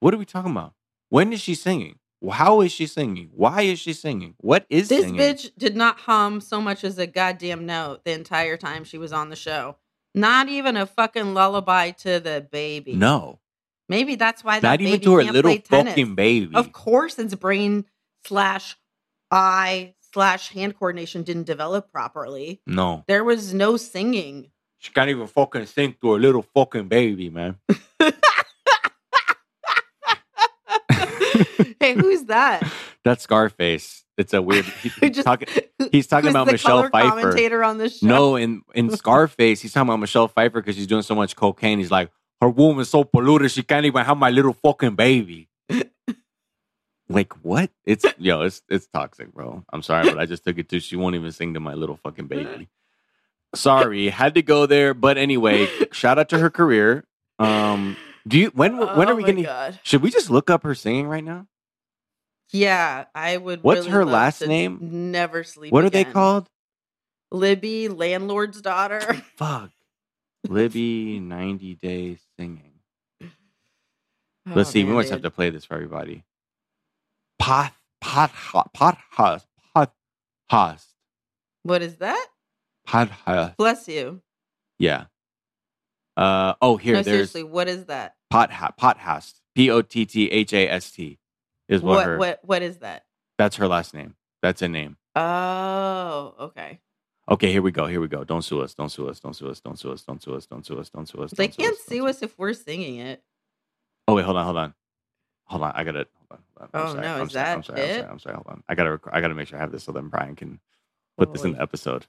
What? 0.00 0.12
Are 0.14 0.18
we 0.18 0.24
talking 0.24 0.50
about? 0.50 0.74
When 1.08 1.32
is 1.32 1.40
she 1.40 1.54
singing? 1.54 1.98
How 2.30 2.60
is 2.60 2.70
she 2.72 2.86
singing? 2.86 3.30
Why 3.32 3.62
is 3.62 3.78
she 3.78 3.92
singing? 3.94 4.34
What 4.38 4.66
is 4.68 4.88
This 4.88 5.04
singing? 5.04 5.20
bitch 5.20 5.50
did 5.56 5.74
not 5.76 6.00
hum 6.00 6.40
so 6.42 6.60
much 6.60 6.84
as 6.84 6.98
a 6.98 7.06
goddamn 7.06 7.64
note 7.64 8.04
the 8.04 8.12
entire 8.12 8.56
time 8.58 8.84
she 8.84 8.98
was 8.98 9.12
on 9.12 9.30
the 9.30 9.36
show. 9.36 9.76
Not 10.14 10.48
even 10.48 10.76
a 10.76 10.84
fucking 10.86 11.32
lullaby 11.34 11.92
to 11.92 12.20
the 12.20 12.46
baby. 12.50 12.94
No, 12.94 13.38
Maybe 13.88 14.14
that's 14.16 14.44
why 14.44 14.60
that 14.60 14.68
not 14.68 14.80
even 14.82 15.00
to 15.00 15.14
her 15.14 15.22
can't 15.22 15.34
little 15.34 15.50
play 15.52 15.58
tennis. 15.58 15.92
fucking 15.92 16.14
baby. 16.14 16.54
Of 16.54 16.72
course, 16.72 17.18
its 17.18 17.34
brain 17.34 17.86
slash 18.24 18.76
eye 19.30 19.94
slash 20.12 20.50
hand 20.50 20.76
coordination 20.78 21.22
didn't 21.22 21.44
develop 21.44 21.90
properly. 21.90 22.60
no, 22.66 23.04
There 23.08 23.24
was 23.24 23.54
no 23.54 23.76
singing. 23.76 24.50
she 24.78 24.92
can't 24.92 25.08
even 25.10 25.26
fucking 25.26 25.66
sing 25.66 25.96
to 26.02 26.12
her 26.12 26.18
little 26.20 26.42
fucking 26.42 26.88
baby, 26.88 27.30
man. 27.30 27.58
hey, 31.80 31.94
who's 31.94 32.24
that? 32.24 32.70
That's 33.04 33.22
Scarface. 33.22 34.04
It's 34.18 34.34
a 34.34 34.42
weird. 34.42 34.64
he- 34.66 34.90
just- 35.10 35.24
talking- 35.26 35.48
he's 35.92 36.06
talking 36.06 36.30
about 36.30 36.46
the 36.46 36.52
Michelle 36.52 36.88
Pfeiffer. 36.90 37.08
commentator 37.10 37.64
on 37.64 37.78
this 37.78 37.98
show. 37.98 38.06
No, 38.06 38.36
in 38.36 38.62
in 38.74 38.90
Scarface, 38.90 39.60
he's 39.62 39.72
talking 39.72 39.88
about 39.88 40.00
Michelle 40.00 40.28
Pfeiffer 40.28 40.60
because 40.60 40.76
she's 40.76 40.86
doing 40.86 41.02
so 41.02 41.14
much 41.14 41.36
cocaine. 41.36 41.78
He's 41.78 41.90
like, 41.90 42.10
her 42.42 42.48
womb 42.48 42.78
is 42.80 42.88
so 42.90 43.04
polluted, 43.04 43.50
she 43.50 43.62
can't 43.62 43.86
even 43.86 44.04
have 44.04 44.16
my 44.18 44.30
little 44.30 44.52
fucking 44.52 44.94
baby. 44.96 45.48
like 47.08 47.32
what? 47.44 47.70
It's 47.84 48.04
yo, 48.18 48.42
it's 48.42 48.62
it's 48.68 48.86
toxic, 48.88 49.32
bro. 49.32 49.64
I'm 49.72 49.82
sorry, 49.82 50.08
but 50.10 50.18
I 50.18 50.26
just 50.26 50.44
took 50.44 50.58
it 50.58 50.68
too. 50.68 50.80
She 50.80 50.96
won't 50.96 51.14
even 51.16 51.32
sing 51.32 51.54
to 51.54 51.60
my 51.60 51.74
little 51.74 51.96
fucking 51.96 52.26
baby. 52.26 52.68
Sorry, 53.54 54.08
had 54.10 54.34
to 54.34 54.42
go 54.42 54.66
there. 54.66 54.94
But 54.94 55.18
anyway, 55.18 55.66
shout 55.92 56.18
out 56.18 56.28
to 56.28 56.38
her 56.38 56.50
career. 56.50 57.04
Um, 57.38 57.96
do 58.28 58.38
you 58.38 58.48
when 58.54 58.76
when 58.76 59.08
Oh 59.08 59.12
are 59.12 59.14
we 59.16 59.24
gonna? 59.24 59.42
God. 59.42 59.80
Should 59.82 60.02
we 60.02 60.10
just 60.10 60.30
look 60.30 60.50
up 60.50 60.62
her 60.62 60.74
singing 60.74 61.08
right 61.08 61.24
now? 61.24 61.46
Yeah, 62.52 63.04
I 63.14 63.36
would. 63.36 63.62
What's 63.62 63.80
really 63.80 63.90
her 63.90 64.04
last 64.04 64.46
name? 64.46 64.78
Never 65.12 65.44
sleep. 65.44 65.72
What 65.72 65.84
are 65.84 65.90
they 65.90 66.04
called? 66.04 66.48
Libby, 67.30 67.88
landlord's 67.88 68.60
daughter. 68.60 69.00
Fuck, 69.36 69.70
Libby, 70.48 71.20
ninety 71.20 71.74
day 71.74 72.18
singing. 72.38 72.72
Oh, 73.22 73.28
Let's 74.54 74.70
see. 74.70 74.82
We 74.82 74.88
man, 74.88 74.96
must 74.96 75.10
have 75.10 75.22
to 75.22 75.30
play 75.30 75.50
this 75.50 75.64
for 75.64 75.74
everybody. 75.74 76.24
Pot, 77.38 77.72
pot, 78.00 78.32
pot, 78.32 78.72
pot, 78.72 78.98
host, 79.12 79.46
pot, 79.74 79.92
host, 80.50 80.86
What 81.62 81.82
is 81.82 81.96
that? 81.96 82.26
pot. 82.86 83.56
Bless 83.56 83.86
you. 83.86 84.22
Yeah. 84.78 85.04
Uh 86.16 86.54
oh, 86.60 86.76
here 86.76 86.94
no, 86.94 87.02
there's 87.02 87.30
seriously, 87.30 87.42
what 87.44 87.68
is 87.68 87.84
that? 87.84 88.16
pot, 88.30 88.50
pot, 88.76 88.98
host. 88.98 89.40
P 89.54 89.70
o 89.70 89.82
t 89.82 90.04
t 90.04 90.28
h 90.30 90.52
a 90.52 90.68
s 90.68 90.90
t 90.90 91.19
is 91.70 91.80
what, 91.82 91.94
What 91.94 92.06
her. 92.06 92.18
what 92.18 92.40
what 92.42 92.62
is 92.62 92.78
that? 92.78 93.04
That's 93.38 93.56
her 93.56 93.66
last 93.68 93.94
name. 93.94 94.14
That's 94.42 94.60
a 94.60 94.68
name. 94.68 94.96
Oh, 95.16 96.34
okay. 96.38 96.80
Okay, 97.30 97.52
here 97.52 97.62
we 97.62 97.70
go. 97.70 97.86
Here 97.86 98.00
we 98.00 98.08
go. 98.08 98.24
Don't 98.24 98.42
sue 98.42 98.60
us. 98.60 98.74
Don't 98.74 98.88
sue 98.90 99.08
us. 99.08 99.20
Don't 99.20 99.34
sue 99.34 99.48
us. 99.48 99.60
Don't 99.60 99.78
sue 99.78 99.92
us. 99.92 100.04
Don't 100.04 100.20
sue 100.22 100.34
us. 100.34 100.46
Don't 100.46 100.66
sue 100.66 100.78
us. 100.78 100.90
Don't 100.90 101.06
sue 101.08 101.22
us. 101.22 101.30
They 101.30 101.48
can't 101.48 101.76
sue 101.78 102.06
us 102.08 102.22
if 102.22 102.36
we're 102.38 102.52
singing 102.54 102.98
it. 102.98 103.22
Oh 104.08 104.14
wait, 104.14 104.24
hold 104.24 104.36
on, 104.36 104.44
hold 104.44 104.56
on, 104.56 104.74
hold 105.44 105.62
on. 105.62 105.72
I 105.74 105.84
gotta. 105.84 106.06
Hold 106.30 106.40
on, 106.60 106.68
hold 106.74 106.96
on. 106.98 106.98
Oh, 106.98 107.00
no, 107.18 107.22
is 107.22 107.32
that 107.32 107.64
sorry, 107.64 107.80
I'm 107.80 107.88
it? 107.88 107.94
sorry. 108.00 108.10
I'm 108.10 108.18
sorry. 108.18 108.34
Hold 108.34 108.46
on. 108.48 108.62
I 108.68 108.74
gotta. 108.74 109.00
I 109.12 109.20
gotta 109.20 109.34
make 109.34 109.48
sure 109.48 109.58
I 109.58 109.60
have 109.60 109.70
this 109.72 109.84
so 109.84 109.92
then 109.92 110.08
Brian 110.08 110.34
can 110.34 110.58
put 111.16 111.32
this 111.32 111.44
in 111.44 111.52
the 111.52 111.62
episode. 111.62 112.06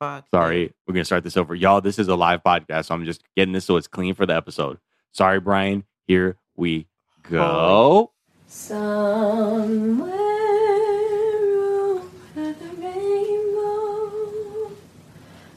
Fuck. 0.00 0.26
Sorry, 0.34 0.74
we're 0.86 0.94
gonna 0.94 1.04
start 1.04 1.22
this 1.22 1.36
over, 1.36 1.54
y'all. 1.54 1.80
This 1.80 1.98
is 1.98 2.08
a 2.08 2.16
live 2.16 2.42
podcast, 2.42 2.86
so 2.86 2.94
I'm 2.94 3.04
just 3.04 3.22
getting 3.36 3.52
this 3.52 3.64
so 3.64 3.76
it's 3.76 3.86
clean 3.86 4.14
for 4.14 4.26
the 4.26 4.34
episode. 4.34 4.78
Sorry, 5.12 5.38
Brian. 5.40 5.84
Here 6.06 6.36
we 6.56 6.88
go. 7.30 8.12
Somewhere 8.48 10.12
over 11.86 12.52
the 12.52 12.70
rainbow, 12.78 14.70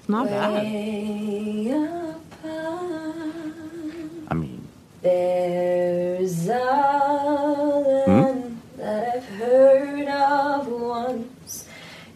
not 0.07 0.25
bad. 0.27 0.63
way 0.63 1.71
apart, 1.71 2.49
I 4.29 4.33
mean, 4.33 4.67
there's 5.01 6.47
a 6.49 6.59
Hmm? 8.05 8.11
land 8.11 8.61
that 8.77 9.15
I've 9.17 9.25
heard 9.25 10.07
of 10.07 10.67
once 10.67 11.67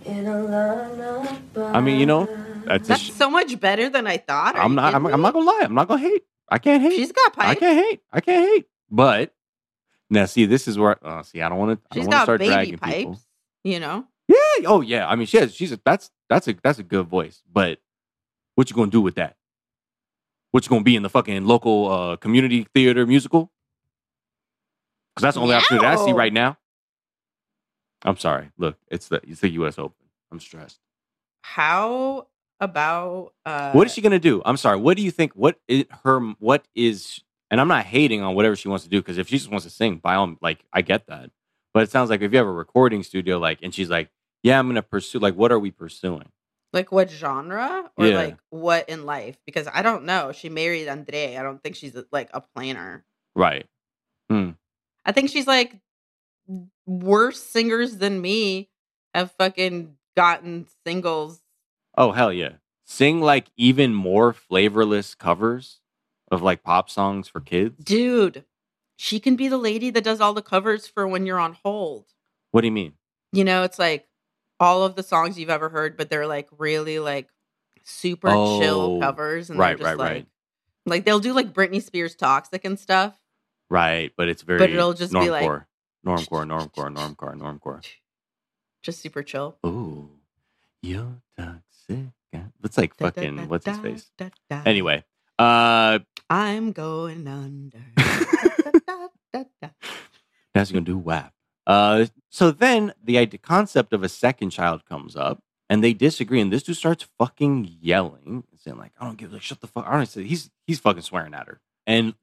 in 0.06 0.26
a 0.28 0.44
lullaby. 0.44 1.72
I 1.78 1.82
mean, 1.82 2.00
you 2.00 2.06
know, 2.06 2.28
that's. 2.66 2.88
That's 2.88 3.02
sh- 3.02 3.12
so 3.12 3.30
much 3.30 3.60
better 3.60 3.90
than 3.90 4.08
I 4.08 4.18
thought. 4.18 4.56
I'm 4.58 4.76
not. 4.76 4.96
I'm, 4.96 5.06
I'm 5.06 5.22
not 5.22 5.34
gonna 5.34 5.46
lie. 5.46 5.62
I'm 5.64 5.76
not 5.76 5.88
gonna 5.88 6.02
hate. 6.02 6.24
I 6.50 6.58
can't 6.60 6.82
hate. 6.82 6.96
She's 6.96 7.12
got 7.12 7.34
pipes. 7.34 7.50
I 7.52 7.56
can't 7.56 7.86
hate. 7.86 8.02
I 8.12 8.22
can't 8.22 8.46
hate. 8.50 8.66
But 8.90 9.34
now, 10.10 10.26
see, 10.26 10.46
this 10.46 10.68
is 10.68 10.78
where. 10.78 10.98
Uh, 11.06 11.24
see, 11.24 11.42
I 11.42 11.50
don't 11.50 11.58
want 11.58 11.80
to. 11.80 11.88
I 11.92 11.96
She's 11.96 12.06
don't 12.06 12.12
want 12.12 12.12
to 12.12 12.18
got 12.18 12.24
start 12.24 12.40
baby 12.40 12.52
dragging 12.54 12.78
pipes. 12.78 12.98
people. 12.98 13.20
You 13.64 13.80
know. 13.80 14.06
Yeah. 14.28 14.68
Oh 14.68 14.82
yeah. 14.82 15.08
I 15.08 15.16
mean, 15.16 15.28
she 15.28 15.38
has. 15.38 15.54
She's 15.54 15.72
a. 15.72 15.80
That's 15.84 16.12
that's 16.30 16.48
a 16.48 16.54
that's 16.62 16.80
a 16.80 16.84
good 16.84 17.08
voice. 17.08 17.42
But 17.52 17.80
what 18.56 18.70
you 18.70 18.76
gonna 18.76 18.92
do 18.92 19.02
with 19.02 19.16
that? 19.16 19.36
What 20.52 20.66
you 20.66 20.70
gonna 20.70 20.84
be 20.84 20.96
in 20.96 21.04
the 21.04 21.10
fucking 21.10 21.46
local 21.46 21.92
uh, 21.92 22.16
community 22.18 22.68
theater 22.74 23.06
musical? 23.06 23.52
Because 25.16 25.24
that's 25.24 25.36
the 25.36 25.42
only 25.42 25.56
opportunity 25.56 25.86
I 25.86 25.96
see 25.96 26.14
right 26.14 26.34
now. 26.34 26.58
I'm 28.04 28.18
sorry. 28.18 28.50
Look, 28.58 28.78
it's 28.90 29.08
the 29.08 29.22
it's 29.28 29.42
the 29.42 29.50
U.S. 29.52 29.78
Open. 29.80 29.96
I'm 30.32 30.40
stressed. 30.40 30.80
How 31.42 32.28
about 32.60 33.34
uh 33.46 33.72
what 33.72 33.88
is 33.88 33.94
she 33.94 34.02
gonna 34.02 34.20
do? 34.20 34.42
I'm 34.46 34.58
sorry. 34.58 34.78
What 34.78 34.98
do 34.98 35.04
you 35.04 35.12
think? 35.12 35.34
What 35.34 35.60
is 35.68 35.86
her? 36.04 36.20
What 36.40 36.66
is? 36.76 37.22
And 37.54 37.62
I'm 37.62 37.68
not 37.68 37.86
hating 37.86 38.24
on 38.24 38.34
whatever 38.34 38.56
she 38.56 38.68
wants 38.68 38.84
to 38.86 38.90
do 38.90 39.00
because 39.00 39.20
if 39.20 39.28
she 39.28 39.38
just 39.38 39.52
wants 39.52 39.64
to 39.66 39.70
sing, 39.70 39.98
by 39.98 40.16
all 40.16 40.36
like 40.42 40.66
I 40.74 40.82
get 40.82 41.06
that. 41.06 41.30
But 41.72 41.84
it 41.84 41.92
sounds 41.92 42.10
like 42.10 42.22
if 42.22 42.32
you 42.32 42.40
have 42.40 42.48
a 42.48 42.52
recording 42.52 43.04
studio, 43.04 43.38
like, 43.38 43.60
and 43.62 43.72
she's 43.72 43.92
like, 43.92 44.10
"Yeah, 44.42 44.58
I'm 44.58 44.68
gonna 44.68 44.82
pursue." 44.82 45.20
Like, 45.20 45.36
what 45.36 45.52
are 45.52 45.60
we 45.60 45.70
pursuing? 45.70 46.30
like 46.74 46.92
what 46.92 47.12
genre 47.12 47.92
or 47.96 48.08
Yeah. 48.08 48.16
like 48.16 48.38
what 48.50 48.90
in 48.90 49.06
life? 49.06 49.38
Because 49.46 49.68
I 49.72 49.84
don't 49.84 50.06
know. 50.06 50.32
She 50.32 50.50
married 50.50 50.88
Andrei. 50.88 51.38
I 51.38 51.44
don't 51.44 51.62
think 51.62 51.76
she's 51.76 51.96
like 52.12 52.32
a 52.34 52.42
planner. 52.42 53.06
Right. 53.36 53.68
Hmm. 54.32 54.54
I 55.06 55.12
think 55.12 55.30
she's 55.30 55.46
like 55.46 55.80
worse 56.88 57.40
singers 57.40 57.98
than 57.98 58.20
me 58.20 58.72
have 59.14 59.32
fucking 59.34 59.96
gotten 60.18 60.66
singles. 60.88 61.44
Oh 61.96 62.14
hell 62.14 62.34
yeah! 62.34 62.54
Sing 62.84 63.22
like 63.22 63.52
even 63.56 63.94
more 63.94 64.34
flavorless 64.34 65.14
covers 65.14 65.82
of 66.34 66.42
like 66.42 66.64
pop 66.64 66.90
songs 66.90 67.28
for 67.28 67.40
kids. 67.42 67.84
Dude, 67.84 68.44
she 68.98 69.20
can 69.20 69.36
be 69.36 69.48
the 69.48 69.58
lady 69.58 69.90
that 69.92 70.04
does 70.04 70.20
all 70.22 70.34
the 70.34 70.42
covers 70.42 70.88
for 70.88 71.08
when 71.08 71.26
you're 71.26 71.40
on 71.40 71.54
hold. 71.64 72.06
What 72.52 72.62
do 72.62 72.68
you 72.68 72.72
mean? 72.72 72.94
You 73.32 73.44
know, 73.44 73.64
it's 73.64 73.80
like 73.80 74.08
all 74.60 74.84
of 74.84 74.96
the 74.96 75.04
songs 75.04 75.40
you've 75.40 75.50
ever 75.50 75.70
heard, 75.70 75.98
but 75.98 76.10
they're 76.10 76.28
like 76.28 76.48
really 76.58 77.00
like 77.00 77.30
super 77.84 78.30
Oh, 78.30 78.60
chill 78.60 79.00
covers. 79.00 79.50
And 79.50 79.58
right, 79.60 79.78
they're 79.78 79.88
just 79.88 79.88
right, 79.88 79.98
like, 79.98 80.12
right. 80.12 80.28
like 80.86 81.06
they'll 81.06 81.20
do 81.20 81.34
like 81.34 81.54
Britney 81.54 81.82
Spears 81.82 82.16
toxic 82.16 82.64
and 82.66 82.80
stuff. 82.80 83.18
Right, 83.70 84.12
but 84.16 84.30
it's 84.30 84.44
very. 84.44 84.60
But 84.60 84.70
it'll 84.70 84.94
just 84.94 85.14
be 85.14 85.20
normcore, 85.20 85.66
like- 86.06 86.28
normcore, 86.28 86.46
normcore, 86.46 86.96
normcore, 86.96 87.36
normcore. 87.36 87.86
Just 88.84 89.02
super 89.02 89.24
chill. 89.24 89.58
Ooh, 89.66 90.10
you're 90.82 91.22
toxic. 91.38 92.08
That's 92.62 92.78
like 92.78 92.96
Da, 92.98 93.06
da, 93.06 93.12
fucking 93.12 93.36
da, 93.38 93.44
what's 93.46 93.66
his 93.66 93.78
da, 93.78 93.84
face. 93.84 94.12
da, 94.18 94.30
da. 94.50 94.62
Anyway, 94.66 95.04
uh, 95.44 96.00
I'm 96.30 96.72
going 96.72 97.28
under. 97.28 97.80
Da, 97.98 98.80
da, 98.88 99.08
da, 99.34 99.44
da. 99.62 99.70
that's 100.54 100.72
gonna 100.72 100.86
do 100.86 100.98
WAP. 100.98 101.34
Uh, 101.66 102.06
so 102.30 102.52
then 102.52 102.94
the 103.04 103.18
idea, 103.18 103.38
concept 103.40 103.94
of 103.94 104.04
a 104.04 104.10
second 104.10 104.50
child 104.52 104.86
comes 104.86 105.16
up, 105.16 105.42
and 105.70 105.84
they 105.84 105.94
disagree, 105.94 106.42
and 106.42 106.52
this 106.52 106.64
dude 106.64 106.78
starts 106.78 107.06
fucking 107.18 107.78
yelling 107.82 108.44
and 108.52 108.60
saying 108.60 108.78
like, 108.78 108.92
"I 109.00 109.06
don't 109.06 109.18
give 109.18 109.34
a 109.34 109.40
shut 109.40 109.62
the 109.62 109.68
fuck." 109.68 109.86
I 109.88 109.92
don't 109.98 110.10
he's 110.26 110.50
he's 110.68 110.80
fucking 110.80 111.04
swearing 111.04 111.34
at 111.34 111.48
her, 111.48 111.60
and 111.88 112.16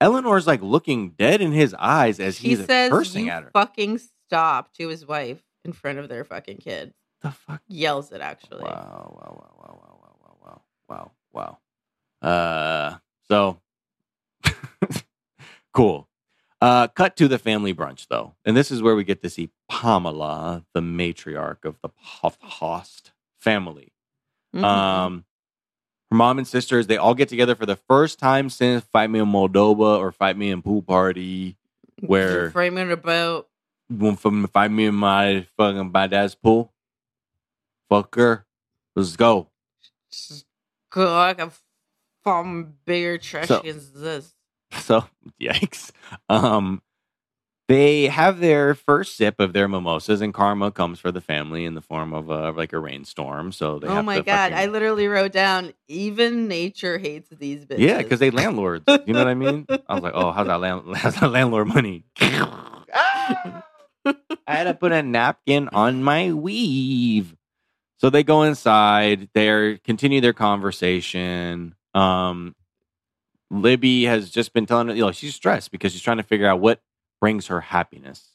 Eleanor's 0.00 0.46
like 0.46 0.62
looking 0.62 1.10
dead 1.10 1.40
in 1.40 1.52
his 1.52 1.74
eyes 1.78 2.20
as 2.20 2.38
He 2.38 2.50
he's 2.50 2.64
says, 2.64 2.90
cursing 2.90 3.26
"You 3.26 3.30
at 3.32 3.44
her. 3.44 3.50
fucking 3.52 3.98
stop" 4.26 4.72
to 4.74 4.88
his 4.88 5.06
wife 5.06 5.42
in 5.64 5.72
front 5.72 5.98
of 5.98 6.08
their 6.08 6.24
fucking 6.24 6.58
kid. 6.58 6.92
the 7.22 7.30
fuck? 7.30 7.62
Yells 7.68 8.12
it 8.12 8.20
actually. 8.20 8.64
Wow, 8.64 9.16
wow, 9.16 9.40
wow, 9.40 9.54
wow, 9.58 9.80
wow, 9.82 9.98
wow, 10.02 10.18
wow, 10.20 10.38
wow, 10.42 10.62
wow, 10.88 11.10
wow. 11.32 11.58
Uh, 12.24 12.96
so 13.28 13.60
cool. 15.74 16.08
Uh, 16.60 16.88
cut 16.88 17.16
to 17.16 17.28
the 17.28 17.38
family 17.38 17.74
brunch 17.74 18.06
though, 18.08 18.34
and 18.44 18.56
this 18.56 18.70
is 18.70 18.80
where 18.80 18.96
we 18.96 19.04
get 19.04 19.20
to 19.22 19.28
see 19.28 19.50
Pamela, 19.68 20.64
the 20.72 20.80
matriarch 20.80 21.64
of 21.66 21.76
the 21.82 21.90
Host 21.98 23.12
family. 23.38 23.92
Mhm. 24.54 24.64
Um, 24.64 25.24
her 26.10 26.16
mom 26.16 26.38
and 26.38 26.48
sisters 26.48 26.86
they 26.86 26.96
all 26.96 27.14
get 27.14 27.28
together 27.28 27.54
for 27.54 27.66
the 27.66 27.76
first 27.76 28.18
time 28.18 28.48
since 28.48 28.84
Fight 28.84 29.10
Me 29.10 29.18
in 29.18 29.26
Moldova 29.26 29.98
or 29.98 30.10
Fight 30.10 30.38
Me 30.38 30.50
in 30.50 30.62
Pool 30.62 30.80
Party, 30.80 31.58
where 32.00 32.50
framing 32.52 32.90
about 32.90 33.48
one 33.88 34.16
from 34.16 34.46
Fight 34.46 34.70
Me 34.70 34.86
in 34.86 34.94
my 34.94 35.46
fucking 35.58 35.92
my 35.92 36.06
dad's 36.06 36.34
pool. 36.34 36.72
Fucker, 37.90 38.44
let's 38.96 39.16
go. 39.16 39.48
A 40.96 41.50
fucking 42.24 42.74
bigger 42.84 43.18
trash 43.18 43.48
So- 43.48 43.60
as 43.60 43.92
this. 43.92 44.34
So 44.72 45.04
yikes. 45.40 45.90
Um 46.28 46.82
they 47.66 48.08
have 48.08 48.40
their 48.40 48.74
first 48.74 49.16
sip 49.16 49.40
of 49.40 49.54
their 49.54 49.68
mimosas, 49.68 50.20
and 50.20 50.34
karma 50.34 50.70
comes 50.70 51.00
for 51.00 51.10
the 51.10 51.22
family 51.22 51.64
in 51.64 51.74
the 51.74 51.80
form 51.80 52.12
of 52.12 52.30
uh, 52.30 52.52
like 52.54 52.74
a 52.74 52.78
rainstorm. 52.78 53.52
So 53.52 53.78
they 53.78 53.86
oh 53.86 54.02
my 54.02 54.16
god! 54.20 54.52
fucking- 54.52 54.58
I 54.58 54.66
literally 54.66 55.08
wrote 55.08 55.32
down 55.32 55.72
even 55.88 56.46
nature 56.46 56.98
hates 56.98 57.30
these 57.30 57.64
bitches. 57.64 57.78
yeah, 57.78 57.98
because 58.02 58.20
they 58.20 58.30
landlords. 58.30 58.84
You 59.06 59.14
know 59.14 59.20
what 59.20 59.28
I 59.28 59.34
mean? 59.34 59.64
I 59.88 59.94
was 59.94 60.02
like, 60.02 60.12
oh, 60.14 60.30
how's 60.32 60.46
that, 60.46 60.60
land- 60.60 60.82
how's 60.94 61.14
that 61.20 61.30
landlord 61.30 61.68
money? 61.68 62.04
I 62.20 63.62
had 64.46 64.64
to 64.64 64.74
put 64.74 64.92
a 64.92 65.02
napkin 65.02 65.68
on 65.72 66.02
my 66.02 66.32
weave. 66.32 67.34
So 67.96 68.10
they 68.10 68.22
go 68.22 68.42
inside. 68.42 69.30
They 69.32 69.78
continue 69.84 70.20
their 70.20 70.34
conversation. 70.34 71.74
Um, 71.94 72.54
Libby 73.50 74.04
has 74.04 74.30
just 74.30 74.52
been 74.52 74.66
telling 74.66 74.88
her, 74.88 74.94
you 74.94 75.02
know, 75.02 75.12
she's 75.12 75.34
stressed 75.34 75.70
because 75.70 75.92
she's 75.92 76.02
trying 76.02 76.16
to 76.16 76.22
figure 76.22 76.46
out 76.46 76.60
what 76.60 76.80
brings 77.20 77.46
her 77.46 77.60
happiness, 77.60 78.30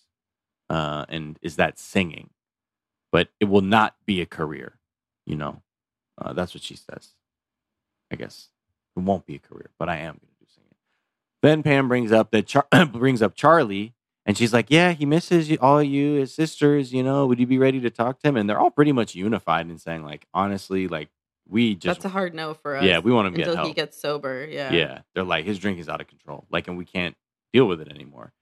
uh, 0.70 1.06
and 1.10 1.38
is 1.42 1.58
that 1.58 1.78
singing? 1.80 2.30
But 3.12 3.30
it 3.40 3.46
will 3.46 3.62
not 3.62 3.96
be 4.06 4.22
a 4.22 4.26
career. 4.26 4.80
You 5.26 5.36
know, 5.36 5.62
uh, 6.20 6.34
that's 6.34 6.54
what 6.54 6.64
she 6.64 6.76
says. 6.76 7.14
I 8.12 8.16
guess 8.16 8.50
it 8.96 9.02
won't 9.02 9.26
be 9.26 9.36
a 9.36 9.40
career, 9.40 9.70
but 9.78 9.90
I 9.90 9.98
am 9.98 10.14
going 10.16 10.20
to 10.20 10.40
do 10.40 10.46
singing. 10.48 10.76
Then 11.42 11.64
Pam 11.64 11.88
brings 11.88 12.12
up 12.12 12.32
that 12.32 12.48
Char- 12.48 12.68
brings 12.92 13.22
up 13.22 13.36
Charlie, 13.36 13.94
and 14.26 14.38
she's 14.38 14.54
like, 14.54 14.68
"Yeah, 14.70 14.94
he 14.94 15.06
misses 15.06 15.50
you, 15.50 15.58
all 15.62 15.82
you, 15.84 16.14
his 16.16 16.34
sisters. 16.34 16.94
You 16.94 17.04
know, 17.04 17.26
would 17.28 17.40
you 17.40 17.48
be 17.48 17.58
ready 17.58 17.80
to 17.82 17.90
talk 17.90 18.20
to 18.22 18.30
him?" 18.30 18.38
And 18.38 18.50
they're 18.50 18.60
all 18.60 18.72
pretty 18.72 18.92
much 18.92 19.16
unified 19.16 19.70
in 19.70 19.78
saying, 19.78 20.04
like, 20.04 20.26
honestly, 20.34 20.88
like 20.88 21.10
we 21.50 21.76
just, 21.76 22.02
That's 22.02 22.06
a 22.06 22.10
hard 22.10 22.34
no 22.34 22.54
for 22.54 22.78
us. 22.78 22.84
yeah, 22.84 23.00
we 23.00 23.12
want 23.12 23.28
him 23.28 23.34
to 23.34 23.38
get 23.38 23.48
until 23.48 23.56
help. 23.58 23.68
he 23.68 23.74
gets 23.74 24.00
sober. 24.00 24.46
Yeah. 24.50 24.72
yeah. 24.72 25.02
they're 25.14 25.24
like 25.24 25.46
his 25.46 25.60
drinking's 25.60 25.90
out 25.90 26.02
of 26.02 26.08
control, 26.08 26.46
like, 26.52 26.68
and 26.68 26.78
we 26.78 26.86
can't 26.86 27.16
deal 27.54 27.66
with 27.66 27.82
it 27.82 27.90
anymore. 27.90 28.34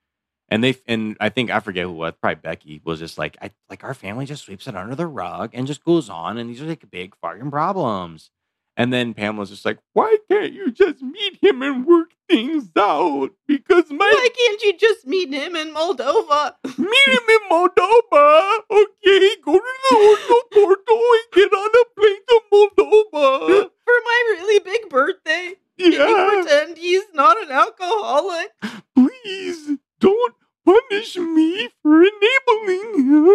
And 0.49 0.63
they 0.63 0.75
and 0.85 1.17
I 1.19 1.29
think 1.29 1.49
I 1.49 1.59
forget 1.59 1.85
who 1.85 1.91
was, 1.91 2.13
probably 2.21 2.35
Becky 2.41 2.81
was 2.83 2.99
just 2.99 3.17
like, 3.17 3.37
I 3.41 3.51
like 3.69 3.83
our 3.83 3.93
family 3.93 4.25
just 4.25 4.45
sweeps 4.45 4.67
it 4.67 4.75
under 4.75 4.95
the 4.95 5.07
rug 5.07 5.51
and 5.53 5.67
just 5.67 5.83
goes 5.83 6.09
on, 6.09 6.37
and 6.37 6.49
these 6.49 6.61
are 6.61 6.65
like 6.65 6.89
big 6.89 7.15
fucking 7.21 7.51
problems. 7.51 8.31
And 8.79 8.93
then 8.93 9.15
Pamela's 9.15 9.49
just 9.49 9.65
like, 9.65 9.79
why 9.93 10.17
can't 10.29 10.53
you 10.53 10.71
just 10.71 11.01
meet 11.01 11.39
him 11.41 11.63
and 11.63 11.83
work 11.83 12.11
things 12.29 12.69
out? 12.77 13.31
Because 13.47 13.89
my 13.89 13.97
Why 13.97 14.29
can't 14.37 14.61
you 14.61 14.77
just 14.77 15.07
meet 15.07 15.33
him 15.33 15.55
in 15.55 15.73
Moldova 15.73 16.53
meet 16.77 17.07
him 17.07 17.27
in 17.27 17.39
Moldova. 17.49 18.59
Okay, 18.69 19.35
go 19.43 19.53
to 19.53 19.73
the 19.89 19.95
Orto 19.95 20.35
Porto 20.53 20.93
and 20.93 21.25
get 21.33 21.51
on 21.51 21.69
a 21.73 21.99
plane 21.99 22.23
to 22.29 22.41
Moldova. 22.53 23.69
for 23.83 23.97
my 24.05 24.23
really 24.37 24.59
big 24.59 24.89
birthday? 24.89 25.53
Yeah, 25.77 26.29
pretend 26.29 26.77
he's 26.77 27.03
not 27.15 27.41
an 27.41 27.51
alcoholic? 27.51 28.51
please 28.95 29.77
don't 29.99 30.35
punish 30.65 31.17
me 31.17 31.69
for 31.81 32.03
enabling 32.03 33.09
him. 33.09 33.33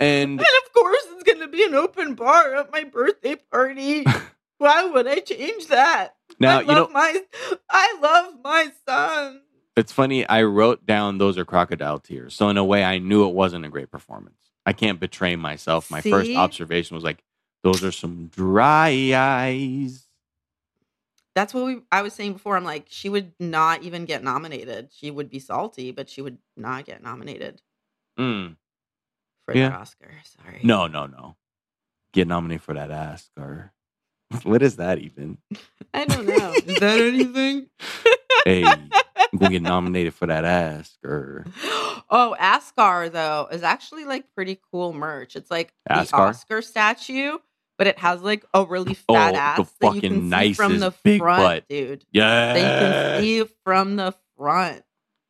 And 0.00 0.30
And 0.30 0.40
of 0.40 0.72
course, 0.72 1.06
it's 1.12 1.22
going 1.22 1.40
to 1.40 1.48
be 1.48 1.62
an 1.64 1.74
open 1.74 2.14
bar 2.14 2.54
at 2.56 2.72
my 2.72 2.82
birthday 2.84 3.36
party. 3.36 4.04
Why 4.58 4.84
would 4.86 5.06
I 5.06 5.20
change 5.20 5.66
that? 5.68 6.16
now 6.40 6.58
I 6.58 6.60
you 6.62 6.66
love 6.68 6.88
know 6.88 6.92
my, 6.92 7.20
I 7.70 7.98
love 8.00 8.34
my 8.42 8.70
son. 8.88 9.42
it's 9.76 9.92
funny. 9.92 10.26
I 10.28 10.42
wrote 10.42 10.86
down 10.86 11.18
those 11.18 11.38
are 11.38 11.44
crocodile 11.44 11.98
tears, 11.98 12.34
so 12.34 12.48
in 12.48 12.56
a 12.56 12.64
way, 12.64 12.84
I 12.84 12.98
knew 12.98 13.28
it 13.28 13.34
wasn't 13.34 13.64
a 13.64 13.68
great 13.68 13.90
performance. 13.90 14.36
I 14.64 14.72
can't 14.72 14.98
betray 14.98 15.36
myself. 15.36 15.90
My 15.90 16.00
first 16.00 16.30
observation 16.32 16.94
was 16.96 17.04
like, 17.04 17.22
those 17.62 17.84
are 17.84 17.92
some 17.92 18.26
dry 18.28 19.12
eyes. 19.14 20.02
That's 21.34 21.52
what 21.52 21.66
we. 21.66 21.82
I 21.92 22.00
was 22.02 22.14
saying 22.14 22.32
before. 22.32 22.56
I'm 22.56 22.64
like, 22.64 22.86
she 22.88 23.08
would 23.10 23.32
not 23.38 23.82
even 23.82 24.06
get 24.06 24.24
nominated. 24.24 24.88
She 24.92 25.10
would 25.10 25.28
be 25.28 25.38
salty, 25.38 25.90
but 25.92 26.08
she 26.08 26.22
would 26.22 26.38
not 26.56 26.86
get 26.86 27.02
nominated 27.02 27.60
Mm. 28.18 28.56
for 29.44 29.54
Yeah. 29.54 29.68
the 29.68 29.74
Oscar. 29.76 30.10
Sorry. 30.24 30.60
No, 30.62 30.86
no, 30.86 31.04
no. 31.06 31.36
Get 32.12 32.26
nominated 32.26 32.62
for 32.62 32.72
that 32.74 32.90
Oscar. 32.90 33.72
what 34.44 34.62
is 34.62 34.76
that 34.76 34.98
even? 34.98 35.38
I 35.94 36.04
don't 36.04 36.26
know. 36.26 36.52
Is 36.66 36.78
that 36.80 37.00
anything? 37.00 37.68
Hey, 38.44 38.64
I'm 38.64 39.38
gonna 39.38 39.50
get 39.52 39.62
nominated 39.62 40.14
for 40.14 40.26
that 40.26 40.44
Oscar. 40.44 41.46
oh, 42.10 42.36
Ascar 42.38 43.10
though 43.10 43.48
is 43.50 43.62
actually 43.62 44.04
like 44.04 44.24
pretty 44.34 44.60
cool 44.70 44.92
merch. 44.92 45.36
It's 45.36 45.50
like 45.50 45.72
the 45.88 46.08
Oscar 46.12 46.60
statue, 46.62 47.38
but 47.78 47.86
it 47.86 47.98
has 47.98 48.20
like 48.22 48.44
a 48.52 48.64
really 48.64 48.96
oh, 49.08 49.14
fat 49.14 49.34
Oh, 49.34 49.38
ass 49.38 49.56
the 49.58 49.64
that 49.64 49.94
you 49.94 50.00
fucking 50.00 50.30
can 50.30 50.40
see 50.42 50.52
from 50.52 50.78
the 50.80 50.92
big 51.02 51.20
front, 51.20 51.42
butt. 51.42 51.64
dude. 51.68 52.04
Yeah, 52.12 52.52
That 52.52 52.58
you 52.58 52.64
can 53.44 53.46
see 53.46 53.54
from 53.64 53.96
the 53.96 54.14
front. 54.36 54.82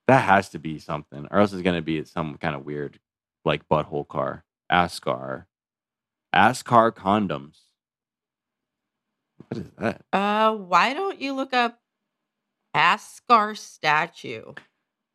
that 0.08 0.24
has 0.24 0.48
to 0.50 0.58
be 0.58 0.78
something, 0.78 1.26
or 1.30 1.38
else 1.40 1.52
it's 1.52 1.62
gonna 1.62 1.82
be 1.82 2.02
some 2.04 2.38
kind 2.38 2.56
of 2.56 2.64
weird, 2.64 2.98
like 3.44 3.68
butthole 3.68 4.08
car. 4.08 4.42
Ascar, 4.72 5.44
Ascar 6.34 6.90
condoms. 6.92 7.58
What 9.48 9.58
is 9.58 9.70
that? 9.78 10.02
Uh, 10.12 10.54
why 10.56 10.94
don't 10.94 11.20
you 11.20 11.34
look 11.34 11.52
up 11.54 11.78
Ascar 12.74 13.56
statue? 13.56 14.52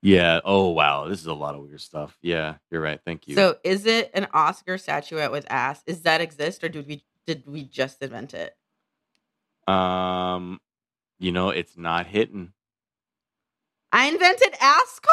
Yeah. 0.01 0.41
Oh 0.45 0.69
wow, 0.69 1.07
this 1.07 1.19
is 1.19 1.27
a 1.27 1.33
lot 1.33 1.55
of 1.55 1.61
weird 1.61 1.81
stuff. 1.81 2.17
Yeah, 2.21 2.55
you're 2.71 2.81
right. 2.81 2.99
Thank 3.05 3.27
you. 3.27 3.35
So, 3.35 3.57
is 3.63 3.85
it 3.85 4.11
an 4.13 4.27
Oscar 4.33 4.77
statuette 4.77 5.31
with 5.31 5.45
ass? 5.51 5.83
Is 5.85 6.01
that 6.01 6.21
exist, 6.21 6.63
or 6.63 6.69
did 6.69 6.87
we 6.87 7.03
did 7.27 7.43
we 7.47 7.63
just 7.63 8.01
invent 8.01 8.33
it? 8.33 8.55
um, 9.67 10.59
you 11.19 11.31
know, 11.31 11.49
it's 11.49 11.77
not 11.77 12.07
hitting. 12.07 12.51
I 13.91 14.07
invented 14.07 14.53
Ascar. 14.53 15.07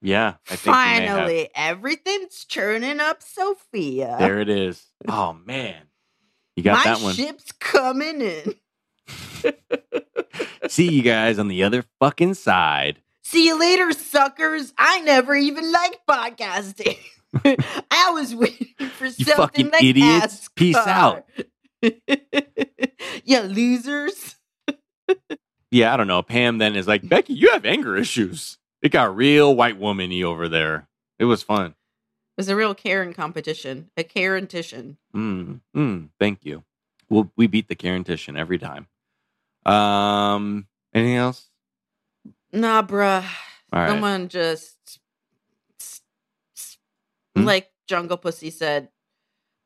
Yeah, 0.00 0.34
I 0.48 0.56
think 0.56 0.66
you 0.66 0.72
may 0.72 1.00
have. 1.06 1.16
Finally, 1.18 1.50
everything's 1.54 2.44
churning 2.44 3.00
up, 3.00 3.22
Sophia. 3.22 4.16
There 4.18 4.38
it 4.40 4.48
is. 4.48 4.86
Oh 5.08 5.32
man, 5.32 5.82
you 6.56 6.62
got 6.62 6.84
My 6.84 6.94
that 6.94 7.02
one. 7.02 7.14
ship's 7.14 7.52
coming 7.52 8.20
in. 8.20 8.54
See 10.68 10.90
you 10.92 11.02
guys 11.02 11.38
on 11.38 11.48
the 11.48 11.62
other 11.64 11.84
fucking 12.00 12.34
side. 12.34 12.98
See 13.22 13.46
you 13.46 13.58
later, 13.58 13.92
suckers. 13.92 14.72
I 14.76 15.00
never 15.00 15.34
even 15.34 15.70
liked 15.72 15.98
podcasting. 16.08 16.98
I 17.90 18.10
was 18.10 18.34
waiting 18.34 18.88
for 18.98 19.06
You 19.06 19.10
something 19.12 19.36
fucking 19.36 19.70
like 19.70 19.82
idiots. 19.84 20.48
Peace 20.54 20.76
out. 20.76 21.24
you 23.24 23.40
losers. 23.40 24.36
Yeah, 25.70 25.94
I 25.94 25.96
don't 25.96 26.06
know. 26.06 26.22
Pam 26.22 26.58
then 26.58 26.76
is 26.76 26.86
like, 26.86 27.08
Becky, 27.08 27.32
you 27.34 27.50
have 27.52 27.64
anger 27.64 27.96
issues. 27.96 28.58
It 28.82 28.90
got 28.90 29.16
real 29.16 29.54
white 29.54 29.80
womany 29.80 30.22
over 30.22 30.48
there. 30.48 30.88
It 31.18 31.24
was 31.24 31.42
fun. 31.42 31.74
Was 32.42 32.48
a 32.48 32.56
real 32.56 32.74
Karen 32.74 33.14
competition, 33.14 33.88
a 33.96 34.02
Karen 34.02 34.48
tition. 34.48 34.96
Mm, 35.14 35.60
mm, 35.76 36.08
thank 36.18 36.44
you. 36.44 36.64
We'll, 37.08 37.30
we 37.36 37.46
beat 37.46 37.68
the 37.68 37.76
Karen 37.76 38.02
Titian 38.02 38.36
every 38.36 38.58
time. 38.58 38.88
Um, 39.64 40.66
anything 40.92 41.14
else? 41.14 41.50
Nah, 42.52 42.82
bruh. 42.82 43.22
All 43.72 43.78
right. 43.78 43.88
Someone 43.88 44.26
just, 44.26 44.76
s- 45.80 46.00
s- 46.56 46.78
Hmm? 47.36 47.44
like 47.44 47.70
Jungle 47.86 48.16
Pussy 48.16 48.50
said, 48.50 48.88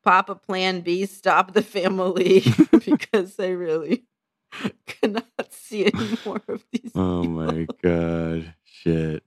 pop 0.03 0.29
a 0.29 0.35
Plan 0.35 0.81
B, 0.81 1.07
stop 1.07 1.53
the 1.53 1.63
family 1.63 2.43
because 2.85 3.37
they 3.37 3.55
really 3.55 4.05
cannot 4.85 5.25
see 5.51 5.87
any 5.87 6.15
more 6.23 6.43
of 6.47 6.63
these. 6.71 6.91
Oh 6.93 7.21
people. 7.23 7.25
my 7.25 7.67
god, 7.81 8.53
shit. 8.63 9.23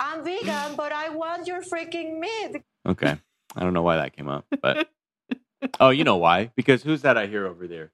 I'm 0.00 0.24
vegan, 0.24 0.76
but 0.76 0.92
I 0.92 1.08
want 1.10 1.46
your 1.46 1.62
freaking 1.62 2.18
meat. 2.18 2.62
Okay, 2.86 3.16
I 3.56 3.60
don't 3.60 3.72
know 3.72 3.82
why 3.82 3.96
that 3.96 4.14
came 4.16 4.28
up, 4.28 4.46
but 4.62 4.88
oh, 5.80 5.90
you 5.90 6.04
know 6.04 6.16
why? 6.16 6.50
Because 6.56 6.82
who's 6.82 7.02
that 7.02 7.16
I 7.16 7.26
hear 7.26 7.46
over 7.46 7.66
there? 7.66 7.92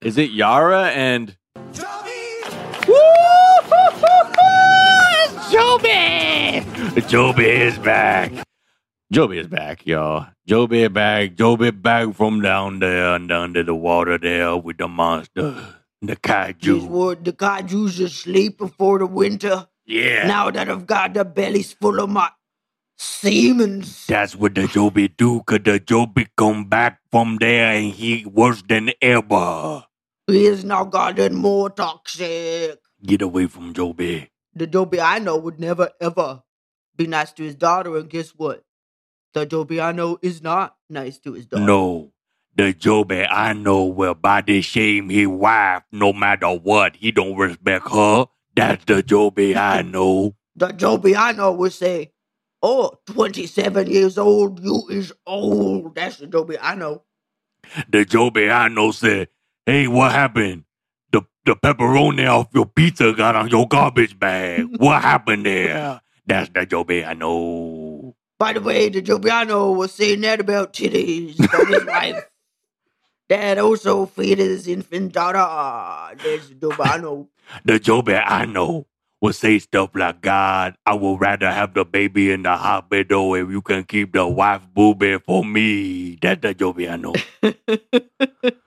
Is 0.00 0.16
it 0.18 0.30
Yara 0.30 0.88
and 0.90 1.36
Joby? 1.72 2.88
Woo! 2.88 2.94
Joby 5.50 6.64
Joby 7.08 7.44
is 7.46 7.76
back. 7.78 8.32
Joby 9.12 9.38
is 9.38 9.48
back, 9.48 9.84
y'all. 9.84 10.28
Joby 10.46 10.86
back. 10.88 11.34
Joby 11.34 11.72
back 11.72 12.14
from 12.14 12.40
down 12.40 12.78
there 12.78 13.16
and 13.16 13.30
under 13.32 13.64
the 13.64 13.74
water 13.74 14.16
there 14.16 14.56
with 14.56 14.78
the 14.78 14.86
monster, 14.86 15.56
the 16.00 16.14
Just 16.14 16.22
kaiju. 16.22 16.88
what 16.88 17.24
the 17.24 17.32
kaiju's 17.32 17.98
asleep 17.98 18.58
before 18.58 19.00
the 19.00 19.06
winter. 19.06 19.66
Yeah, 19.90 20.28
Now 20.28 20.52
that 20.52 20.70
I've 20.70 20.86
got 20.86 21.14
the 21.14 21.24
bellies 21.24 21.72
full 21.72 21.98
of 21.98 22.08
my 22.10 22.30
semens. 22.96 24.06
that's 24.06 24.36
what 24.36 24.54
the 24.54 24.68
Joby 24.68 25.08
do. 25.08 25.42
Cause 25.42 25.60
the 25.64 25.80
Joby 25.80 26.28
come 26.36 26.66
back 26.66 27.00
from 27.10 27.38
there 27.40 27.72
and 27.72 27.90
he 27.92 28.24
worse 28.24 28.62
than 28.62 28.92
ever. 29.02 29.84
He 30.28 30.44
has 30.44 30.64
now 30.64 30.84
gotten 30.84 31.34
more 31.34 31.70
toxic. 31.70 32.78
Get 33.04 33.20
away 33.20 33.46
from 33.46 33.74
Joby. 33.74 34.30
The 34.54 34.68
Dobie 34.68 35.00
I 35.00 35.18
know 35.18 35.36
would 35.36 35.58
never 35.58 35.90
ever 36.00 36.44
be 36.96 37.08
nice 37.08 37.32
to 37.32 37.42
his 37.42 37.56
daughter, 37.56 37.96
and 37.96 38.08
guess 38.08 38.30
what? 38.30 38.62
The 39.34 39.44
Dobie 39.44 39.80
I 39.80 39.90
know 39.90 40.18
is 40.22 40.40
not 40.40 40.76
nice 40.88 41.18
to 41.20 41.32
his 41.32 41.46
daughter. 41.46 41.64
No, 41.64 42.12
the 42.54 42.72
Joby 42.72 43.24
I 43.24 43.54
know 43.54 43.86
will 43.86 44.14
body 44.14 44.60
shame 44.60 45.08
his 45.08 45.26
wife 45.26 45.82
no 45.90 46.12
matter 46.12 46.48
what. 46.50 46.94
He 46.94 47.10
don't 47.10 47.36
respect 47.36 47.90
her. 47.90 48.26
That's 48.60 48.84
the 48.84 49.02
Joby 49.02 49.56
I 49.56 49.80
know. 49.80 50.34
the 50.54 50.68
Joby 50.72 51.16
I 51.16 51.32
know 51.32 51.52
would 51.52 51.72
say, 51.72 52.12
Oh, 52.62 52.90
27 53.06 53.86
years 53.86 54.18
old, 54.18 54.62
you 54.62 54.82
is 54.90 55.14
old. 55.26 55.94
That's 55.94 56.18
the 56.18 56.26
Joby 56.26 56.58
I 56.60 56.74
know. 56.74 57.04
The 57.88 58.04
Joby 58.04 58.50
I 58.50 58.68
know 58.68 58.90
said, 58.90 59.28
Hey, 59.64 59.86
what 59.88 60.12
happened? 60.12 60.64
The 61.10 61.22
the 61.46 61.56
pepperoni 61.56 62.26
off 62.28 62.48
your 62.52 62.66
pizza 62.66 63.14
got 63.14 63.34
on 63.34 63.48
your 63.48 63.66
garbage 63.66 64.18
bag. 64.18 64.66
What 64.78 65.00
happened 65.00 65.46
there? 65.46 66.02
That's 66.26 66.50
the 66.50 66.66
Joby 66.66 67.02
I 67.02 67.14
know. 67.14 68.14
By 68.38 68.52
the 68.52 68.60
way, 68.60 68.90
the 68.90 69.00
Jobiano 69.00 69.74
was 69.74 69.92
saying 69.92 70.20
that 70.20 70.40
about 70.40 70.74
titties 70.74 71.36
from 71.50 71.66
his 71.72 71.84
wife. 71.94 72.24
That 73.30 73.58
also 73.58 74.06
feed 74.06 74.38
his 74.38 74.66
infant 74.66 75.12
daughter. 75.12 76.16
There's 76.22 76.50
the 77.64 77.80
Jobiano. 77.80 78.24
I 78.26 78.44
know 78.44 78.86
will 79.20 79.32
say 79.32 79.58
stuff 79.58 79.90
like, 79.94 80.22
God, 80.22 80.76
I 80.86 80.94
would 80.94 81.20
rather 81.20 81.50
have 81.50 81.74
the 81.74 81.84
baby 81.84 82.30
in 82.30 82.42
the 82.42 82.56
hospital 82.56 83.34
if 83.34 83.50
you 83.50 83.60
can 83.60 83.84
keep 83.84 84.12
the 84.12 84.26
wife 84.26 84.62
booby 84.72 85.18
for 85.18 85.44
me. 85.44 86.18
That's 86.20 86.40
the 86.40 86.54
Joker 86.54 86.88
I 86.88 86.96
know. 86.96 87.14
the 87.42 88.58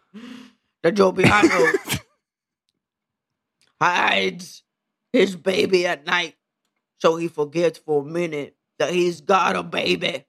Joker 0.92 1.24
I 1.26 1.48
know 1.48 1.72
hides 3.82 4.64
his 5.12 5.36
baby 5.36 5.88
at 5.88 6.06
night 6.06 6.36
so 7.00 7.16
he 7.16 7.28
forgets 7.28 7.80
for 7.80 8.02
a 8.02 8.06
minute 8.06 8.56
that 8.80 8.94
he's 8.94 9.22
got 9.22 9.56
a 9.56 9.64
baby. 9.64 10.26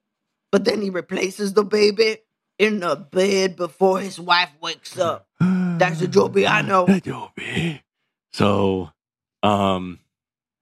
But 0.50 0.64
then 0.64 0.82
he 0.82 0.90
replaces 0.90 1.52
the 1.52 1.64
baby 1.64 2.18
in 2.59 2.80
the 2.80 2.96
bed 2.96 3.57
before 3.57 4.00
his 4.00 4.18
wife 4.18 4.50
wakes 4.61 4.98
up. 4.98 5.28
That's 5.40 6.00
the 6.00 6.07
Jobiano. 6.07 6.86
The 6.86 7.00
Joby. 7.00 7.84
So, 8.35 8.91
um, 9.45 10.01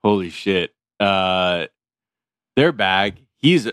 holy 0.05 0.29
shit. 0.29 0.75
Uh, 1.01 1.68
their 2.55 2.70
bag, 2.70 3.25
he's, 3.39 3.66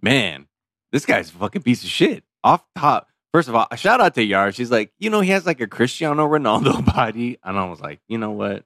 man, 0.00 0.46
this 0.92 1.04
guy's 1.04 1.28
a 1.30 1.32
fucking 1.32 1.62
piece 1.62 1.82
of 1.82 1.90
shit. 1.90 2.22
Off 2.44 2.62
top. 2.78 3.08
First 3.34 3.48
of 3.48 3.56
all, 3.56 3.66
a 3.72 3.76
shout 3.76 4.00
out 4.00 4.14
to 4.14 4.22
Yara. 4.22 4.52
She's 4.52 4.70
like, 4.70 4.92
you 5.00 5.10
know, 5.10 5.20
he 5.20 5.30
has 5.30 5.46
like 5.46 5.60
a 5.60 5.66
Cristiano 5.66 6.28
Ronaldo 6.28 6.84
body. 6.94 7.40
And 7.42 7.58
I 7.58 7.68
was 7.68 7.80
like, 7.80 7.98
you 8.06 8.18
know 8.18 8.30
what? 8.30 8.64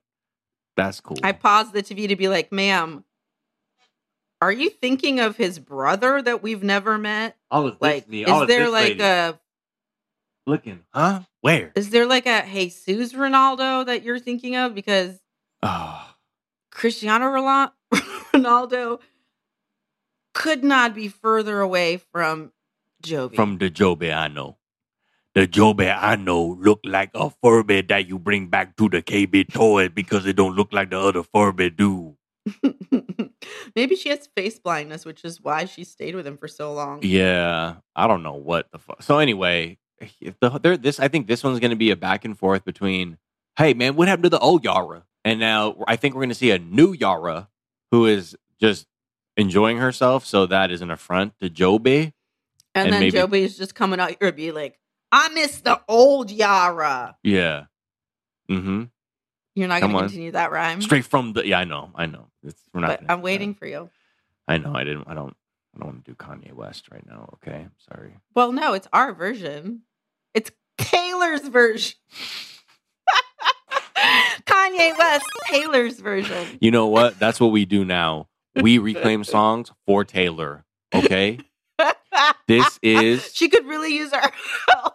That's 0.76 1.00
cool. 1.00 1.16
I 1.22 1.32
paused 1.32 1.72
the 1.72 1.82
TV 1.82 2.08
to 2.08 2.16
be 2.16 2.28
like, 2.28 2.52
ma'am, 2.52 3.04
are 4.42 4.52
you 4.52 4.68
thinking 4.68 5.18
of 5.18 5.34
his 5.34 5.58
brother 5.58 6.20
that 6.20 6.42
we've 6.42 6.62
never 6.62 6.98
met? 6.98 7.38
all 7.50 7.68
of 7.68 7.78
Like, 7.80 8.06
this, 8.06 8.28
is 8.28 8.48
there 8.48 8.68
like 8.68 9.00
a 9.00 9.40
looking, 10.46 10.80
huh? 10.92 11.20
Where? 11.40 11.72
is 11.74 11.90
there 11.90 12.06
like 12.06 12.26
a 12.26 12.42
Jesus 12.46 13.12
Ronaldo 13.12 13.86
that 13.86 14.02
you're 14.02 14.18
thinking 14.18 14.56
of? 14.56 14.74
Because 14.74 15.18
Oh, 15.62 16.04
Cristiano 16.70 17.26
Ronaldo 18.34 19.00
could 20.34 20.64
not 20.64 20.94
be 20.94 21.08
further 21.08 21.60
away 21.60 21.98
from 21.98 22.52
Jovi. 23.04 23.36
from 23.36 23.58
the 23.58 23.70
Joby 23.70 24.12
I 24.12 24.28
know. 24.28 24.56
The 25.34 25.46
Joby 25.46 25.88
I 25.88 26.16
know 26.16 26.58
look 26.60 26.80
like 26.84 27.10
a 27.14 27.30
Furby 27.42 27.82
that 27.82 28.06
you 28.08 28.18
bring 28.18 28.48
back 28.48 28.76
to 28.76 28.88
the 28.88 29.02
KB 29.02 29.50
toy 29.52 29.88
because 29.88 30.26
it 30.26 30.36
don't 30.36 30.54
look 30.56 30.72
like 30.72 30.90
the 30.90 30.98
other 30.98 31.22
Furby 31.22 31.70
do. 31.70 32.16
Maybe 33.76 33.96
she 33.96 34.08
has 34.10 34.28
face 34.36 34.58
blindness, 34.58 35.04
which 35.06 35.24
is 35.24 35.40
why 35.40 35.64
she 35.64 35.84
stayed 35.84 36.14
with 36.14 36.26
him 36.26 36.36
for 36.36 36.48
so 36.48 36.72
long. 36.74 37.00
Yeah, 37.02 37.76
I 37.96 38.06
don't 38.08 38.22
know 38.22 38.34
what 38.34 38.66
the 38.72 38.78
fuck. 38.78 39.02
So 39.02 39.18
anyway, 39.18 39.78
if 40.20 40.38
the 40.40 40.50
there 40.58 40.76
this 40.76 41.00
I 41.00 41.08
think 41.08 41.26
this 41.26 41.42
one's 41.44 41.60
going 41.60 41.70
to 41.70 41.76
be 41.76 41.90
a 41.90 41.96
back 41.96 42.24
and 42.24 42.38
forth 42.38 42.64
between, 42.64 43.18
hey 43.56 43.74
man, 43.74 43.96
what 43.96 44.08
happened 44.08 44.24
to 44.24 44.28
the 44.30 44.38
old 44.38 44.64
Yara? 44.64 45.04
And 45.24 45.38
now 45.40 45.76
I 45.86 45.96
think 45.96 46.14
we're 46.14 46.20
going 46.20 46.28
to 46.30 46.34
see 46.34 46.50
a 46.50 46.58
new 46.58 46.92
Yara 46.92 47.48
who 47.90 48.06
is 48.06 48.36
just 48.60 48.86
enjoying 49.36 49.78
herself. 49.78 50.26
So 50.26 50.46
that 50.46 50.70
is 50.70 50.82
an 50.82 50.90
affront 50.90 51.38
to 51.40 51.48
Joby. 51.48 52.12
And, 52.74 52.86
And 52.86 52.92
then 52.92 53.00
maybe- 53.00 53.18
Joby 53.18 53.42
is 53.42 53.56
just 53.56 53.74
coming 53.74 54.00
out 54.00 54.10
here 54.18 54.28
and 54.28 54.36
be 54.36 54.50
like, 54.50 54.78
I 55.12 55.28
miss 55.28 55.60
the 55.60 55.80
old 55.88 56.30
Yara. 56.30 57.16
Yeah. 57.22 57.64
Mm-hmm. 58.50 58.84
You're 59.54 59.68
not 59.68 59.80
going 59.82 59.92
to 59.92 59.98
continue 60.00 60.32
that 60.32 60.50
rhyme. 60.50 60.80
Straight 60.80 61.04
from 61.04 61.34
the 61.34 61.46
yeah, 61.46 61.58
I 61.58 61.64
know, 61.64 61.90
I 61.94 62.06
know. 62.06 62.28
It's 62.42 62.60
we're 62.72 62.80
not. 62.80 62.88
but 62.88 63.00
I'm 63.02 63.06
that. 63.18 63.22
waiting 63.22 63.54
for 63.54 63.66
you. 63.66 63.90
I 64.48 64.56
know. 64.58 64.74
I 64.74 64.84
didn't. 64.84 65.04
I 65.06 65.14
don't. 65.14 65.36
I 65.74 65.78
don't 65.78 65.86
want 65.88 66.04
to 66.04 66.10
do 66.10 66.14
Kanye 66.16 66.52
West 66.52 66.88
right 66.90 67.06
now. 67.06 67.30
Okay, 67.34 67.56
I'm 67.56 67.72
sorry. 67.90 68.14
Well, 68.34 68.52
no, 68.52 68.72
it's 68.74 68.88
our 68.92 69.12
version. 69.14 69.82
It's 70.34 70.50
Taylor's 70.78 71.46
version. 71.48 71.96
Kanye 74.46 74.96
West, 74.98 75.24
Taylor's 75.46 76.00
version. 76.00 76.58
You 76.60 76.70
know 76.70 76.86
what? 76.88 77.18
That's 77.18 77.40
what 77.40 77.48
we 77.48 77.64
do 77.64 77.84
now. 77.84 78.28
We 78.56 78.78
reclaim 78.78 79.24
songs 79.38 79.70
for 79.86 80.04
Taylor. 80.04 80.64
Okay. 80.94 81.38
This 82.46 82.78
is 82.82 83.32
she 83.34 83.48
could 83.48 83.64
really 83.66 83.94
use 83.96 84.12
our 84.12 84.30
help. 84.68 84.94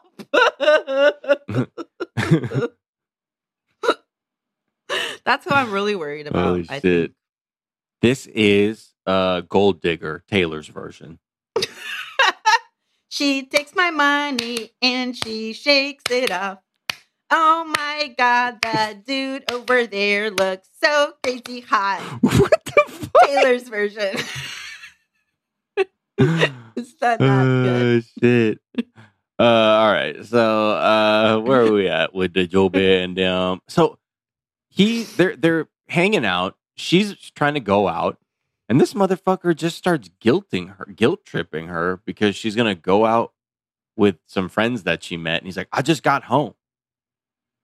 That's 5.26 5.44
who 5.46 5.52
I'm 5.52 5.72
really 5.72 5.96
worried 5.96 6.28
about. 6.28 6.46
Holy 6.46 6.66
I 6.70 6.76
shit. 6.76 6.82
think. 6.84 7.12
this 8.02 8.28
is 8.28 8.94
uh 9.06 9.42
Gold 9.42 9.82
Digger 9.82 10.24
Taylor's 10.28 10.68
version. 10.68 11.20
She 13.10 13.46
takes 13.46 13.76
my 13.76 13.92
money 13.92 14.72
and 14.82 15.16
she 15.16 15.54
shakes 15.54 16.04
it 16.10 16.32
off. 16.32 16.60
Oh 17.30 17.66
my 17.76 18.16
god, 18.18 18.60
that 18.62 19.06
dude 19.06 19.52
over 19.52 19.86
there 19.86 20.32
looks 20.32 20.70
so 20.82 21.14
crazy 21.24 21.60
hot. 21.62 22.02
what 22.22 22.64
the 22.66 22.84
fuck? 22.88 23.26
Taylor's 23.26 23.68
version. 23.68 24.16
Is 26.78 26.96
that 27.00 27.20
not 27.20 27.44
good? 27.44 28.04
Oh 28.04 28.08
shit. 28.22 28.60
Uh, 29.40 29.44
all 29.44 29.92
right. 29.92 30.26
So, 30.26 30.72
uh, 30.72 31.40
where 31.40 31.62
are 31.62 31.72
we 31.72 31.88
at 31.88 32.14
with 32.14 32.34
the 32.34 32.48
Joe 32.48 32.70
Bear 32.70 33.04
and 33.04 33.20
um? 33.20 33.62
So 33.68 34.00
he, 34.70 35.04
they're 35.04 35.36
they're 35.36 35.68
hanging 35.90 36.26
out. 36.26 36.56
She's 36.76 37.16
trying 37.32 37.56
to 37.56 37.60
go 37.60 37.88
out, 37.88 38.20
and 38.70 38.80
this 38.80 38.94
motherfucker 38.94 39.56
just 39.56 39.78
starts 39.78 40.10
guilting 40.22 40.78
her, 40.78 40.86
guilt 40.86 41.26
tripping 41.26 41.68
her 41.68 42.02
because 42.06 42.36
she's 42.36 42.56
gonna 42.56 42.76
go 42.76 43.06
out 43.06 43.34
with 43.96 44.18
some 44.26 44.50
friends 44.50 44.84
that 44.84 45.04
she 45.04 45.18
met, 45.18 45.42
and 45.42 45.48
he's 45.48 45.58
like, 45.58 45.70
"I 45.72 45.82
just 45.82 46.04
got 46.04 46.24
home." 46.26 46.54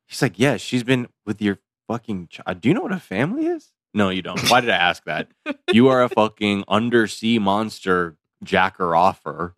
He's 0.08 0.22
like, 0.22 0.39
"Yeah, 0.39 0.58
she's 0.58 0.84
been 0.84 1.08
with 1.26 1.41
your 1.41 1.60
fucking. 1.88 2.28
Child. 2.28 2.43
Uh, 2.47 2.54
do 2.54 2.70
you 2.70 2.76
know 2.76 2.82
what 2.82 2.91
a 2.91 2.99
family 2.99 3.45
is?" 3.45 3.72
No, 3.93 4.10
you 4.10 4.22
don't. 4.22 4.49
Why 4.49 4.60
did 4.62 4.72
I 4.72 4.78
ask 4.78 5.04
that? 5.06 5.28
You 5.72 5.89
are 5.89 6.04
a 6.04 6.10
fucking 6.10 6.64
undersea 6.68 7.38
monster 7.38 8.18
jacker 8.43 8.95
offer 8.95 9.56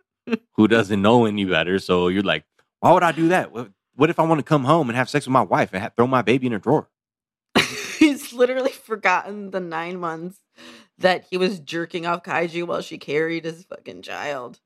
who 0.54 0.68
doesn't 0.68 1.02
know 1.02 1.26
any 1.26 1.46
better. 1.46 1.80
So 1.80 2.10
you're 2.10 2.24
like, 2.24 2.43
why 2.80 2.91
would 2.91 3.04
I 3.04 3.12
do 3.12 3.30
that? 3.30 3.52
What, 3.52 4.10
if 4.10 4.20
I 4.20 4.24
want 4.24 4.39
to 4.39 4.43
come 4.43 4.66
home 4.66 4.89
and 4.89 4.98
have 4.98 5.10
sex 5.10 5.26
with 5.26 5.32
my 5.32 5.41
wife 5.41 5.70
and 5.74 5.89
throw 5.96 6.08
my 6.08 6.22
baby 6.22 6.48
in 6.48 6.54
a 6.54 6.60
drawer? 6.60 6.89
He's 7.98 8.34
literally 8.34 8.72
forgotten 8.72 9.52
the 9.52 9.62
nine 9.62 10.00
months 10.00 10.39
that 10.98 11.26
he 11.30 11.38
was 11.38 11.60
jerking 11.60 12.06
off 12.06 12.24
Kaiju 12.24 12.68
while 12.68 12.82
she 12.82 12.98
carried 12.98 13.46
his 13.46 13.66
fucking 13.66 14.02
child. 14.02 14.60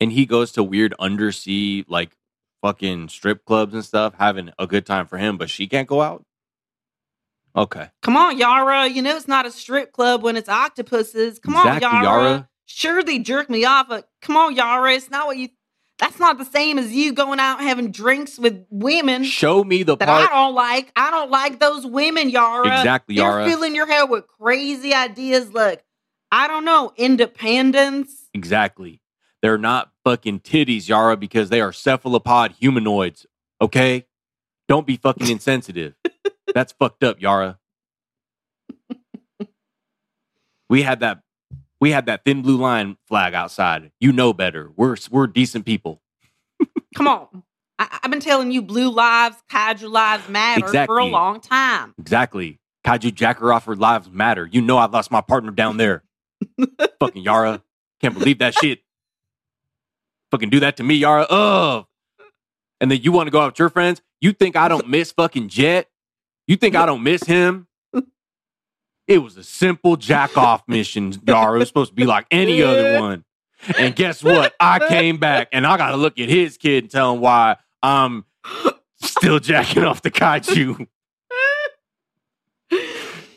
And 0.00 0.12
he 0.12 0.26
goes 0.26 0.52
to 0.52 0.62
weird 0.62 0.94
undersea, 0.98 1.84
like 1.88 2.16
fucking 2.62 3.08
strip 3.08 3.44
clubs 3.44 3.74
and 3.74 3.84
stuff, 3.84 4.14
having 4.18 4.50
a 4.58 4.66
good 4.66 4.86
time 4.86 5.06
for 5.06 5.18
him, 5.18 5.38
but 5.38 5.50
she 5.50 5.66
can't 5.66 5.88
go 5.88 6.02
out? 6.02 6.24
Okay. 7.56 7.88
Come 8.02 8.16
on, 8.16 8.36
Yara. 8.38 8.86
You 8.88 9.02
know 9.02 9.16
it's 9.16 9.28
not 9.28 9.46
a 9.46 9.50
strip 9.50 9.92
club 9.92 10.22
when 10.22 10.36
it's 10.36 10.48
octopuses. 10.48 11.38
Come 11.38 11.54
Exactly, 11.54 11.86
on, 11.86 12.04
Yara. 12.04 12.22
Yara. 12.24 12.48
Sure, 12.66 13.02
they 13.02 13.18
jerk 13.18 13.48
me 13.48 13.64
off, 13.64 13.86
but 13.88 14.08
come 14.22 14.36
on, 14.36 14.56
Yara. 14.56 14.92
It's 14.94 15.10
not 15.10 15.26
what 15.26 15.36
you. 15.36 15.48
That's 15.98 16.18
not 16.18 16.38
the 16.38 16.44
same 16.44 16.78
as 16.78 16.92
you 16.92 17.12
going 17.12 17.38
out 17.38 17.60
having 17.60 17.92
drinks 17.92 18.38
with 18.38 18.66
women 18.68 19.22
Show 19.24 19.62
me 19.62 19.84
the 19.84 19.96
that 19.96 20.06
part. 20.08 20.28
I 20.28 20.34
don't 20.34 20.54
like. 20.54 20.92
I 20.96 21.10
don't 21.10 21.30
like 21.30 21.60
those 21.60 21.86
women, 21.86 22.30
Yara. 22.30 22.66
Exactly, 22.78 23.14
You're 23.14 23.24
Yara. 23.26 23.48
filling 23.48 23.74
your 23.74 23.86
head 23.86 24.04
with 24.04 24.26
crazy 24.26 24.92
ideas. 24.92 25.50
Look, 25.52 25.82
I 26.32 26.48
don't 26.48 26.64
know, 26.64 26.92
independence. 26.96 28.28
Exactly. 28.34 29.00
They're 29.40 29.58
not 29.58 29.92
fucking 30.04 30.40
titties, 30.40 30.88
Yara, 30.88 31.16
because 31.16 31.48
they 31.50 31.60
are 31.60 31.72
cephalopod 31.72 32.52
humanoids. 32.58 33.26
Okay? 33.60 34.06
Don't 34.68 34.86
be 34.86 34.96
fucking 34.96 35.28
insensitive. 35.30 35.94
That's 36.54 36.72
fucked 36.72 37.04
up, 37.04 37.20
Yara. 37.20 37.58
We 40.70 40.82
had 40.82 41.00
that 41.00 41.20
we 41.84 41.90
had 41.90 42.06
that 42.06 42.24
thin 42.24 42.40
blue 42.40 42.56
line 42.56 42.96
flag 43.08 43.34
outside. 43.34 43.92
You 44.00 44.10
know 44.10 44.32
better. 44.32 44.70
We're 44.74 44.96
we're 45.10 45.26
decent 45.26 45.66
people. 45.66 46.00
Come 46.96 47.06
on. 47.06 47.42
I, 47.78 47.98
I've 48.02 48.10
been 48.10 48.20
telling 48.20 48.50
you 48.52 48.62
blue 48.62 48.88
lives, 48.88 49.36
kaiju 49.52 49.90
lives 49.90 50.26
matter 50.30 50.86
for 50.86 50.96
a 50.96 51.04
long 51.04 51.42
time. 51.42 51.92
Exactly. 51.98 52.58
Kaiju 52.86 53.12
Jackaroffer 53.12 53.78
lives 53.78 54.08
matter. 54.10 54.48
You 54.50 54.62
know 54.62 54.78
I 54.78 54.86
lost 54.86 55.10
my 55.10 55.20
partner 55.20 55.50
down 55.50 55.76
there. 55.76 56.04
fucking 57.00 57.22
Yara. 57.22 57.62
Can't 58.00 58.14
believe 58.14 58.38
that 58.38 58.54
shit. 58.54 58.80
Fucking 60.30 60.48
do 60.48 60.60
that 60.60 60.78
to 60.78 60.82
me, 60.82 60.94
Yara. 60.94 61.26
Ugh. 61.28 61.84
And 62.80 62.90
then 62.90 63.02
you 63.02 63.12
want 63.12 63.26
to 63.26 63.30
go 63.30 63.40
out 63.40 63.52
with 63.52 63.58
your 63.58 63.68
friends? 63.68 64.00
You 64.22 64.32
think 64.32 64.56
I 64.56 64.68
don't 64.68 64.88
miss 64.88 65.12
fucking 65.12 65.50
Jet? 65.50 65.90
You 66.46 66.56
think 66.56 66.76
I 66.76 66.86
don't 66.86 67.02
miss 67.02 67.24
him? 67.24 67.66
It 69.06 69.18
was 69.18 69.36
a 69.36 69.44
simple 69.44 69.96
jack 69.96 70.36
off 70.36 70.62
mission, 70.66 71.14
Yara. 71.26 71.56
It 71.56 71.58
was 71.58 71.68
supposed 71.68 71.90
to 71.90 71.94
be 71.94 72.04
like 72.04 72.26
any 72.30 72.62
other 72.62 73.00
one. 73.00 73.24
And 73.78 73.94
guess 73.94 74.22
what? 74.22 74.54
I 74.58 74.78
came 74.88 75.18
back 75.18 75.48
and 75.52 75.66
I 75.66 75.76
got 75.76 75.90
to 75.90 75.96
look 75.96 76.18
at 76.18 76.28
his 76.28 76.56
kid 76.56 76.84
and 76.84 76.90
tell 76.90 77.14
him 77.14 77.20
why 77.20 77.56
I'm 77.82 78.24
still 79.00 79.38
jacking 79.40 79.84
off 79.84 80.02
the 80.02 80.10
kaiju. 80.10 80.86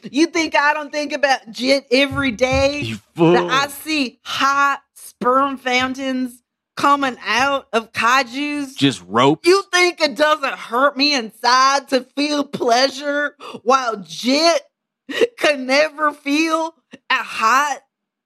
You 0.09 0.28
think 0.28 0.55
I 0.55 0.74
don't 0.74 0.91
think 0.91 1.11
about 1.11 1.51
jit 1.51 1.86
every 1.91 2.32
day? 2.32 2.82
You 2.82 2.97
fool. 3.15 3.34
That 3.34 3.49
I 3.49 3.68
see 3.68 4.20
hot 4.24 4.82
sperm 4.95 5.57
fountains 5.57 6.43
coming 6.78 7.18
out 7.26 7.68
of 7.74 7.91
kaiju's. 7.91 8.76
Just 8.76 9.03
rope. 9.07 9.45
You 9.45 9.63
think 9.74 9.99
it 9.99 10.15
doesn't 10.15 10.53
hurt 10.53 10.95
me 10.95 11.13
inside 11.13 11.89
to 11.89 12.01
feel 12.15 12.45
pleasure 12.45 13.36
while 13.63 13.97
Jit 13.97 14.61
could 15.37 15.59
never 15.59 16.11
feel 16.11 16.75
a 17.09 17.15
hot 17.15 17.79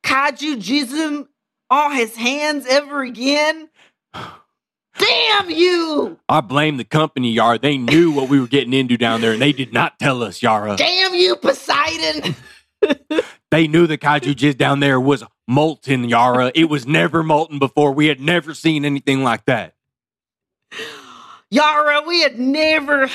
kaiju 0.03 0.57
jism 0.57 1.27
on 1.69 1.95
his 1.95 2.15
hands 2.15 2.65
ever 2.67 3.03
again? 3.03 3.69
Damn 4.99 5.49
you! 5.49 6.19
I 6.27 6.41
blame 6.41 6.77
the 6.77 6.83
company, 6.83 7.31
Yara. 7.31 7.57
They 7.57 7.77
knew 7.77 8.11
what 8.11 8.29
we 8.29 8.39
were 8.39 8.47
getting 8.47 8.73
into 8.73 8.97
down 8.97 9.21
there 9.21 9.31
and 9.31 9.41
they 9.41 9.53
did 9.53 9.71
not 9.71 9.97
tell 9.97 10.21
us, 10.21 10.41
Yara. 10.43 10.75
Damn 10.75 11.13
you, 11.13 11.35
Poseidon! 11.37 12.35
They 13.51 13.67
knew 13.67 13.85
the 13.85 13.97
kaiju 13.97 14.33
jizz 14.33 14.57
down 14.57 14.79
there 14.79 14.99
was 14.99 15.25
molten, 15.45 16.07
Yara. 16.07 16.53
It 16.55 16.69
was 16.69 16.87
never 16.87 17.21
molten 17.21 17.59
before. 17.59 17.91
We 17.91 18.07
had 18.07 18.21
never 18.21 18.53
seen 18.53 18.85
anything 18.85 19.23
like 19.23 19.43
that. 19.45 19.75
Yara, 21.49 22.01
we 22.07 22.21
had 22.21 22.39
never 22.39 23.07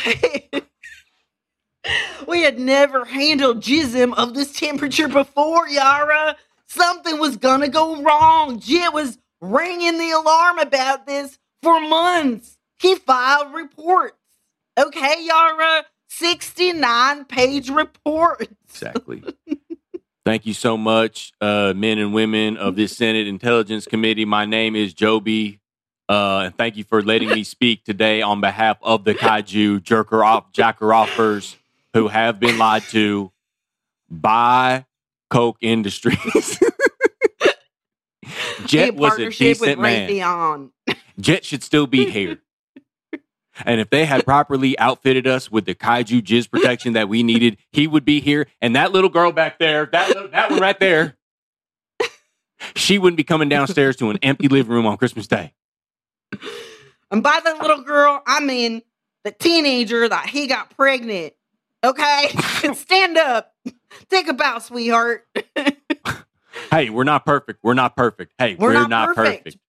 we 2.29 2.43
had 2.43 2.59
never 2.59 3.05
handled 3.05 3.63
jism 3.63 4.15
of 4.15 4.35
this 4.35 4.53
temperature 4.53 5.09
before, 5.09 5.69
Yara. 5.69 6.37
Something 6.67 7.19
was 7.19 7.37
gonna 7.37 7.69
go 7.69 8.03
wrong. 8.03 8.61
Jit 8.61 8.93
was 8.93 9.19
ringing 9.41 9.99
the 9.99 10.11
alarm 10.11 10.59
about 10.59 11.07
this 11.07 11.39
for 11.63 11.81
months. 11.81 12.59
He 12.79 12.95
filed 12.97 13.55
reports. 13.55 14.17
Okay, 14.79 15.15
Yara, 15.21 15.85
69 16.09 17.25
page 17.25 17.71
report. 17.71 18.49
Exactly. 18.69 19.23
Thank 20.25 20.45
you 20.45 20.55
so 20.55 20.77
much, 20.77 21.33
uh, 21.41 21.73
men 21.77 21.99
and 21.99 22.13
women 22.13 22.57
of 22.57 22.75
this 22.75 22.97
Senate 22.97 23.29
Intelligence 23.29 23.87
Committee. 23.87 24.25
My 24.25 24.45
name 24.45 24.75
is 24.75 24.93
Joby. 24.93 25.61
Uh, 26.09 26.43
and 26.47 26.57
thank 26.57 26.77
you 26.77 26.85
for 26.85 27.03
letting 27.03 27.29
me 27.31 27.43
speak 27.45 27.85
today 27.85 28.23
on 28.23 28.41
behalf 28.41 28.77
of 28.83 29.05
the 29.05 29.15
kaiju 29.15 29.81
jerker 29.81 30.25
off 30.25 30.53
jacker 30.53 30.93
offers 30.93 31.57
who 31.97 32.09
have 32.09 32.39
been 32.39 32.59
lied 32.59 32.83
to 32.83 33.33
by 34.11 34.85
Koch 35.31 35.57
Industries. 35.63 36.61
Jet 38.67 38.91
In 38.91 38.97
was 38.97 39.19
a 39.19 39.31
decent 39.31 39.81
man. 39.81 40.73
Jet 41.19 41.43
should 41.47 41.63
still 41.63 41.87
be 41.87 42.11
here. 42.11 42.39
And 43.65 43.81
if 43.81 43.89
they 43.89 44.05
had 44.05 44.27
properly 44.27 44.79
outfitted 44.79 45.27
us 45.27 45.51
with 45.51 45.65
the 45.65 45.75
kaiju 45.75 46.21
jizz 46.21 46.51
protection 46.51 46.93
that 46.93 47.09
we 47.09 47.23
needed, 47.23 47.57
he 47.73 47.87
would 47.87 48.05
be 48.05 48.21
here. 48.21 48.49
And 48.61 48.77
that 48.77 48.93
little 48.93 49.09
girl 49.09 49.33
back 49.33 49.59
there, 49.59 49.87
that 49.87 50.31
that 50.33 50.51
one 50.51 50.61
right 50.61 50.79
there, 50.79 51.17
she 52.75 52.99
wouldn't 52.99 53.17
be 53.17 53.25
coming 53.25 53.49
downstairs 53.49 53.97
to 53.97 54.11
an 54.11 54.19
empty 54.21 54.49
living 54.49 54.71
room 54.71 54.85
on 54.85 54.99
Christmas 54.99 55.27
Day. 55.27 55.55
And 57.11 57.23
by 57.23 57.41
the 57.43 57.55
little 57.63 57.81
girl, 57.81 58.23
I 58.27 58.41
mean 58.41 58.83
the 59.25 59.31
teenager 59.31 60.07
that 60.07 60.29
he 60.29 60.49
got 60.49 60.77
pregnant. 60.77 61.33
Okay? 61.87 62.29
Stand 62.75 63.17
up. 63.19 63.55
Take 64.11 64.29
a 64.29 64.35
bow, 64.35 64.59
sweetheart. 64.59 65.27
Hey, 66.71 66.89
we're 66.89 67.05
not 67.05 67.27
perfect. 67.27 67.61
We're 67.63 67.75
not 67.75 67.97
perfect. 67.97 68.33
Hey, 68.39 68.55
We're 68.59 68.69
we're, 68.69 68.73
not 68.75 68.89
not, 68.91 69.15
perfect. 69.15 69.45
perfect. 69.45 69.63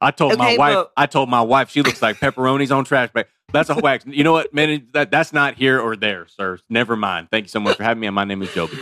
I 0.00 0.12
told 0.12 0.38
my 0.38 0.56
wife. 0.56 0.74
but- 0.74 0.92
I 0.96 1.06
told 1.06 1.28
my 1.28 1.40
wife 1.42 1.70
she 1.70 1.82
looks 1.82 2.00
like 2.00 2.18
pepperonis 2.20 2.74
on 2.74 2.84
trash 2.84 3.10
bag. 3.12 3.26
That's 3.52 3.68
a 3.68 3.74
wax. 3.74 4.04
You 4.06 4.22
know 4.22 4.32
what, 4.32 4.54
man? 4.54 4.86
That 4.92 5.10
that's 5.10 5.32
not 5.32 5.56
here 5.56 5.80
or 5.80 5.96
there, 5.96 6.28
sir. 6.28 6.58
Never 6.70 6.94
mind. 6.94 7.28
Thank 7.32 7.44
you 7.46 7.48
so 7.48 7.58
much 7.58 7.76
for 7.76 7.82
having 7.82 8.00
me. 8.00 8.06
And 8.06 8.14
my 8.14 8.22
name 8.24 8.42
is 8.42 8.54
Joby. 8.54 8.76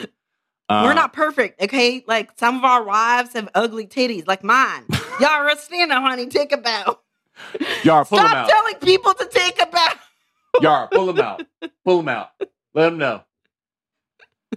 Uh, 0.69 0.83
We're 0.85 0.95
not 0.95 1.15
perfect, 1.15 1.61
okay? 1.63 2.05
Like 2.07 2.31
some 2.39 2.59
of 2.59 2.65
our 2.65 2.85
wives 2.85 3.33
have 3.33 3.49
ugly 3.55 3.87
titties, 3.87 4.27
like 4.27 4.45
mine. 4.45 4.85
Yara, 5.19 5.57
stand 5.57 5.91
up, 5.91 6.03
honey. 6.03 6.27
Take 6.27 6.53
a 6.53 6.59
bow. 6.59 6.99
Yara, 7.83 8.05
pull 8.05 8.19
them 8.19 8.29
Stop 8.29 8.37
out. 8.37 8.49
telling 8.51 8.75
people 8.77 9.15
to 9.15 9.27
take 9.27 9.61
a 9.61 9.67
bow. 9.67 9.89
Yara, 10.61 10.89
pull 10.93 11.07
them 11.07 11.19
out. 11.19 11.43
Pull 11.85 11.97
them 11.99 12.09
out. 12.09 12.29
Let 12.75 12.91
them 12.91 12.99
know. 12.99 13.23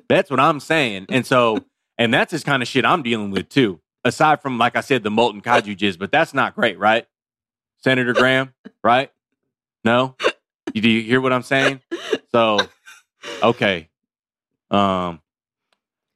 That's 0.09 0.30
what 0.30 0.39
I'm 0.39 0.59
saying. 0.59 1.07
And 1.09 1.26
so, 1.26 1.66
and 1.97 2.13
that's 2.13 2.32
this 2.32 2.43
kind 2.43 2.61
of 2.61 2.68
shit 2.68 2.86
I'm 2.86 3.03
dealing 3.03 3.32
with 3.32 3.49
too. 3.49 3.80
Aside 4.03 4.41
from, 4.41 4.57
like 4.57 4.76
I 4.76 4.82
said, 4.82 5.03
the 5.03 5.09
molten 5.11 5.41
kaiju 5.41 5.76
jizz, 5.76 5.97
but 5.97 6.11
that's 6.11 6.34
not 6.34 6.55
great, 6.55 6.78
right? 6.78 7.07
Senator 7.80 8.13
Graham, 8.13 8.53
right? 8.84 9.11
No? 9.84 10.16
You, 10.74 10.82
do 10.82 10.89
you 10.89 11.01
hear 11.01 11.22
what 11.22 11.34
I'm 11.34 11.41
saying? 11.43 11.82
So, 12.32 12.68
okay. 13.41 13.89
Um, 14.70 15.22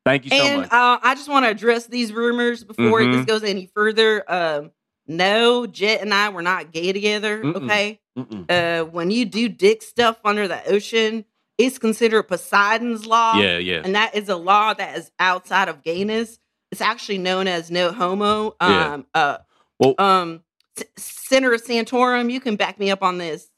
thank 0.05 0.25
you 0.25 0.31
so 0.31 0.43
and 0.43 0.61
much. 0.61 0.71
uh, 0.71 0.99
I 1.01 1.15
just 1.15 1.29
want 1.29 1.45
to 1.45 1.49
address 1.49 1.87
these 1.87 2.11
rumors 2.11 2.63
before 2.63 3.01
Mhm. 3.01 3.13
this 3.17 3.25
goes 3.25 3.43
any 3.43 3.67
further. 3.73 4.23
Um, 4.31 4.71
no, 5.07 5.65
Jet 5.65 6.01
and 6.01 6.13
I 6.13 6.29
were 6.29 6.41
not 6.43 6.71
gay 6.71 6.91
together. 6.93 7.43
Mm-mm. 7.43 7.55
Okay. 7.55 7.99
Mm-mm. 8.17 8.45
Uh, 8.49 8.85
when 8.85 9.09
you 9.11 9.25
do 9.25 9.49
dick 9.49 9.81
stuff 9.81 10.19
under 10.23 10.47
the 10.47 10.63
ocean, 10.67 11.25
it's 11.59 11.77
considered 11.77 12.23
Poseidon's 12.23 13.05
law. 13.05 13.35
Yeah, 13.35 13.59
yeah. 13.59 13.81
and 13.83 13.93
that 13.93 14.15
is 14.15 14.29
a 14.29 14.35
law 14.35 14.73
that 14.73 14.97
is 14.97 15.11
outside 15.19 15.67
of 15.69 15.83
gayness. 15.83 16.39
It's 16.71 16.81
actually 16.81 17.17
known 17.19 17.47
as 17.47 17.69
no 17.69 17.91
homo. 17.91 18.55
Yeah. 18.61 18.93
Um, 18.93 19.05
uh, 19.13 19.37
Well- 19.79 19.95
um, 19.99 20.43
S- 20.77 20.85
Senator 20.97 21.57
Santorum, 21.57 22.31
you 22.31 22.39
can 22.39 22.55
back 22.55 22.79
me 22.79 22.89
up 22.89 23.03
on 23.03 23.17
this. 23.19 23.49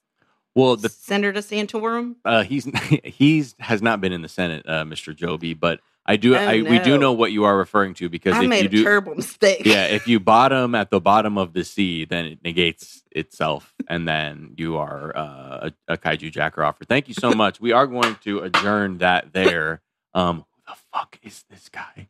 Well, 0.56 0.76
the 0.76 0.89
Senator 0.89 1.39
Santorum. 1.39 2.16
uh, 2.26 2.43
he's 2.43 2.66
he's 3.06 3.56
has 3.60 3.82
not 3.82 4.02
been 4.02 4.12
in 4.12 4.22
the 4.22 4.28
Senate, 4.30 4.66
uh, 4.68 4.84
Mr. 4.84 5.16
Joby, 5.16 5.54
but 5.54 5.80
I 6.06 6.16
do 6.18 6.36
Oh, 6.36 6.39
I, 6.39 6.62
we 6.64 6.80
do 6.80 6.97
know 6.97 7.14
what 7.14 7.32
you 7.32 7.43
are 7.43 7.56
referring 7.56 7.93
to 7.95 8.10
because 8.10 8.36
I 8.36 8.43
if 8.43 8.49
made 8.49 8.62
you 8.64 8.68
a 8.68 8.72
do 8.72 8.84
terrible 8.84 9.16
mistake. 9.16 9.66
yeah, 9.66 9.86
if 9.86 10.08
you 10.08 10.20
bottom 10.36 10.74
at 10.76 10.89
the 10.89 10.99
bottom 10.99 11.38
of 11.38 11.54
the 11.54 11.64
sea, 11.64 12.06
then 12.06 12.26
it 12.26 12.39
negates 12.43 13.04
itself, 13.12 13.74
and 13.88 14.08
then 14.08 14.54
you 14.58 14.78
are 14.78 15.16
uh, 15.16 15.70
a, 15.88 15.93
a 15.93 15.97
kaiju 15.97 16.32
jacker 16.32 16.64
offer. 16.64 16.86
Thank 16.86 17.08
you 17.08 17.14
so 17.14 17.32
much. 17.36 17.62
We 17.62 17.72
are 17.72 17.86
going 17.88 18.16
to 18.24 18.39
adjourn 18.39 18.97
that 18.97 19.34
there. 19.34 19.82
Um, 20.14 20.38
who 20.38 20.74
the 20.74 20.78
fuck 20.91 21.20
is 21.24 21.43
this 21.49 21.70
guy? 21.70 22.08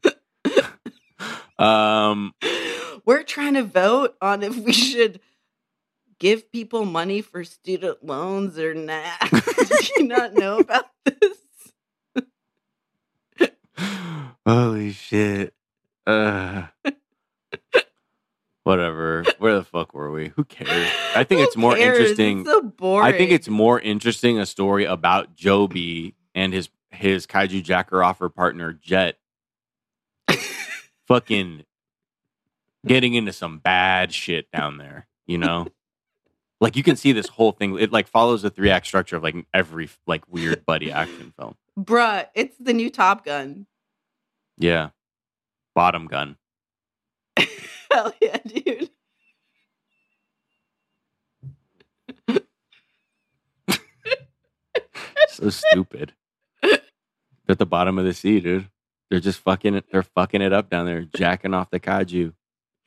um, 1.59 2.33
We're 3.05 3.23
trying 3.23 3.55
to 3.55 3.63
vote 3.63 4.15
on 4.21 4.41
if 4.43 4.55
we 4.57 4.73
should 4.73 5.19
give 6.19 6.51
people 6.51 6.85
money 6.85 7.21
for 7.21 7.43
student 7.43 8.03
loans 8.05 8.57
or 8.57 8.73
not. 8.73 9.19
Did 9.31 9.89
you 9.97 10.07
not 10.07 10.33
know 10.33 10.59
about 10.59 10.85
this? 11.05 11.37
holy 14.45 14.91
shit. 14.91 15.53
Uh, 16.05 16.67
whatever. 18.63 19.23
Where 19.39 19.55
the 19.55 19.63
fuck 19.63 19.93
were 19.93 20.11
we? 20.11 20.29
Who 20.29 20.43
cares? 20.43 20.91
I 21.15 21.23
think 21.23 21.39
Who 21.39 21.47
it's 21.47 21.57
more 21.57 21.75
cares? 21.75 21.97
interesting. 21.97 22.41
It's 22.41 22.49
so 22.49 22.61
boring. 22.61 23.13
I 23.13 23.17
think 23.17 23.32
it's 23.32 23.47
more 23.49 23.79
interesting 23.79 24.39
a 24.39 24.45
story 24.45 24.86
about 24.86 25.36
Joby 25.36 26.15
and 26.36 26.53
his 26.53 26.69
his 26.89 27.25
kaiju 27.25 27.63
jacker 27.63 28.03
offer 28.03 28.29
partner 28.29 28.73
Jet 28.73 29.17
fucking 31.07 31.63
getting 32.86 33.13
into 33.13 33.32
some 33.32 33.59
bad 33.59 34.13
shit 34.13 34.51
down 34.51 34.77
there, 34.77 35.07
you 35.25 35.38
know? 35.38 35.67
like 36.61 36.75
you 36.75 36.84
can 36.84 36.95
see 36.95 37.11
this 37.11 37.27
whole 37.27 37.51
thing 37.51 37.77
it 37.79 37.91
like 37.91 38.07
follows 38.07 38.43
the 38.43 38.49
three 38.49 38.69
act 38.69 38.86
structure 38.86 39.17
of 39.17 39.23
like 39.23 39.36
every 39.53 39.89
like 40.07 40.23
weird 40.32 40.65
buddy 40.65 40.91
action 40.91 41.34
film. 41.38 41.55
Bruh, 41.77 42.27
it's 42.36 42.55
the 42.59 42.71
new 42.73 42.89
Top 42.89 43.25
Gun. 43.25 43.65
Yeah. 44.62 44.89
Bottom 45.74 46.05
gun. 46.05 46.38
Hell 47.91 48.14
yeah, 48.22 48.38
dude. 48.45 48.89
So 55.30 55.49
stupid. 55.49 56.14
They're 56.62 56.80
at 57.47 57.57
the 57.57 57.66
bottom 57.66 57.97
of 57.97 58.05
the 58.05 58.14
sea, 58.14 58.41
dude. 58.41 58.70
They're 59.09 59.22
just 59.22 59.39
fucking 59.39 59.76
it. 59.76 59.86
They're 59.91 60.03
fucking 60.03 60.41
it 60.41 60.51
up 60.53 60.70
down 60.70 60.86
there, 60.86 61.03
jacking 61.16 61.53
off 61.53 61.70
the 61.72 61.80
kaiju. 61.80 62.34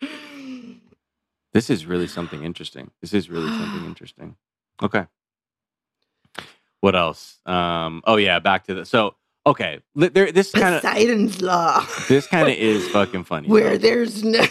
This 1.52 1.70
is 1.70 1.86
really 1.86 2.08
something 2.08 2.42
interesting. 2.42 2.90
This 3.00 3.14
is 3.14 3.30
really 3.30 3.48
something 3.48 3.84
interesting. 3.86 4.36
Okay. 4.82 5.06
What 6.80 6.94
else? 6.94 7.38
Um. 7.46 8.02
Oh 8.06 8.16
yeah, 8.16 8.40
back 8.40 8.64
to 8.64 8.74
the. 8.74 8.84
So 8.84 9.14
okay, 9.46 9.80
there. 9.94 10.32
This 10.32 10.50
kind 10.52 10.74
of. 10.74 10.82
Poseidon's 10.82 11.40
Law. 11.42 11.84
This 12.08 12.26
kind 12.26 12.48
of 12.48 12.54
is 12.58 12.88
fucking 12.88 13.24
funny. 13.24 13.48
Where 13.48 13.78
there's 13.78 14.24
no. 14.24 14.44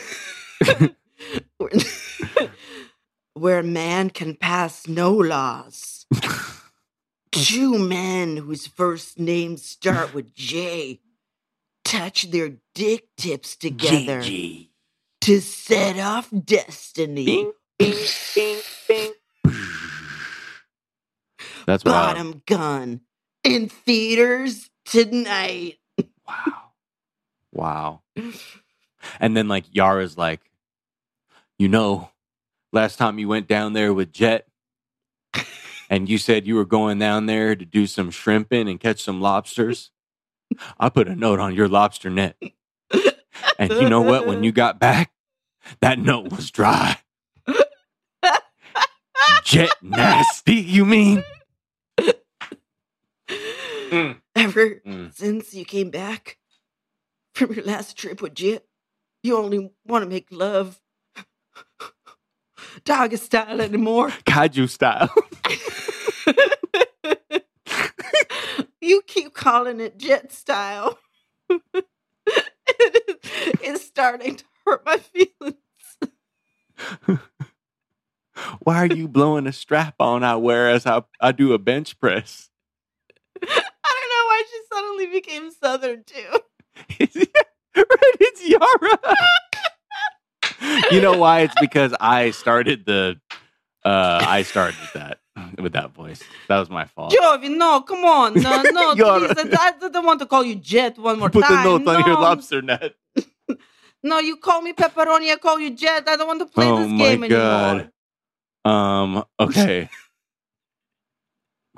where, 3.34 3.64
man 3.64 4.10
can 4.10 4.36
pass 4.36 4.88
no 4.88 5.12
laws. 5.14 6.06
Two 7.32 7.80
men 7.80 8.38
whose 8.38 8.68
first 8.68 9.20
names 9.20 9.66
start 9.66 10.14
with 10.14 10.34
J 10.34 11.00
touch 11.84 12.32
their 12.32 12.54
dick 12.76 13.08
tips 13.18 13.56
together 13.56 14.22
GG. 14.22 14.70
to 15.22 15.42
set 15.42 15.98
off 16.00 16.30
destiny. 16.44 17.26
Bing, 17.26 17.52
bing, 17.78 17.96
bing, 18.36 18.62
bing. 18.88 19.12
That's 21.66 21.84
Bottom 21.84 22.44
gun 22.46 23.02
in 23.44 23.70
theaters 23.70 24.70
tonight. 24.86 25.80
Wow. 26.28 26.72
Wow. 27.52 28.02
And 29.20 29.36
then 29.36 29.48
like 29.48 29.66
Yara's 29.72 30.18
like, 30.18 30.42
you 31.60 31.68
know, 31.68 32.10
last 32.72 32.98
time 32.98 33.20
you 33.20 33.28
went 33.28 33.48
down 33.48 33.74
there 33.74 33.94
with 33.94 34.12
Jet 34.12 34.48
and 35.90 36.10
you 36.10 36.18
said 36.18 36.48
you 36.48 36.56
were 36.56 36.66
going 36.66 37.00
down 37.00 37.26
there 37.28 37.56
to 37.56 37.66
do 37.66 37.86
some 37.86 38.10
shrimping 38.10 38.68
and 38.68 38.80
catch 38.80 39.04
some 39.04 39.22
lobsters. 39.22 39.92
I 40.80 40.90
put 40.90 41.08
a 41.08 41.16
note 41.16 41.40
on 41.40 41.54
your 41.56 41.68
lobster 41.68 42.10
net. 42.10 42.36
And 43.60 43.72
you 43.72 43.90
know 43.90 44.02
what? 44.02 44.26
When 44.26 44.44
you 44.44 44.52
got 44.52 44.80
back, 44.80 45.12
that 45.82 46.00
note 46.00 46.32
was 46.32 46.50
dry. 46.52 46.98
Jet 49.44 49.72
nasty, 49.82 50.56
you 50.56 50.86
mean? 50.86 51.24
Mm. 53.94 54.23
Ever 54.36 54.82
Mm. 54.86 55.14
since 55.14 55.54
you 55.54 55.64
came 55.66 55.90
back 55.92 56.38
from 57.36 57.54
your 57.54 57.64
last 57.66 57.98
trip 57.98 58.22
with 58.22 58.34
Jet, 58.34 58.66
you 59.22 59.38
only 59.38 59.72
want 59.86 60.04
to 60.04 60.10
make 60.10 60.28
love. 60.32 60.80
Doggy 62.86 63.18
style 63.18 63.62
anymore. 63.62 64.10
Kaiju 64.26 64.70
style. 64.70 65.10
you 68.82 69.02
keep 69.06 69.34
calling 69.34 69.80
it 69.80 69.98
jet 69.98 70.32
style. 70.32 70.98
it 71.50 71.86
is, 73.24 73.54
it's 73.62 73.86
starting 73.86 74.36
to 74.38 74.44
hurt 74.66 74.86
my 74.86 74.98
feelings. 74.98 75.58
Why 78.62 78.78
are 78.78 78.94
you 78.94 79.08
blowing 79.08 79.46
a 79.48 79.54
strap 79.54 79.96
on 80.00 80.24
I 80.24 80.36
wear 80.38 80.70
as 80.70 80.86
I, 80.86 81.04
I 81.22 81.32
do 81.32 81.54
a 81.54 81.60
bench 81.60 82.00
press? 82.00 82.50
I 83.42 83.46
don't 83.46 83.56
know 83.56 84.26
why 84.26 84.44
she 84.50 84.60
suddenly 84.84 85.08
became 85.08 85.52
southern 85.52 86.04
too. 86.04 86.40
right, 87.00 88.16
it's 88.20 88.48
Yara. 88.48 89.16
you 90.92 91.02
know 91.02 91.18
why? 91.18 91.42
It's 91.42 91.56
because 91.60 91.94
I 92.00 92.32
started 92.32 92.86
the 92.86 93.20
uh 93.86 94.24
I 94.28 94.44
started 94.44 94.78
that 94.94 95.20
with 95.58 95.74
that 95.74 95.94
voice. 95.94 96.22
That 96.48 96.60
was 96.60 96.70
my 96.70 96.86
fault. 96.86 97.14
Jovi, 97.14 97.56
no, 97.56 97.82
come 97.82 98.06
on. 98.06 98.34
No, 98.36 98.62
no, 98.72 98.94
Yara. 98.94 99.34
please. 99.34 99.56
I, 99.58 99.74
I 99.82 99.90
don't 99.90 100.06
want 100.06 100.20
to 100.22 100.26
call 100.26 100.44
you 100.44 100.56
Jet 100.56 100.98
one 100.98 101.20
more 101.20 101.30
time. 101.30 101.42
Put 101.42 101.50
the 101.50 101.64
note 101.64 101.88
on 101.88 102.06
your 102.06 102.20
lobster 102.20 102.62
net. 102.62 102.94
No, 104.06 104.20
you 104.20 104.36
call 104.36 104.62
me 104.62 104.74
pepperoni, 104.74 105.32
I 105.32 105.38
call 105.38 105.58
you 105.62 105.70
Jet. 105.70 106.04
I 106.10 106.18
don't 106.18 106.28
want 106.28 106.42
to 106.42 106.46
play 106.46 106.68
oh 106.68 106.80
this 106.80 106.90
my 106.90 106.98
game 106.98 107.22
god. 107.30 107.90
anymore. 108.66 108.84
Um, 108.84 109.24
okay. 109.40 109.90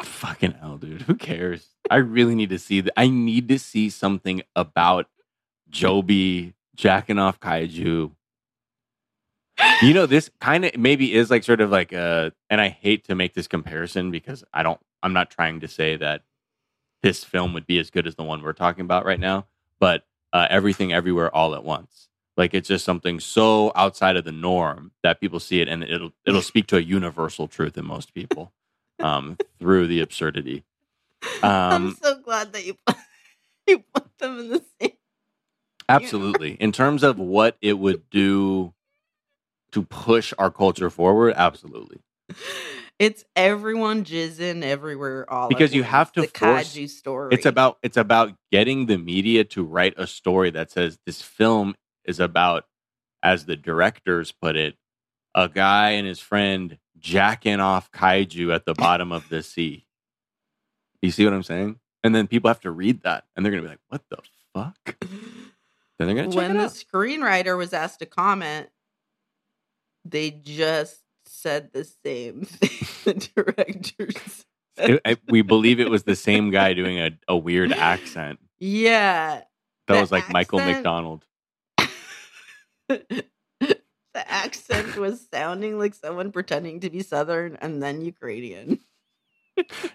Fucking 0.02 0.54
hell, 0.54 0.78
dude. 0.78 1.04
Who 1.04 1.14
cares? 1.14 1.75
I 1.90 1.98
really 1.98 2.36
need 2.36 2.50
to 2.50 2.60
see. 2.60 2.84
I 2.98 3.08
need 3.08 3.48
to 3.50 3.60
see 3.60 3.90
something 3.90 4.42
about 4.56 5.08
Jovi 5.72 6.54
jacking 6.76 7.20
off 7.20 7.40
kaiju. 7.40 8.12
You 9.82 9.94
know, 9.94 10.06
this 10.06 10.30
kind 10.42 10.66
of 10.66 10.78
maybe 10.78 11.14
is 11.14 11.30
like 11.32 11.44
sort 11.44 11.62
of 11.62 11.70
like 11.70 11.94
a, 11.94 12.34
and 12.50 12.60
I 12.60 12.70
hate 12.70 13.06
to 13.06 13.16
make 13.16 13.34
this 13.34 13.48
comparison 13.48 14.12
because 14.12 14.44
I 14.54 14.64
don't, 14.64 14.80
I'm 15.02 15.14
not 15.14 15.30
trying 15.30 15.62
to 15.62 15.68
say 15.68 15.96
that 15.98 16.24
this 17.04 17.24
film 17.24 17.54
would 17.54 17.68
be 17.68 17.80
as 17.80 17.90
good 17.90 18.08
as 18.08 18.16
the 18.16 18.24
one 18.24 18.42
we're 18.42 18.54
talking 18.54 18.84
about 18.84 19.06
right 19.06 19.20
now, 19.20 19.46
but 19.80 20.04
uh, 20.34 20.48
everything 20.50 20.92
everywhere 20.92 21.34
all 21.34 21.56
at 21.56 21.64
once. 21.64 22.10
Like 22.36 22.54
it's 22.54 22.68
just 22.68 22.84
something 22.84 23.20
so 23.20 23.72
outside 23.76 24.18
of 24.18 24.26
the 24.26 24.32
norm 24.32 24.92
that 25.04 25.22
people 25.22 25.40
see 25.40 25.62
it 25.62 25.70
and 25.70 25.84
it'll 25.84 26.12
it'll 26.26 26.42
speak 26.42 26.68
to 26.68 26.78
a 26.78 26.82
universal 26.82 27.48
truth 27.48 27.78
in 27.78 27.86
most 27.86 28.14
people 28.14 28.52
um, 29.00 29.38
through 29.60 29.88
the 29.88 30.02
absurdity. 30.02 30.64
I'm 31.44 31.88
Um, 31.88 31.98
so 32.02 32.20
glad 32.20 32.54
that 32.54 32.66
you 32.66 32.76
put, 32.88 32.96
you 33.68 33.84
put 33.94 34.18
them 34.20 34.40
in 34.40 34.50
the 34.50 34.64
same. 34.82 34.92
absolutely. 35.90 36.54
In 36.54 36.72
terms 36.72 37.04
of 37.04 37.20
what 37.20 37.58
it 37.62 37.74
would 37.80 38.10
do 38.10 38.74
to 39.72 39.84
push 39.84 40.34
our 40.38 40.52
culture 40.52 40.90
forward, 40.90 41.34
absolutely. 41.38 42.00
It's 42.98 43.26
everyone 43.36 44.06
jizzing 44.06 44.64
everywhere 44.64 45.30
all 45.32 45.50
Because 45.50 45.76
you 45.76 45.84
have 45.84 46.12
to 46.14 46.22
the 46.22 46.28
force- 46.28 46.74
kaiju 46.76 46.90
story. 46.90 47.34
It's 47.34 47.46
about 47.46 47.78
it's 47.84 47.98
about 47.98 48.34
getting 48.52 48.86
the 48.88 48.98
media 48.98 49.44
to 49.46 49.64
write 49.64 49.94
a 49.98 50.08
story 50.08 50.50
that 50.52 50.72
says 50.72 50.98
this 51.06 51.22
film 51.22 51.76
is 52.06 52.20
about, 52.20 52.66
as 53.22 53.46
the 53.46 53.56
directors 53.58 54.32
put 54.32 54.56
it, 54.56 54.76
a 55.36 55.50
guy 55.50 55.92
and 55.92 56.08
his 56.08 56.20
friend 56.20 56.78
jacking 56.98 57.60
off 57.60 57.92
kaiju 57.92 58.54
at 58.56 58.66
the 58.66 58.74
bottom 58.74 59.12
of 59.12 59.28
the 59.30 59.44
sea. 59.44 59.85
You 61.06 61.12
see 61.12 61.24
what 61.24 61.34
I'm 61.34 61.44
saying? 61.44 61.80
And 62.04 62.14
then 62.14 62.28
people 62.28 62.50
have 62.50 62.60
to 62.62 62.72
read 62.72 63.04
that, 63.04 63.26
and 63.36 63.46
they're 63.46 63.52
gonna 63.52 63.64
be 63.64 63.70
like, 63.70 63.80
"What 63.90 64.02
the 64.10 64.18
fuck?" 64.54 64.98
Then 65.00 66.08
they're 66.08 66.16
gonna 66.16 66.28
check 66.28 66.36
when 66.36 66.58
the 66.58 66.64
out. 66.66 66.72
screenwriter 66.72 67.58
was 67.58 67.74
asked 67.74 68.00
to 68.00 68.06
comment, 68.06 68.70
they 70.04 70.30
just 70.32 71.02
said 71.26 71.72
the 71.74 71.84
same 71.84 72.42
thing. 72.46 72.88
the 73.06 73.30
directors. 73.36 74.46
It- 74.78 75.02
I- 75.06 75.18
we 75.30 75.42
believe 75.42 75.80
it 75.80 75.90
was 75.90 76.04
the 76.04 76.16
same 76.16 76.52
guy 76.52 76.74
doing 76.74 77.00
a, 77.00 77.12
a 77.28 77.38
weird 77.38 77.72
accent. 77.94 78.40
Yeah. 78.60 79.42
That 79.88 80.02
was 80.02 80.12
like 80.12 80.30
Michael 80.32 80.60
McDonald. 80.60 81.26
the 82.90 83.26
accent 84.16 84.98
was 84.98 85.28
sounding 85.34 85.78
like 85.80 85.94
someone 85.94 86.32
pretending 86.32 86.80
to 86.82 86.90
be 86.90 87.02
Southern 87.02 87.56
and 87.58 87.82
then 87.82 88.02
Ukrainian. 88.02 88.80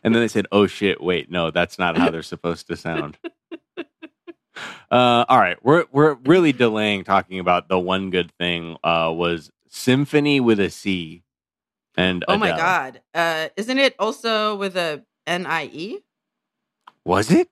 And 0.02 0.14
then 0.14 0.22
they 0.22 0.28
said, 0.28 0.46
"Oh 0.52 0.66
shit, 0.66 1.02
wait, 1.02 1.30
no, 1.30 1.50
that's 1.50 1.78
not 1.78 1.96
how 1.98 2.10
they're 2.10 2.22
supposed 2.22 2.66
to 2.68 2.76
sound." 2.76 3.18
Uh, 4.90 5.24
all 5.28 5.38
right, 5.38 5.56
we're 5.62 5.86
we're 5.92 6.14
really 6.24 6.52
delaying 6.52 7.04
talking 7.04 7.38
about 7.38 7.68
the 7.68 7.78
one 7.78 8.10
good 8.10 8.30
thing. 8.32 8.76
Uh, 8.84 9.12
was 9.14 9.50
Symphony 9.68 10.40
with 10.40 10.58
a 10.60 10.68
C, 10.70 11.22
and 11.96 12.24
Oh 12.28 12.36
my 12.36 12.50
God. 12.50 13.00
Uh, 13.14 13.48
isn't 13.56 13.78
it 13.78 13.94
also 13.98 14.56
with 14.56 14.76
a 14.76 15.04
N 15.26 15.46
I 15.46 15.66
E? 15.72 15.98
was 17.04 17.30
it 17.30 17.48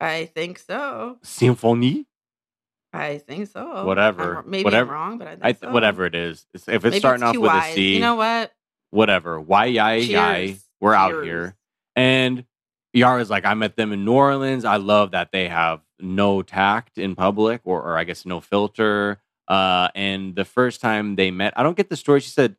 I 0.00 0.24
think 0.34 0.58
so. 0.58 1.18
Symphony? 1.22 2.06
I 2.92 3.18
think 3.18 3.48
so. 3.48 3.84
Whatever. 3.84 4.36
I'm- 4.36 4.44
maybe 4.50 4.64
Whatever. 4.64 4.94
I'm 4.94 5.00
wrong, 5.00 5.18
but 5.18 5.28
I 5.28 5.30
think 5.32 5.44
I 5.44 5.52
th- 5.52 5.60
so. 5.60 5.70
whatever 5.72 6.04
it 6.06 6.14
is. 6.14 6.46
It's- 6.54 6.68
If 6.68 6.84
it's 6.84 6.92
Maybe 6.92 6.98
starting 6.98 7.22
off 7.24 7.34
two 7.34 7.40
with 7.42 7.52
a 7.52 7.68
Ys. 7.68 7.74
C, 7.74 7.94
You 7.94 8.00
know 8.00 8.14
what? 8.16 8.52
whatever. 8.90 9.40
Why 9.40 9.66
yai 9.66 9.96
yai? 9.98 10.56
We're 10.84 10.94
out 10.94 11.24
here. 11.24 11.56
And 11.96 12.44
Yara's 12.92 13.30
like, 13.30 13.44
I 13.44 13.54
met 13.54 13.76
them 13.76 13.92
in 13.92 14.04
New 14.04 14.12
Orleans. 14.12 14.64
I 14.64 14.76
love 14.76 15.12
that 15.12 15.32
they 15.32 15.48
have 15.48 15.80
no 15.98 16.42
tact 16.42 16.98
in 16.98 17.14
public, 17.14 17.62
or, 17.64 17.80
or 17.82 17.96
I 17.96 18.04
guess 18.04 18.26
no 18.26 18.40
filter. 18.40 19.20
Uh, 19.48 19.88
and 19.94 20.34
the 20.36 20.44
first 20.44 20.80
time 20.82 21.16
they 21.16 21.30
met, 21.30 21.54
I 21.56 21.62
don't 21.62 21.76
get 21.76 21.88
the 21.88 21.96
story. 21.96 22.20
She 22.20 22.30
said, 22.30 22.56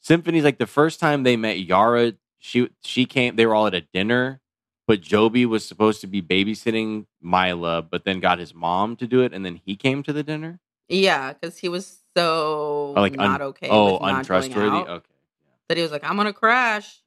Symphony's 0.00 0.44
like 0.44 0.58
the 0.58 0.66
first 0.66 1.00
time 1.00 1.22
they 1.22 1.36
met 1.36 1.58
Yara, 1.58 2.14
she 2.38 2.70
she 2.82 3.04
came. 3.06 3.36
They 3.36 3.44
were 3.44 3.54
all 3.54 3.66
at 3.66 3.74
a 3.74 3.80
dinner, 3.92 4.40
but 4.86 5.00
Jovi 5.00 5.44
was 5.46 5.66
supposed 5.66 6.00
to 6.02 6.06
be 6.06 6.22
babysitting 6.22 7.06
Mylah, 7.24 7.88
but 7.90 8.04
then 8.04 8.20
got 8.20 8.38
his 8.38 8.54
mom 8.54 8.96
to 8.96 9.06
do 9.06 9.20
it, 9.22 9.32
and 9.34 9.44
then 9.44 9.60
he 9.64 9.74
came 9.76 10.02
to 10.04 10.12
the 10.12 10.22
dinner. 10.22 10.60
Yeah, 10.88 11.32
because 11.32 11.58
he 11.58 11.68
was 11.68 11.98
so 12.16 12.94
Oh, 12.96 13.00
like 13.00 13.18
un- 13.18 13.30
not 13.30 13.42
okay. 13.42 13.68
oh, 13.68 13.94
with 13.94 14.00
not 14.02 14.06
going 14.08 14.16
untrustworthy. 14.18 14.68
out 14.76 14.88
Okay. 14.88 15.06
That 15.68 15.76
he 15.76 15.82
was 15.82 15.90
like, 15.92 16.04
I'm 16.04 16.16
gonna 16.16 16.32
crash. 16.32 17.02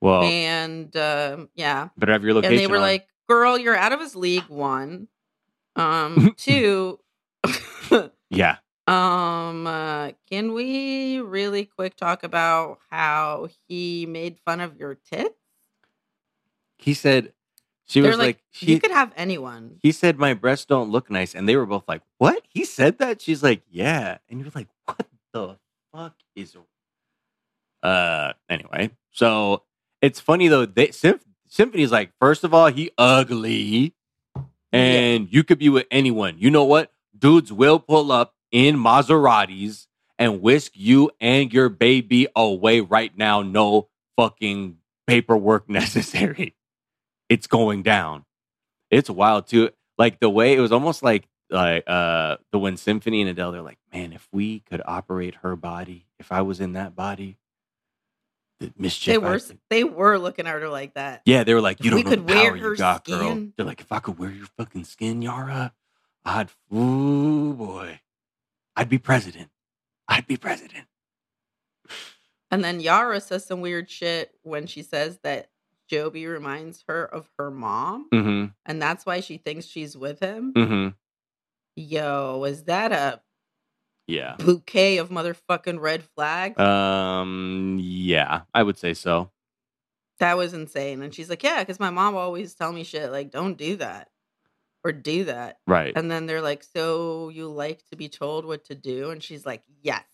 Well, 0.00 0.22
and 0.22 0.94
um, 0.96 1.48
yeah, 1.54 1.88
but 1.96 2.08
have 2.08 2.22
your 2.24 2.34
location. 2.34 2.52
and 2.54 2.60
they 2.60 2.66
were 2.66 2.76
on. 2.76 2.82
like, 2.82 3.08
"Girl, 3.28 3.58
you're 3.58 3.76
out 3.76 3.92
of 3.92 4.00
his 4.00 4.14
league." 4.14 4.44
One, 4.48 5.08
um, 5.74 6.34
two. 6.36 7.00
yeah. 8.30 8.56
Um, 8.88 9.66
uh, 9.66 10.12
can 10.30 10.52
we 10.52 11.18
really 11.20 11.64
quick 11.64 11.96
talk 11.96 12.22
about 12.22 12.78
how 12.90 13.48
he 13.68 14.06
made 14.06 14.38
fun 14.44 14.60
of 14.60 14.76
your 14.76 14.94
tits? 14.94 15.34
He 16.78 16.94
said 16.94 17.32
she 17.86 18.00
They're 18.00 18.10
was 18.10 18.18
like, 18.18 18.26
like, 18.26 18.42
you 18.60 18.74
she, 18.74 18.78
could 18.80 18.90
have 18.92 19.12
anyone. 19.16 19.78
he 19.82 19.92
said 19.92 20.18
my 20.18 20.34
breasts 20.34 20.66
don't 20.66 20.90
look 20.90 21.10
nice 21.10 21.34
and 21.34 21.48
they 21.48 21.56
were 21.56 21.66
both 21.66 21.84
like 21.88 22.02
what 22.18 22.42
he 22.48 22.64
said 22.64 22.98
that 22.98 23.20
she's 23.22 23.42
like 23.42 23.62
yeah 23.70 24.18
and 24.28 24.40
you're 24.40 24.50
like 24.54 24.68
what 24.84 25.06
the 25.32 25.56
fuck 25.92 26.14
is 26.34 26.56
uh 27.82 28.32
anyway 28.48 28.90
so 29.10 29.62
it's 30.06 30.20
funny 30.20 30.46
though 30.48 30.64
they 30.66 30.92
Symph- 30.92 31.24
symphony's 31.48 31.90
like 31.90 32.12
first 32.20 32.44
of 32.44 32.54
all 32.54 32.68
he 32.68 32.90
ugly. 32.96 33.92
And 34.72 35.28
you 35.32 35.42
could 35.42 35.58
be 35.58 35.68
with 35.68 35.86
anyone. 35.90 36.36
You 36.38 36.50
know 36.50 36.64
what? 36.64 36.92
Dudes 37.18 37.52
will 37.52 37.78
pull 37.78 38.12
up 38.12 38.34
in 38.52 38.76
maseratis 38.76 39.86
and 40.18 40.42
whisk 40.42 40.72
you 40.74 41.10
and 41.20 41.52
your 41.52 41.68
baby 41.68 42.26
away 42.36 42.80
right 42.80 43.16
now. 43.16 43.42
No 43.42 43.88
fucking 44.16 44.76
paperwork 45.06 45.68
necessary. 45.82 46.54
It's 47.28 47.46
going 47.46 47.82
down. 47.82 48.24
It's 48.90 49.08
wild 49.10 49.46
too. 49.48 49.70
Like 49.98 50.20
the 50.20 50.30
way 50.30 50.54
it 50.54 50.60
was 50.60 50.72
almost 50.72 51.02
like 51.02 51.26
like 51.50 51.84
uh 51.86 52.36
the 52.52 52.58
when 52.58 52.76
Symphony 52.76 53.22
and 53.22 53.30
Adele, 53.30 53.52
they're 53.52 53.62
like, 53.62 53.78
man, 53.92 54.12
if 54.12 54.28
we 54.30 54.60
could 54.60 54.82
operate 54.84 55.36
her 55.36 55.56
body, 55.56 56.06
if 56.18 56.32
I 56.32 56.42
was 56.42 56.60
in 56.60 56.72
that 56.74 56.94
body, 56.94 57.38
the 58.60 58.72
mischief. 58.78 59.12
They 59.12 59.18
were 59.18 59.38
think- 59.38 59.60
they 59.70 59.84
were 59.84 60.18
looking 60.18 60.46
at 60.46 60.60
her 60.60 60.68
like 60.68 60.94
that. 60.94 61.22
Yeah, 61.26 61.44
they 61.44 61.54
were 61.54 61.60
like, 61.60 61.82
you 61.84 61.90
If 61.90 61.94
we 61.96 62.02
don't 62.02 62.10
know 62.10 62.16
could 62.16 62.26
the 62.28 62.34
wear 62.34 62.50
power 62.50 62.56
you 62.70 62.76
got, 62.76 63.04
girl. 63.04 63.48
They're 63.56 63.66
like, 63.66 63.80
if 63.80 63.92
I 63.92 63.98
could 63.98 64.18
wear 64.18 64.30
your 64.30 64.46
fucking 64.56 64.84
skin, 64.84 65.20
Yara, 65.22 65.72
I'd, 66.24 66.48
ooh 66.74 67.52
boy, 67.54 68.00
I'd 68.74 68.88
be 68.88 68.98
president. 68.98 69.50
I'd 70.08 70.26
be 70.26 70.36
president. 70.36 70.86
And 72.50 72.62
then 72.64 72.80
Yara 72.80 73.20
says 73.20 73.44
some 73.44 73.60
weird 73.60 73.90
shit 73.90 74.32
when 74.42 74.66
she 74.66 74.82
says 74.82 75.18
that 75.24 75.50
Jovi 75.90 76.28
reminds 76.28 76.84
her 76.88 77.04
of 77.04 77.28
her 77.38 77.50
mom, 77.50 78.08
Mm-hmm. 78.12 78.46
and 78.64 78.82
that's 78.82 79.04
why 79.06 79.20
she 79.20 79.36
thinks 79.36 79.66
she's 79.66 79.96
with 79.96 80.20
him. 80.20 80.52
Mm-hmm. 80.54 80.88
Yo, 81.76 82.44
is 82.44 82.64
that 82.64 82.92
a 82.92 83.20
Yeah. 84.06 84.36
bouquet 84.38 84.98
of 84.98 85.08
motherfucking 85.10 85.80
red 85.80 86.04
flags? 86.04 86.60
Um. 86.60 87.78
Yeah, 87.80 88.42
I 88.54 88.62
would 88.62 88.78
say 88.78 88.94
so. 88.94 89.30
that 90.18 90.36
was 90.36 90.54
insane. 90.54 91.02
And 91.02 91.12
she's 91.14 91.28
like, 91.28 91.42
Yeah, 91.42 91.60
because 91.60 91.80
my 91.80 91.90
mom 91.90 92.14
always 92.16 92.54
tell 92.54 92.72
me 92.72 92.84
shit 92.84 93.10
like, 93.12 93.30
don't 93.30 93.58
do 93.58 93.76
that 93.76 94.08
or 94.84 94.92
do 94.92 95.24
that. 95.24 95.58
Right. 95.66 95.92
And 95.96 96.10
then 96.10 96.26
they're 96.26 96.40
like, 96.40 96.62
So 96.62 97.28
you 97.30 97.48
like 97.48 97.84
to 97.90 97.96
be 97.96 98.08
told 98.08 98.44
what 98.46 98.64
to 98.66 98.74
do? 98.74 99.10
And 99.10 99.22
she's 99.22 99.44
like, 99.44 99.62
Yes. 99.82 100.04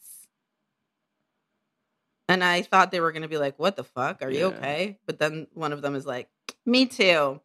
And 2.28 2.42
I 2.42 2.62
thought 2.62 2.90
they 2.90 3.00
were 3.00 3.12
going 3.12 3.22
to 3.22 3.28
be 3.28 3.36
like, 3.38 3.58
What 3.58 3.76
the 3.76 3.84
fuck? 3.84 4.22
Are 4.22 4.30
you 4.30 4.46
okay? 4.46 4.98
But 5.06 5.18
then 5.18 5.46
one 5.52 5.72
of 5.72 5.82
them 5.82 5.94
is 5.94 6.06
like, 6.06 6.28
Me 6.64 6.86
too. 6.86 7.40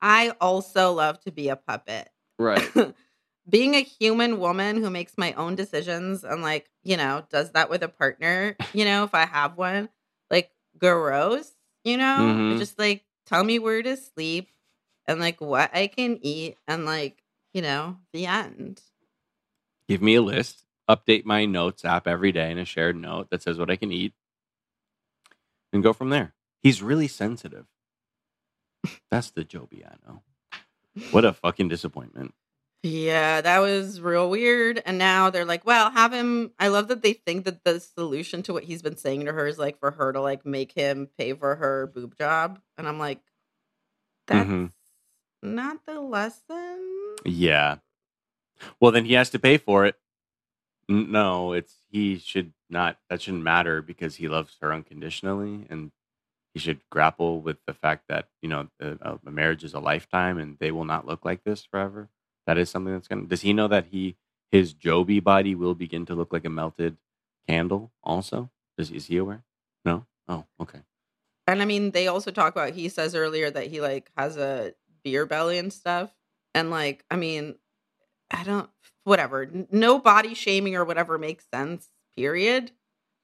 I 0.00 0.30
also 0.40 0.92
love 0.92 1.18
to 1.20 1.32
be 1.32 1.48
a 1.48 1.56
puppet. 1.56 2.08
Right. 2.38 2.62
Being 3.48 3.74
a 3.74 3.82
human 3.82 4.40
woman 4.40 4.82
who 4.82 4.90
makes 4.90 5.16
my 5.16 5.32
own 5.34 5.54
decisions 5.54 6.24
and, 6.24 6.42
like, 6.42 6.68
you 6.82 6.96
know, 6.96 7.24
does 7.30 7.52
that 7.52 7.70
with 7.70 7.82
a 7.82 7.88
partner, 7.88 8.56
you 8.74 8.84
know, 8.84 9.04
if 9.04 9.14
I 9.14 9.24
have 9.26 9.56
one, 9.56 9.88
like, 10.30 10.50
gross, 10.78 11.52
you 11.84 11.96
know? 11.96 12.34
Mhm. 12.38 12.58
Just 12.58 12.78
like, 12.78 13.04
tell 13.26 13.44
me 13.44 13.58
where 13.60 13.82
to 13.82 13.96
sleep 13.96 14.50
and, 15.06 15.20
like, 15.20 15.40
what 15.40 15.70
I 15.74 15.86
can 15.86 16.18
eat 16.22 16.58
and, 16.66 16.84
like, 16.86 17.22
you 17.54 17.62
know, 17.62 17.98
the 18.12 18.26
end. 18.26 18.82
Give 19.88 20.02
me 20.02 20.16
a 20.16 20.22
list. 20.22 20.64
Update 20.88 21.24
my 21.24 21.46
notes 21.46 21.84
app 21.84 22.06
every 22.06 22.32
day 22.32 22.50
in 22.50 22.58
a 22.58 22.64
shared 22.64 22.96
note 22.96 23.30
that 23.30 23.42
says 23.42 23.58
what 23.58 23.70
I 23.70 23.76
can 23.76 23.92
eat, 23.92 24.12
and 25.72 25.82
go 25.82 25.92
from 25.92 26.10
there. 26.10 26.34
He's 26.62 26.82
really 26.82 27.08
sensitive. 27.08 27.66
That's 29.10 29.30
the 29.30 29.44
Jovi 29.44 29.84
I 29.84 29.96
know. 30.06 30.22
What 31.10 31.24
a 31.24 31.32
fucking 31.32 31.68
disappointment. 31.68 32.34
Yeah, 32.86 33.40
that 33.40 33.58
was 33.58 34.00
real 34.00 34.30
weird. 34.30 34.80
And 34.86 34.98
now 34.98 35.30
they're 35.30 35.44
like, 35.44 35.66
well, 35.66 35.90
have 35.90 36.12
him. 36.12 36.52
I 36.58 36.68
love 36.68 36.88
that 36.88 37.02
they 37.02 37.14
think 37.14 37.44
that 37.44 37.64
the 37.64 37.80
solution 37.80 38.42
to 38.44 38.52
what 38.52 38.64
he's 38.64 38.82
been 38.82 38.96
saying 38.96 39.24
to 39.24 39.32
her 39.32 39.46
is 39.46 39.58
like 39.58 39.80
for 39.80 39.90
her 39.90 40.12
to 40.12 40.20
like 40.20 40.46
make 40.46 40.72
him 40.72 41.08
pay 41.18 41.32
for 41.32 41.56
her 41.56 41.86
boob 41.88 42.16
job. 42.16 42.60
And 42.78 42.86
I'm 42.86 42.98
like, 42.98 43.20
that's 44.28 44.48
Mhm. 44.48 44.72
not 45.42 45.84
the 45.86 46.00
lesson. 46.00 47.16
Yeah. 47.24 47.76
Well, 48.80 48.92
then 48.92 49.04
he 49.04 49.14
has 49.14 49.30
to 49.30 49.38
pay 49.38 49.58
for 49.58 49.84
it. 49.86 49.96
No, 50.88 51.52
it's 51.52 51.74
he 51.90 52.18
should 52.18 52.52
not. 52.70 52.98
That 53.10 53.20
shouldn't 53.22 53.42
matter 53.42 53.82
because 53.82 54.16
he 54.16 54.28
loves 54.28 54.56
her 54.60 54.72
unconditionally, 54.72 55.66
and 55.68 55.90
he 56.54 56.60
should 56.60 56.80
grapple 56.90 57.40
with 57.40 57.58
the 57.66 57.74
fact 57.74 58.04
that 58.08 58.28
you 58.40 58.48
know 58.48 58.68
a, 58.80 59.18
a 59.26 59.30
marriage 59.30 59.64
is 59.64 59.74
a 59.74 59.80
lifetime, 59.80 60.38
and 60.38 60.58
they 60.60 60.70
will 60.70 60.84
not 60.84 61.06
look 61.06 61.24
like 61.24 61.42
this 61.44 61.64
forever. 61.64 62.08
That 62.46 62.58
is 62.58 62.70
something 62.70 62.92
that's 62.92 63.08
gonna. 63.08 63.26
Does 63.26 63.42
he 63.42 63.52
know 63.52 63.68
that 63.68 63.86
he 63.86 64.16
his 64.50 64.74
Jovi 64.74 65.22
body 65.22 65.54
will 65.54 65.74
begin 65.74 66.06
to 66.06 66.14
look 66.14 66.32
like 66.32 66.44
a 66.44 66.50
melted 66.50 66.96
candle? 67.48 67.92
Also, 68.02 68.50
is 68.78 68.90
is 68.90 69.06
he 69.06 69.16
aware? 69.16 69.44
No. 69.84 70.06
Oh, 70.28 70.44
okay. 70.60 70.80
And 71.46 71.62
I 71.62 71.64
mean, 71.64 71.92
they 71.92 72.08
also 72.08 72.30
talk 72.30 72.52
about, 72.54 72.72
he 72.72 72.88
says 72.88 73.14
earlier 73.14 73.50
that 73.50 73.68
he 73.68 73.80
like 73.80 74.10
has 74.16 74.36
a 74.36 74.74
beer 75.04 75.26
belly 75.26 75.58
and 75.58 75.72
stuff. 75.72 76.10
And 76.54 76.70
like, 76.70 77.04
I 77.10 77.16
mean, 77.16 77.56
I 78.30 78.42
don't, 78.42 78.68
whatever. 79.04 79.48
No 79.70 79.98
body 79.98 80.34
shaming 80.34 80.74
or 80.74 80.84
whatever 80.84 81.18
makes 81.18 81.46
sense, 81.54 81.88
period. 82.16 82.72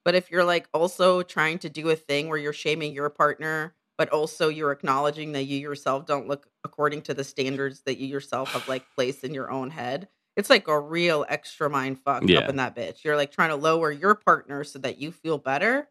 But 0.05 0.15
if 0.15 0.31
you're 0.31 0.45
like 0.45 0.69
also 0.73 1.23
trying 1.23 1.59
to 1.61 1.69
do 1.69 1.89
a 1.91 1.97
thing 1.97 2.29
where 2.29 2.39
you're 2.39 2.53
shaming 2.53 2.95
your 2.95 3.11
partner, 3.11 3.75
but 3.99 4.11
also 4.11 4.49
you're 4.49 4.73
acknowledging 4.73 5.33
that 5.33 5.45
you 5.45 5.59
yourself 5.59 6.07
don't 6.07 6.29
look 6.29 6.47
according 6.65 7.03
to 7.03 7.15
the 7.15 7.25
standards 7.25 7.83
that 7.83 7.99
you 7.99 8.07
yourself 8.07 8.53
have 8.53 8.69
like 8.69 8.85
placed 8.95 9.25
in 9.25 9.35
your 9.35 9.51
own 9.51 9.71
head. 9.71 10.09
It's 10.37 10.49
like 10.49 10.69
a 10.69 10.81
real 10.81 11.27
extra 11.29 11.69
mind 11.69 11.99
fuck 12.01 12.23
yeah. 12.27 12.41
up 12.41 12.49
in 12.49 12.57
that 12.57 12.75
bitch. 12.75 13.05
You're 13.05 13.17
like 13.17 13.33
trying 13.33 13.51
to 13.51 13.57
lower 13.57 13.91
your 13.91 14.15
partner 14.15 14.65
so 14.65 14.79
that 14.79 14.99
you 14.99 15.13
feel 15.13 15.39
better. 15.39 15.89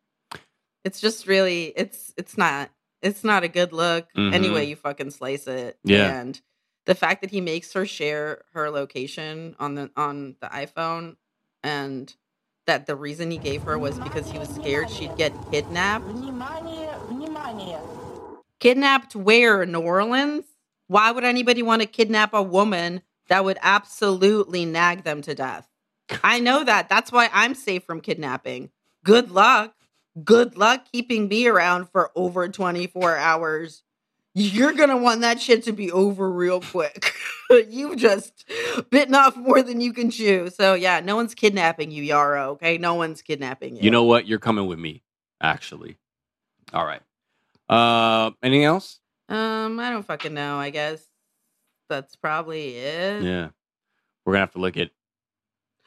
It's 0.84 1.00
just 1.00 1.28
really 1.28 1.74
it's 1.76 2.14
it's 2.18 2.38
not 2.38 2.72
it's 3.02 3.24
not 3.24 3.44
a 3.44 3.48
good 3.48 3.74
look. 3.74 4.08
Mm-hmm. 4.16 4.34
Anyway, 4.34 4.66
you 4.66 4.76
fucking 4.76 5.12
slice 5.12 5.48
it. 5.48 5.78
Yeah. 5.84 6.20
And 6.20 6.42
the 6.86 6.96
fact 6.96 7.22
that 7.22 7.30
he 7.30 7.42
makes 7.42 7.74
her 7.74 7.86
share 7.86 8.44
her 8.54 8.70
location 8.70 9.56
on 9.60 9.76
the 9.76 9.92
on 9.96 10.36
the 10.42 10.48
iPhone 10.48 11.18
and 11.64 12.14
that 12.68 12.86
the 12.86 12.96
reason 12.96 13.30
he 13.32 13.38
gave 13.38 13.64
her 13.64 13.78
was 13.78 14.00
because 14.00 14.32
he 14.32 14.40
was 14.40 14.50
scared 14.50 14.90
she'd 14.90 15.16
get 15.18 15.34
kidnapped. 15.52 16.06
Kidnapped 18.60 19.16
where? 19.16 19.66
New 19.66 19.82
Orleans? 19.82 20.46
Why 20.92 21.10
would 21.10 21.24
anybody 21.24 21.64
want 21.64 21.82
to 21.82 21.88
kidnap 21.88 22.34
a 22.34 22.44
woman 22.44 23.02
that 23.30 23.46
would 23.46 23.58
absolutely 23.62 24.66
nag 24.66 25.06
them 25.06 25.22
to 25.22 25.34
death? 25.34 25.66
I 26.22 26.42
know 26.42 26.66
that. 26.66 26.90
That's 26.90 27.14
why 27.14 27.30
I'm 27.32 27.56
safe 27.56 27.86
from 27.86 28.02
kidnapping. 28.02 28.72
Good 29.06 29.32
luck. 29.32 29.74
Good 30.22 30.58
luck 30.58 30.88
keeping 30.92 31.30
me 31.30 31.48
around 31.48 31.88
for 31.88 32.12
over 32.14 32.50
24 32.50 33.16
hours. 33.16 33.84
You're 34.34 34.74
going 34.74 34.90
to 34.90 34.98
want 34.98 35.22
that 35.22 35.40
shit 35.40 35.64
to 35.64 35.72
be 35.72 35.90
over 35.90 36.30
real 36.30 36.60
quick. 36.60 37.14
You've 37.70 37.96
just 37.96 38.44
bitten 38.90 39.16
off 39.16 39.38
more 39.38 39.64
than 39.64 39.80
you 39.80 39.94
can 39.94 40.12
chew. 40.12 40.50
So, 40.50 40.74
yeah, 40.74 41.00
no 41.00 41.16
one's 41.16 41.36
kidnapping 41.36 41.92
you, 41.92 42.04
Yara, 42.04 42.50
okay? 42.50 42.78
No 42.78 42.96
one's 42.96 43.22
kidnapping 43.22 43.78
you. 43.78 43.84
You 43.84 43.92
know 43.92 44.04
what? 44.04 44.28
You're 44.28 44.40
coming 44.40 44.68
with 44.68 44.80
me. 44.80 45.04
Actually. 45.42 45.96
All 46.74 46.86
right. 46.86 47.02
Uh, 47.70 48.32
anything 48.44 48.66
else? 48.66 49.00
Um, 49.32 49.80
I 49.80 49.90
don't 49.90 50.06
fucking 50.06 50.34
know. 50.34 50.58
I 50.58 50.70
guess 50.70 51.02
that's 51.90 52.16
probably 52.16 52.76
it. 52.76 53.24
Yeah. 53.24 53.50
We're 54.26 54.34
gonna 54.34 54.42
have 54.42 54.52
to 54.54 54.60
look 54.60 54.78
at. 54.78 54.92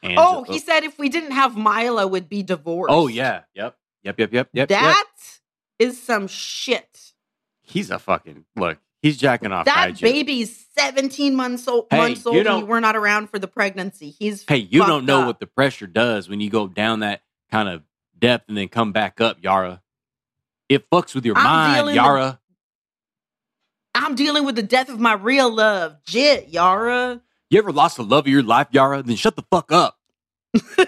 Oh, 0.03 0.43
he 0.43 0.59
said 0.59 0.83
if 0.83 0.99
we 0.99 1.09
didn't 1.09 1.31
have 1.31 1.53
Mylah, 1.53 2.09
would 2.09 2.29
be 2.29 2.43
divorced. 2.43 2.93
Oh 2.93 3.07
yeah. 3.07 3.41
Yep. 3.55 3.75
Yep. 4.03 4.19
Yep. 4.19 4.33
Yep. 4.33 4.49
Yep. 4.53 4.67
That 4.69 5.03
yep. 5.79 5.89
is 5.89 6.01
some 6.01 6.27
shit. 6.27 7.13
He's 7.61 7.89
a 7.89 7.97
fucking 7.97 8.45
look. 8.55 8.77
He's 9.01 9.17
jacking 9.17 9.51
off. 9.51 9.65
That 9.65 9.91
Kaiju. 9.91 10.01
baby's 10.01 10.65
17 10.77 11.35
months 11.35 11.67
old, 11.67 11.87
Hey, 11.91 11.97
months 11.97 12.25
old 12.25 12.33
you 12.35 12.39
and 12.41 12.47
don't- 12.47 12.67
were 12.67 12.81
not 12.81 12.95
around 12.95 13.29
for 13.29 13.37
the 13.39 13.47
pregnancy. 13.47 14.09
He's 14.09 14.43
Hey, 14.47 14.57
you 14.57 14.85
don't 14.85 15.05
know 15.05 15.21
up. 15.21 15.27
what 15.27 15.39
the 15.39 15.47
pressure 15.47 15.87
does 15.87 16.27
when 16.29 16.39
you 16.39 16.49
go 16.49 16.67
down 16.67 16.99
that 17.01 17.21
kind 17.51 17.69
of 17.69 17.83
depth 18.17 18.47
and 18.49 18.57
then 18.57 18.67
come 18.67 18.91
back 18.91 19.21
up, 19.21 19.37
Yara. 19.43 19.81
It 20.69 20.89
fucks 20.89 21.13
with 21.13 21.25
your 21.25 21.37
I'm 21.37 21.43
mind, 21.43 21.75
dealing 21.75 21.85
with- 21.87 21.95
Yara. 21.95 22.39
I'm 23.95 24.15
dealing 24.15 24.45
with 24.45 24.55
the 24.55 24.63
death 24.63 24.89
of 24.89 24.99
my 24.99 25.13
real 25.13 25.49
love, 25.49 25.95
Jit, 26.05 26.49
Yara. 26.49 27.21
You 27.49 27.59
ever 27.59 27.71
lost 27.71 27.95
the 27.97 28.03
love 28.03 28.25
of 28.25 28.27
your 28.27 28.43
life, 28.43 28.67
Yara? 28.71 29.01
Then 29.01 29.15
shut 29.15 29.35
the 29.37 29.43
fuck 29.49 29.71
up. 29.71 29.97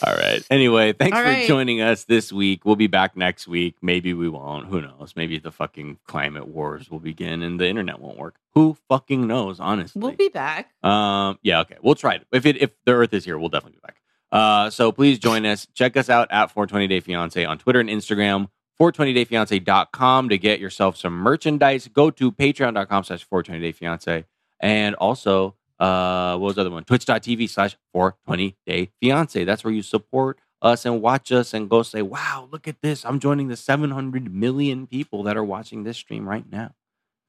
All 0.00 0.14
right. 0.14 0.42
Anyway, 0.50 0.92
thanks 0.92 1.16
All 1.16 1.22
for 1.22 1.28
right. 1.28 1.48
joining 1.48 1.80
us 1.80 2.04
this 2.04 2.32
week. 2.32 2.64
We'll 2.64 2.76
be 2.76 2.86
back 2.86 3.16
next 3.16 3.48
week. 3.48 3.76
Maybe 3.82 4.14
we 4.14 4.28
won't. 4.28 4.66
Who 4.68 4.80
knows? 4.80 5.14
Maybe 5.16 5.38
the 5.38 5.50
fucking 5.50 5.98
climate 6.06 6.46
wars 6.46 6.90
will 6.90 7.00
begin 7.00 7.42
and 7.42 7.58
the 7.58 7.66
internet 7.66 8.00
won't 8.00 8.16
work. 8.16 8.36
Who 8.54 8.76
fucking 8.88 9.26
knows, 9.26 9.58
honestly. 9.60 10.00
we'll 10.00 10.12
be 10.12 10.28
back. 10.28 10.70
Um, 10.84 11.38
yeah, 11.42 11.60
okay. 11.60 11.76
We'll 11.82 11.96
try 11.96 12.14
it. 12.14 12.26
If 12.32 12.46
it 12.46 12.56
if 12.62 12.70
the 12.84 12.92
Earth 12.92 13.12
is 13.12 13.24
here, 13.24 13.38
we'll 13.38 13.48
definitely 13.48 13.78
be 13.82 13.86
back. 13.86 13.96
Uh, 14.30 14.70
so 14.70 14.92
please 14.92 15.18
join 15.18 15.46
us. 15.46 15.66
Check 15.74 15.96
us 15.96 16.10
out 16.10 16.28
at 16.30 16.46
420 16.50 16.86
Day 16.86 17.00
Fiance 17.00 17.44
on 17.44 17.58
Twitter 17.58 17.80
and 17.80 17.88
Instagram. 17.88 18.48
420dayfiance.com 18.80 20.28
to 20.28 20.38
get 20.38 20.60
yourself 20.60 20.96
some 20.96 21.12
merchandise. 21.12 21.88
Go 21.88 22.10
to 22.10 22.30
patreon.com 22.30 23.04
slash 23.04 23.24
420 23.24 23.60
Day 23.60 23.72
Fiance. 23.72 24.24
And 24.60 24.94
also, 24.96 25.56
uh, 25.80 26.36
what 26.36 26.46
was 26.46 26.54
the 26.56 26.60
other 26.62 26.70
one? 26.70 26.84
Twitch.tv 26.84 27.48
slash 27.48 27.76
420 27.92 28.56
Day 28.66 28.90
Fiance. 29.00 29.44
That's 29.44 29.64
where 29.64 29.72
you 29.72 29.82
support 29.82 30.38
us 30.60 30.84
and 30.84 31.00
watch 31.00 31.32
us 31.32 31.54
and 31.54 31.68
go 31.70 31.82
say, 31.82 32.02
wow, 32.02 32.48
look 32.50 32.66
at 32.68 32.80
this. 32.82 33.04
I'm 33.04 33.20
joining 33.20 33.48
the 33.48 33.56
700 33.56 34.32
million 34.32 34.86
people 34.86 35.22
that 35.24 35.36
are 35.36 35.44
watching 35.44 35.84
this 35.84 35.96
stream 35.96 36.28
right 36.28 36.44
now. 36.50 36.72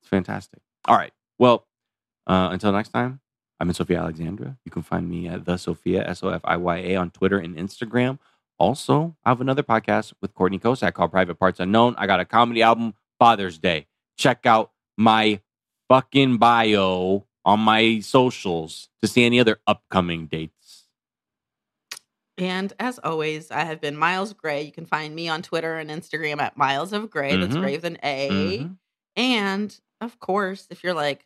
It's 0.02 0.10
fantastic. 0.10 0.62
All 0.86 0.96
right. 0.96 1.14
Well, 1.38 1.68
uh, 2.28 2.50
until 2.52 2.72
next 2.72 2.90
time, 2.90 3.22
I'm 3.60 3.70
in 3.70 3.76
Sofiya 3.76 4.00
Alexandra. 4.00 4.58
You 4.64 4.72
can 4.72 4.84
find 4.84 5.10
me 5.10 5.28
at 5.28 5.46
the 5.46 5.56
Sofiya 5.56 6.08
S 6.08 6.24
O 6.24 6.30
F 6.30 6.42
I 6.44 6.58
Y 6.58 6.78
A 6.78 6.96
on 6.96 7.12
Twitter 7.12 7.38
and 7.38 7.56
Instagram. 7.58 8.20
Also, 8.58 9.16
I 9.26 9.30
have 9.30 9.42
another 9.42 9.64
podcast 9.64 10.14
with 10.22 10.34
Courtney 10.34 10.60
Kosak 10.60 10.94
called 10.94 11.12
Private 11.12 11.36
Parts 11.36 11.60
Unknown. 11.60 11.96
I 11.98 12.08
got 12.08 12.20
a 12.20 12.26
comedy 12.26 12.62
album 12.62 12.94
Father's 13.18 13.58
Day. 13.58 13.88
Check 14.18 14.46
out 14.46 14.72
my 14.98 15.42
fucking 15.88 16.38
bio 16.38 17.26
on 17.46 17.60
my 17.62 18.00
socials 18.00 18.90
to 19.02 19.08
see 19.08 19.24
any 19.26 19.40
other 19.40 19.60
upcoming 19.66 20.28
dates. 20.28 20.86
And 22.38 22.72
as 22.80 23.00
always, 23.00 23.52
I 23.52 23.62
have 23.66 23.82
been 23.82 23.98
Miles 23.98 24.34
Gray. 24.34 24.62
You 24.64 24.72
can 24.72 24.86
find 24.86 25.14
me 25.14 25.28
on 25.28 25.42
Twitter 25.42 25.76
and 25.78 25.90
Instagram 25.90 26.40
at 26.42 26.56
Miles 26.58 26.94
of 26.94 27.10
Gray. 27.10 27.36
That's 27.36 27.56
Mhm. 27.56 27.62
Gray 27.62 27.76
with 27.76 27.86
an 27.86 27.98
A. 28.04 28.30
Mhm. 28.60 28.78
And 29.18 29.80
of 30.00 30.20
course, 30.20 30.68
if 30.70 30.84
you're 30.84 30.94
like 30.94 31.26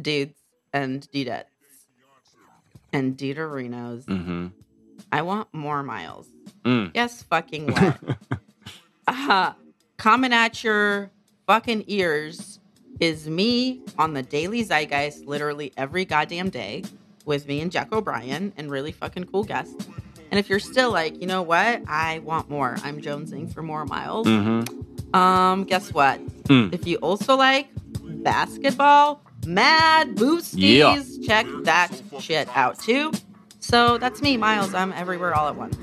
dudes 0.00 0.40
and 0.74 1.08
dudettes 1.12 1.44
and 2.92 3.16
duderinos, 3.16 4.04
Mhm. 4.04 4.50
I 5.10 5.22
want 5.22 5.48
more 5.54 5.82
miles. 5.82 6.26
Mm. 6.64 6.90
Yes, 6.94 7.22
fucking 7.22 7.66
what? 7.72 7.98
uh, 9.08 9.52
coming 9.96 10.32
at 10.32 10.62
your 10.64 11.10
fucking 11.46 11.84
ears 11.86 12.58
is 13.00 13.28
me 13.28 13.82
on 13.98 14.14
the 14.14 14.22
Daily 14.22 14.62
Zeitgeist 14.64 15.26
literally 15.26 15.72
every 15.76 16.04
goddamn 16.04 16.50
day 16.50 16.82
with 17.24 17.46
me 17.48 17.60
and 17.60 17.70
Jack 17.72 17.92
O'Brien 17.92 18.52
and 18.56 18.70
really 18.70 18.92
fucking 18.92 19.24
cool 19.24 19.44
guests. 19.44 19.74
And 20.30 20.38
if 20.40 20.48
you're 20.48 20.58
still 20.60 20.90
like, 20.90 21.20
you 21.20 21.26
know 21.26 21.42
what? 21.42 21.82
I 21.86 22.18
want 22.20 22.50
more. 22.50 22.76
I'm 22.82 23.00
jonesing 23.00 23.52
for 23.52 23.62
more 23.62 23.84
miles. 23.84 24.26
Mhm. 24.26 25.14
Um, 25.14 25.64
guess 25.64 25.92
what? 25.92 26.18
Mm. 26.44 26.72
If 26.74 26.86
you 26.88 26.96
also 26.98 27.36
like 27.36 27.68
basketball, 28.04 29.22
mad 29.46 30.14
boosties, 30.16 30.56
Yeah. 30.78 30.96
check 31.26 31.46
that 31.64 31.90
shit 32.20 32.48
out 32.56 32.78
too. 32.78 33.12
So 33.60 33.98
that's 33.98 34.20
me, 34.22 34.36
Miles. 34.36 34.74
I'm 34.74 34.92
everywhere 34.92 35.34
all 35.34 35.48
at 35.48 35.56
once. 35.56 35.76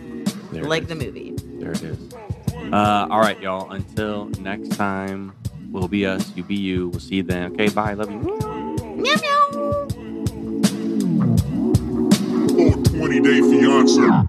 There 0.51 0.63
like 0.65 0.87
the 0.87 0.95
movie. 0.95 1.33
There 1.59 1.71
it 1.71 1.81
is. 1.83 1.97
Uh, 2.71 3.07
all 3.09 3.19
right, 3.19 3.39
y'all. 3.41 3.71
Until 3.71 4.25
next 4.39 4.69
time, 4.69 5.33
we'll 5.71 5.87
be 5.87 6.05
us, 6.05 6.31
you 6.35 6.43
be 6.43 6.55
you. 6.55 6.89
We'll 6.89 6.99
see 6.99 7.15
you 7.15 7.23
then. 7.23 7.51
Okay, 7.53 7.69
bye. 7.69 7.93
Love 7.93 8.11
you. 8.11 8.19
Meow 8.97 9.15
meow. 9.21 9.87
Oh, 12.63 12.83
20 12.83 13.19
Day 13.21 13.39
Fiance. 13.41 14.27